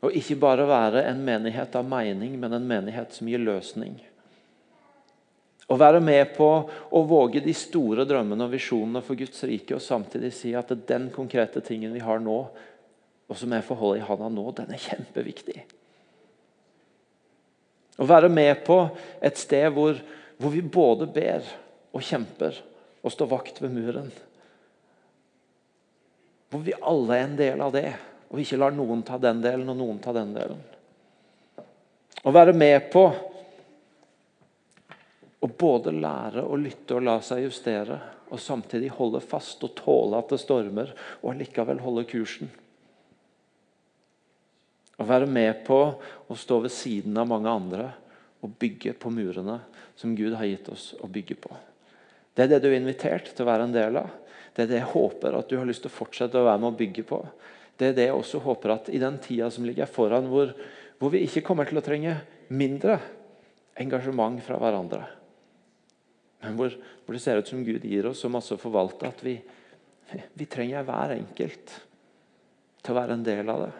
Og 0.00 0.14
ikke 0.16 0.38
bare 0.40 0.68
være 0.68 1.02
en 1.08 1.20
menighet 1.24 1.74
av 1.76 1.88
mening, 1.88 2.38
men 2.40 2.56
en 2.56 2.68
menighet 2.68 3.12
som 3.12 3.28
gir 3.28 3.42
løsning. 3.42 3.98
Å 5.70 5.76
være 5.78 6.00
med 6.02 6.32
på 6.34 6.48
å 6.66 7.02
våge 7.06 7.42
de 7.44 7.52
store 7.54 8.06
drømmene 8.08 8.46
og 8.46 8.54
visjonene 8.54 9.04
for 9.06 9.20
Guds 9.20 9.44
rike, 9.46 9.76
og 9.76 9.84
samtidig 9.84 10.32
si 10.34 10.54
at 10.56 10.72
den 10.88 11.10
konkrete 11.14 11.62
tingen 11.62 11.92
vi 11.94 12.02
har 12.02 12.22
nå, 12.24 12.38
og 13.30 13.38
som 13.38 13.52
jeg 13.54 13.66
får 13.68 13.78
holde 13.78 14.00
i 14.00 14.08
handa 14.08 14.32
nå, 14.32 14.48
den 14.56 14.72
er 14.74 14.82
kjempeviktig. 14.88 15.60
Å 18.00 18.08
være 18.08 18.30
med 18.32 18.62
på 18.64 18.78
et 19.20 19.36
sted 19.36 19.68
hvor, 19.76 19.98
hvor 20.40 20.52
vi 20.54 20.62
både 20.64 21.08
ber 21.12 21.44
og 21.92 22.04
kjemper 22.04 22.56
og 23.04 23.12
står 23.12 23.28
vakt 23.30 23.60
ved 23.60 23.74
muren. 23.74 24.08
Hvor 26.50 26.64
vi 26.64 26.76
alle 26.80 27.16
er 27.16 27.26
en 27.26 27.36
del 27.38 27.60
av 27.62 27.74
det, 27.76 27.90
og 28.30 28.40
ikke 28.40 28.58
lar 28.60 28.74
noen 28.74 29.02
ta 29.06 29.18
den 29.20 29.42
delen 29.44 29.68
og 29.70 29.78
noen 29.78 30.00
ta 30.02 30.14
den 30.16 30.32
delen. 30.34 30.62
Å 32.20 32.32
være 32.34 32.54
med 32.56 32.88
på 32.92 33.04
å 35.40 35.48
både 35.60 35.92
lære 35.96 36.44
å 36.44 36.58
lytte 36.60 36.98
og 36.98 37.06
la 37.06 37.18
seg 37.24 37.46
justere, 37.46 38.00
og 38.30 38.40
samtidig 38.40 38.92
holde 38.94 39.22
fast 39.24 39.62
og 39.66 39.72
tåle 39.78 40.18
at 40.20 40.32
det 40.32 40.40
stormer, 40.42 40.92
og 41.22 41.32
allikevel 41.32 41.80
holde 41.82 42.04
kursen. 42.10 42.50
Å 45.00 45.06
være 45.08 45.28
med 45.30 45.62
på 45.64 45.78
å 46.30 46.36
stå 46.36 46.60
ved 46.66 46.74
siden 46.74 47.16
av 47.20 47.28
mange 47.30 47.50
andre 47.50 47.88
og 48.44 48.56
bygge 48.60 48.94
på 49.00 49.12
murene 49.12 49.58
som 49.98 50.14
Gud 50.16 50.34
har 50.36 50.48
gitt 50.48 50.68
oss 50.72 50.90
å 51.00 51.08
bygge 51.12 51.36
på. 51.40 51.52
Det 52.34 52.44
er 52.44 52.52
det 52.52 52.62
du 52.64 52.68
er 52.70 52.78
invitert 52.78 53.32
til 53.32 53.44
å 53.44 53.50
være 53.50 53.68
en 53.68 53.74
del 53.74 53.96
av. 54.00 54.10
Det 54.54 54.64
er 54.64 54.70
det 54.70 54.80
jeg 54.80 54.92
håper 54.92 55.36
at 55.38 55.48
du 55.48 55.56
har 55.58 55.68
lyst 55.68 55.84
til 55.84 55.92
å 55.92 55.96
fortsette 55.96 56.40
å 56.40 56.46
være 56.46 56.60
med 56.62 56.72
å 56.72 56.78
bygge 56.78 57.06
på. 57.08 57.20
Det 57.80 57.90
er 57.90 57.96
det 57.96 58.08
jeg 58.08 58.18
også 58.18 58.42
håper 58.44 58.74
at 58.76 58.90
i 58.92 59.00
den 59.00 59.16
tida 59.24 59.48
som 59.52 59.64
ligger 59.64 59.88
foran, 59.88 60.28
hvor, 60.28 60.52
hvor 61.00 61.12
vi 61.12 61.24
ikke 61.24 61.44
kommer 61.46 61.68
til 61.68 61.80
å 61.80 61.84
trenge 61.84 62.18
mindre 62.52 62.98
engasjement 63.80 64.40
fra 64.44 64.58
hverandre 64.60 65.06
men 66.40 66.56
hvor, 66.56 66.72
hvor, 67.04 67.16
det 67.16 67.22
ser 67.22 67.40
ut 67.40 67.48
som 67.48 67.64
Gud 67.64 67.84
gir 67.84 68.08
oss 68.08 68.22
så 68.24 68.30
masse 68.32 68.56
å 68.56 68.60
forvalte 68.60 69.08
at 69.08 69.20
vi, 69.24 69.36
vi 70.32 70.48
trenger 70.48 70.86
hver 70.88 71.16
enkelt 71.18 71.74
til 72.80 72.94
å 72.94 72.96
være 72.96 73.16
en 73.18 73.24
del 73.26 73.52
av 73.52 73.66
det. 73.66 73.72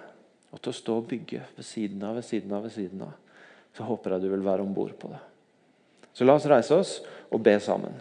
Og 0.50 0.60
til 0.60 0.72
å 0.72 0.76
stå 0.76 0.96
og 0.98 1.08
bygge 1.10 1.42
ved 1.56 1.66
siden 1.66 2.02
av, 2.06 2.16
ved 2.18 2.26
siden 2.26 2.54
av, 2.56 2.64
ved 2.66 2.74
siden 2.74 3.02
av. 3.06 3.12
Så 3.76 3.86
håper 3.86 4.16
jeg 4.16 4.24
du 4.24 4.30
vil 4.32 4.46
være 4.46 4.64
om 4.66 4.72
bord 4.74 4.96
på 4.98 5.12
det. 5.12 5.20
Så 6.12 6.26
la 6.26 6.34
oss 6.34 6.48
reise 6.50 6.74
oss 6.74 6.96
og 7.30 7.42
be 7.44 7.54
sammen. 7.62 7.94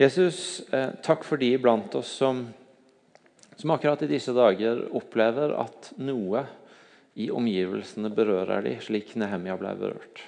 Jesus, 0.00 0.62
eh, 0.72 0.94
takk 1.04 1.26
for 1.28 1.36
de 1.36 1.50
blant 1.60 1.94
oss 1.94 2.08
som, 2.08 2.46
som 3.56 3.70
akkurat 3.70 4.00
i 4.02 4.06
disse 4.08 4.32
dager 4.32 4.86
opplever 4.96 5.52
at 5.60 5.90
noe 6.00 6.46
i 7.20 7.26
omgivelsene 7.28 8.08
berører 8.16 8.64
de, 8.64 8.78
slik 8.80 9.12
Nehemia 9.20 9.58
ble 9.60 9.74
berørt. 9.76 10.22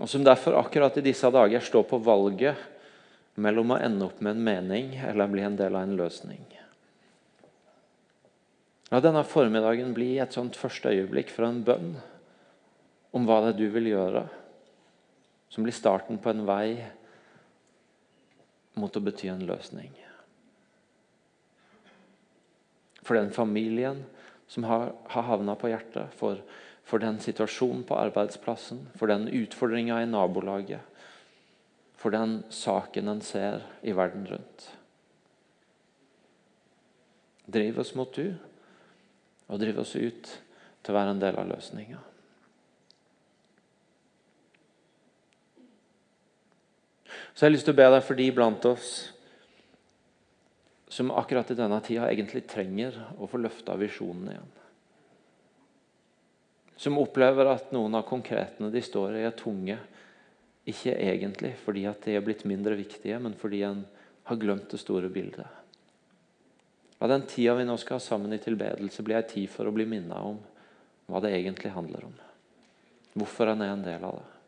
Og 0.00 0.08
som 0.08 0.24
derfor 0.24 0.56
akkurat 0.56 0.96
i 0.96 1.04
disse 1.04 1.28
dager 1.28 1.60
står 1.60 1.84
på 1.90 1.98
valget 2.00 2.56
mellom 3.36 3.74
å 3.74 3.78
ende 3.84 4.08
opp 4.08 4.24
med 4.24 4.38
en 4.38 4.48
mening 4.48 4.96
eller 5.04 5.28
bli 5.28 5.44
en 5.44 5.60
del 5.60 5.76
av 5.76 5.84
en 5.84 5.94
løsning. 6.00 6.40
La 8.88 9.02
denne 9.04 9.20
formiddagen 9.28 9.92
bli 9.92 10.14
et 10.16 10.32
sånt 10.32 10.56
første 10.56 10.88
øyeblikk 10.96 11.28
for 11.36 11.44
en 11.44 11.60
bønn 11.68 11.92
om 13.12 13.28
hva 13.28 13.42
det 13.44 13.52
er 13.52 13.60
du 13.60 13.68
vil 13.76 13.92
gjøre, 13.92 14.24
som 15.52 15.68
blir 15.68 15.76
starten 15.76 16.16
på 16.16 16.32
en 16.32 16.44
vei 16.48 16.66
mot 18.78 18.96
å 18.96 19.02
bety 19.04 19.28
en 19.32 19.44
løsning. 19.46 19.92
For 23.02 23.18
den 23.18 23.32
familien 23.34 24.04
som 24.50 24.64
har, 24.68 24.92
har 25.10 25.26
havna 25.26 25.56
på 25.58 25.72
hjertet, 25.72 26.12
for, 26.16 26.42
for 26.86 27.02
den 27.02 27.18
situasjonen 27.22 27.82
på 27.88 27.98
arbeidsplassen, 27.98 28.84
for 28.98 29.10
den 29.10 29.26
utfordringa 29.28 30.02
i 30.02 30.08
nabolaget, 30.10 30.84
for 31.98 32.14
den 32.14 32.40
saken 32.50 33.08
en 33.08 33.20
ser 33.24 33.62
i 33.82 33.94
verden 33.94 34.26
rundt. 34.30 34.68
Driv 37.52 37.78
oss 37.82 37.94
mot 37.98 38.14
du, 38.14 38.34
og 39.48 39.60
driv 39.60 39.82
oss 39.82 39.94
ut 39.96 40.30
til 40.82 40.94
å 40.94 40.96
være 40.96 41.14
en 41.14 41.22
del 41.22 41.38
av 41.38 41.50
løsninga. 41.50 42.00
Så 47.32 47.44
jeg 47.44 47.50
har 47.50 47.54
lyst 47.54 47.68
til 47.68 47.74
å 47.74 47.80
be 47.80 47.88
deg 47.94 48.02
for 48.04 48.18
de 48.18 48.28
blant 48.34 48.66
oss 48.68 48.88
som 50.92 51.10
akkurat 51.16 51.48
i 51.50 51.56
denne 51.56 51.78
tida 51.80 52.10
egentlig 52.12 52.44
trenger 52.50 52.98
å 53.16 53.28
få 53.30 53.40
løfta 53.40 53.78
visjonen 53.80 54.28
igjen. 54.34 54.50
Som 56.76 56.98
opplever 57.00 57.48
at 57.48 57.70
noen 57.72 57.96
av 57.96 58.04
konkretene 58.04 58.68
de 58.74 58.82
står 58.84 59.16
i, 59.16 59.24
er 59.24 59.36
tunge. 59.38 59.78
Ikke 60.68 60.92
egentlig 60.92 61.54
fordi 61.62 61.86
at 61.88 62.04
de 62.04 62.18
er 62.18 62.24
blitt 62.26 62.44
mindre 62.48 62.76
viktige, 62.76 63.16
men 63.22 63.38
fordi 63.38 63.62
en 63.64 63.80
har 64.28 64.40
glemt 64.42 64.68
det 64.70 64.82
store 64.82 65.08
bildet. 65.12 65.48
La 67.00 67.08
den 67.10 67.24
tida 67.26 67.56
vi 67.58 67.64
nå 67.66 67.78
skal 67.80 67.96
ha 67.96 68.04
sammen 68.04 68.34
i 68.36 68.42
tilbedelse, 68.42 69.02
bli 69.02 69.16
ei 69.16 69.24
tid 69.26 69.48
for 69.50 69.66
å 69.66 69.74
bli 69.74 69.88
minna 69.88 70.20
om 70.22 70.36
hva 71.08 71.24
det 71.24 71.32
egentlig 71.34 71.72
handler 71.74 72.04
om. 72.10 72.14
Hvorfor 73.16 73.50
en 73.50 73.64
er 73.64 73.72
en 73.72 73.88
del 73.88 74.04
av 74.06 74.20
det. 74.20 74.41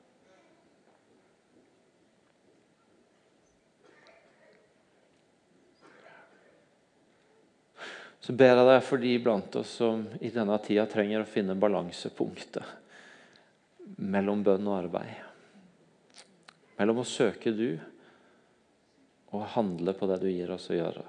Så 8.25 8.33
ber 8.33 8.55
jeg 8.57 8.65
deg 8.65 8.79
for 8.87 9.03
de 9.03 9.11
blant 9.21 9.57
oss 9.61 9.75
som 9.83 10.07
i 10.25 10.31
denne 10.33 10.57
tida 10.65 10.87
trenger 10.89 11.21
å 11.21 11.29
finne 11.29 11.59
balansepunktet 11.61 12.65
mellom 14.01 14.41
bønn 14.47 14.65
og 14.71 14.79
arbeid. 14.79 15.13
Mellom 16.79 17.03
å 17.03 17.05
søke 17.05 17.53
du 17.53 17.77
og 19.35 19.45
handle 19.59 19.93
på 19.99 20.09
det 20.09 20.19
du 20.23 20.31
gir 20.31 20.55
oss 20.57 20.71
å 20.73 20.79
gjøre. 20.79 21.05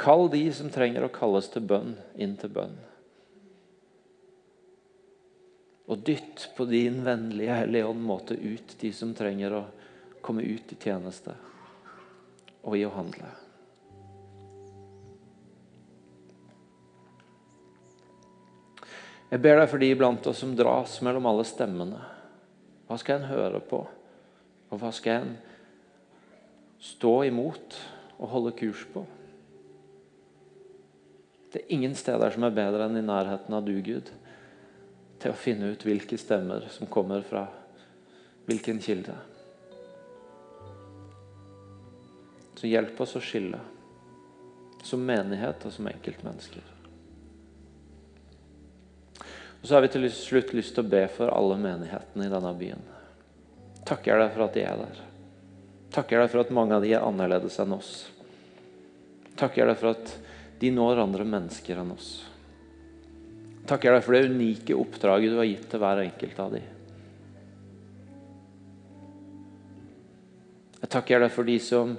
Kall 0.00 0.28
de 0.32 0.44
som 0.52 0.68
trenger 0.72 1.08
å 1.08 1.12
kalles 1.16 1.48
til 1.48 1.64
bønn, 1.64 1.96
inn 2.20 2.36
til 2.40 2.52
bønn. 2.52 2.76
Og 5.88 6.04
dytt 6.06 6.50
på 6.56 6.68
din 6.68 7.00
vennlige 7.08 7.62
Hellige 7.62 7.88
Ånd 7.88 8.04
måte 8.04 8.36
ut 8.36 8.76
de 8.80 8.92
som 8.92 9.16
trenger 9.16 9.56
å 9.56 9.68
komme 10.20 10.44
ut 10.44 10.76
i 10.76 10.78
tjeneste 10.84 11.34
og 12.60 12.76
i 12.76 12.84
å 12.84 12.92
handle. 12.92 13.32
Jeg 19.30 19.42
ber 19.44 19.60
deg 19.60 19.68
for 19.70 19.78
de 19.78 19.92
blant 19.94 20.26
oss 20.26 20.40
som 20.42 20.56
dras 20.58 20.96
mellom 21.06 21.28
alle 21.30 21.44
stemmene. 21.46 22.00
Hva 22.90 22.96
skal 22.98 23.20
en 23.20 23.30
høre 23.30 23.60
på, 23.62 23.84
og 24.70 24.80
hva 24.82 24.90
skal 24.94 25.22
en 25.22 25.36
stå 26.82 27.12
imot 27.28 27.76
og 28.18 28.32
holde 28.32 28.52
kurs 28.58 28.82
på? 28.90 29.04
Det 31.50 31.62
er 31.62 31.74
ingen 31.76 31.94
steder 31.98 32.34
som 32.34 32.46
er 32.46 32.56
bedre 32.56 32.86
enn 32.86 32.98
i 32.98 33.06
nærheten 33.06 33.54
av 33.54 33.62
du, 33.66 33.76
Gud, 33.82 34.10
til 35.22 35.30
å 35.30 35.38
finne 35.38 35.70
ut 35.70 35.86
hvilke 35.86 36.18
stemmer 36.18 36.66
som 36.74 36.90
kommer 36.90 37.22
fra 37.26 37.44
hvilken 38.50 38.82
kilde. 38.82 39.14
Så 42.58 42.66
hjelp 42.66 42.98
oss 43.02 43.14
å 43.14 43.22
skille, 43.22 43.62
som 44.82 45.06
menighet 45.06 45.62
og 45.66 45.74
som 45.74 45.86
enkeltmennesker. 45.90 46.79
Og 49.60 49.68
Så 49.68 49.74
har 49.74 49.84
vi 49.84 49.92
til 49.92 50.08
slutt 50.14 50.54
lyst 50.56 50.74
til 50.74 50.86
å 50.86 50.90
be 50.90 51.02
for 51.12 51.32
alle 51.34 51.58
menighetene 51.60 52.26
i 52.26 52.32
denne 52.32 52.52
byen. 52.56 52.82
Takker 53.88 54.20
deg 54.22 54.32
for 54.34 54.46
at 54.46 54.56
de 54.56 54.64
er 54.64 54.80
der. 54.80 55.04
Takker 55.90 56.22
deg 56.22 56.32
for 56.32 56.44
at 56.44 56.52
mange 56.54 56.76
av 56.76 56.84
de 56.84 56.94
er 56.94 57.04
annerledes 57.04 57.58
enn 57.60 57.74
oss. 57.76 57.92
Takker 59.40 59.68
deg 59.68 59.78
for 59.80 59.92
at 59.92 60.12
de 60.60 60.70
når 60.72 61.02
andre 61.02 61.26
mennesker 61.28 61.80
enn 61.80 61.92
oss. 61.92 62.10
Takker 63.68 63.94
deg 63.94 64.04
for 64.04 64.16
det 64.16 64.30
unike 64.32 64.76
oppdraget 64.76 65.32
du 65.32 65.40
har 65.40 65.48
gitt 65.48 65.66
til 65.70 65.82
hver 65.82 66.04
enkelt 66.04 66.40
av 66.42 66.54
de. 66.56 66.62
Jeg 70.80 70.92
takker 70.94 71.20
deg 71.20 71.32
for 71.34 71.48
de 71.48 71.58
som 71.60 71.92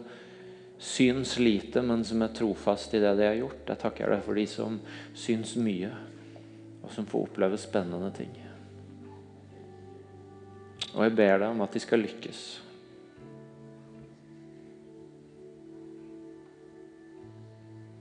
syns 0.81 1.35
lite, 1.37 1.83
men 1.85 2.01
som 2.05 2.23
er 2.25 2.33
trofast 2.33 2.95
i 2.97 3.01
det 3.01 3.13
de 3.19 3.27
har 3.27 3.37
gjort. 3.37 3.67
Jeg 3.69 3.81
takker 3.83 4.15
deg 4.15 4.23
for 4.25 4.39
de 4.39 4.47
som 4.49 4.79
syns 5.13 5.53
mye, 5.61 5.91
og 6.91 6.95
som 6.95 7.05
får 7.07 7.21
oppleve 7.23 7.57
spennende 7.57 8.09
ting. 8.11 8.31
Og 10.91 11.05
jeg 11.05 11.13
ber 11.15 11.37
deg 11.39 11.45
om 11.47 11.61
at 11.63 11.71
de 11.71 11.79
skal 11.79 12.01
lykkes. 12.03 12.39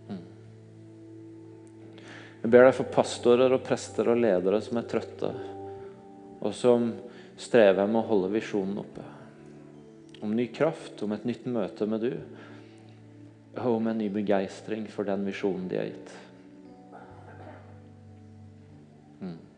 Mm. 0.08 0.24
Jeg 2.40 2.50
ber 2.50 2.66
deg 2.66 2.74
for 2.80 2.90
pastorer 2.90 3.54
og 3.54 3.62
prester 3.62 4.10
og 4.10 4.18
ledere 4.18 4.58
som 4.66 4.80
er 4.80 4.88
trøtte, 4.90 5.30
og 6.40 6.56
som 6.56 6.88
strever 7.38 7.86
med 7.86 8.00
å 8.00 8.08
holde 8.08 8.32
visjonen 8.34 8.80
oppe. 8.82 9.04
Om 10.18 10.34
ny 10.34 10.48
kraft, 10.50 10.98
om 11.06 11.14
et 11.14 11.28
nytt 11.30 11.46
møte 11.46 11.86
med 11.86 12.02
du, 12.08 12.10
og 13.54 13.70
om 13.76 13.86
en 13.86 14.02
ny 14.02 14.10
begeistring 14.10 14.90
for 14.90 15.06
den 15.06 15.22
visjonen 15.30 15.70
de 15.70 15.78
har 15.78 15.88
gitt. 15.92 16.18
Mm. 19.22 19.49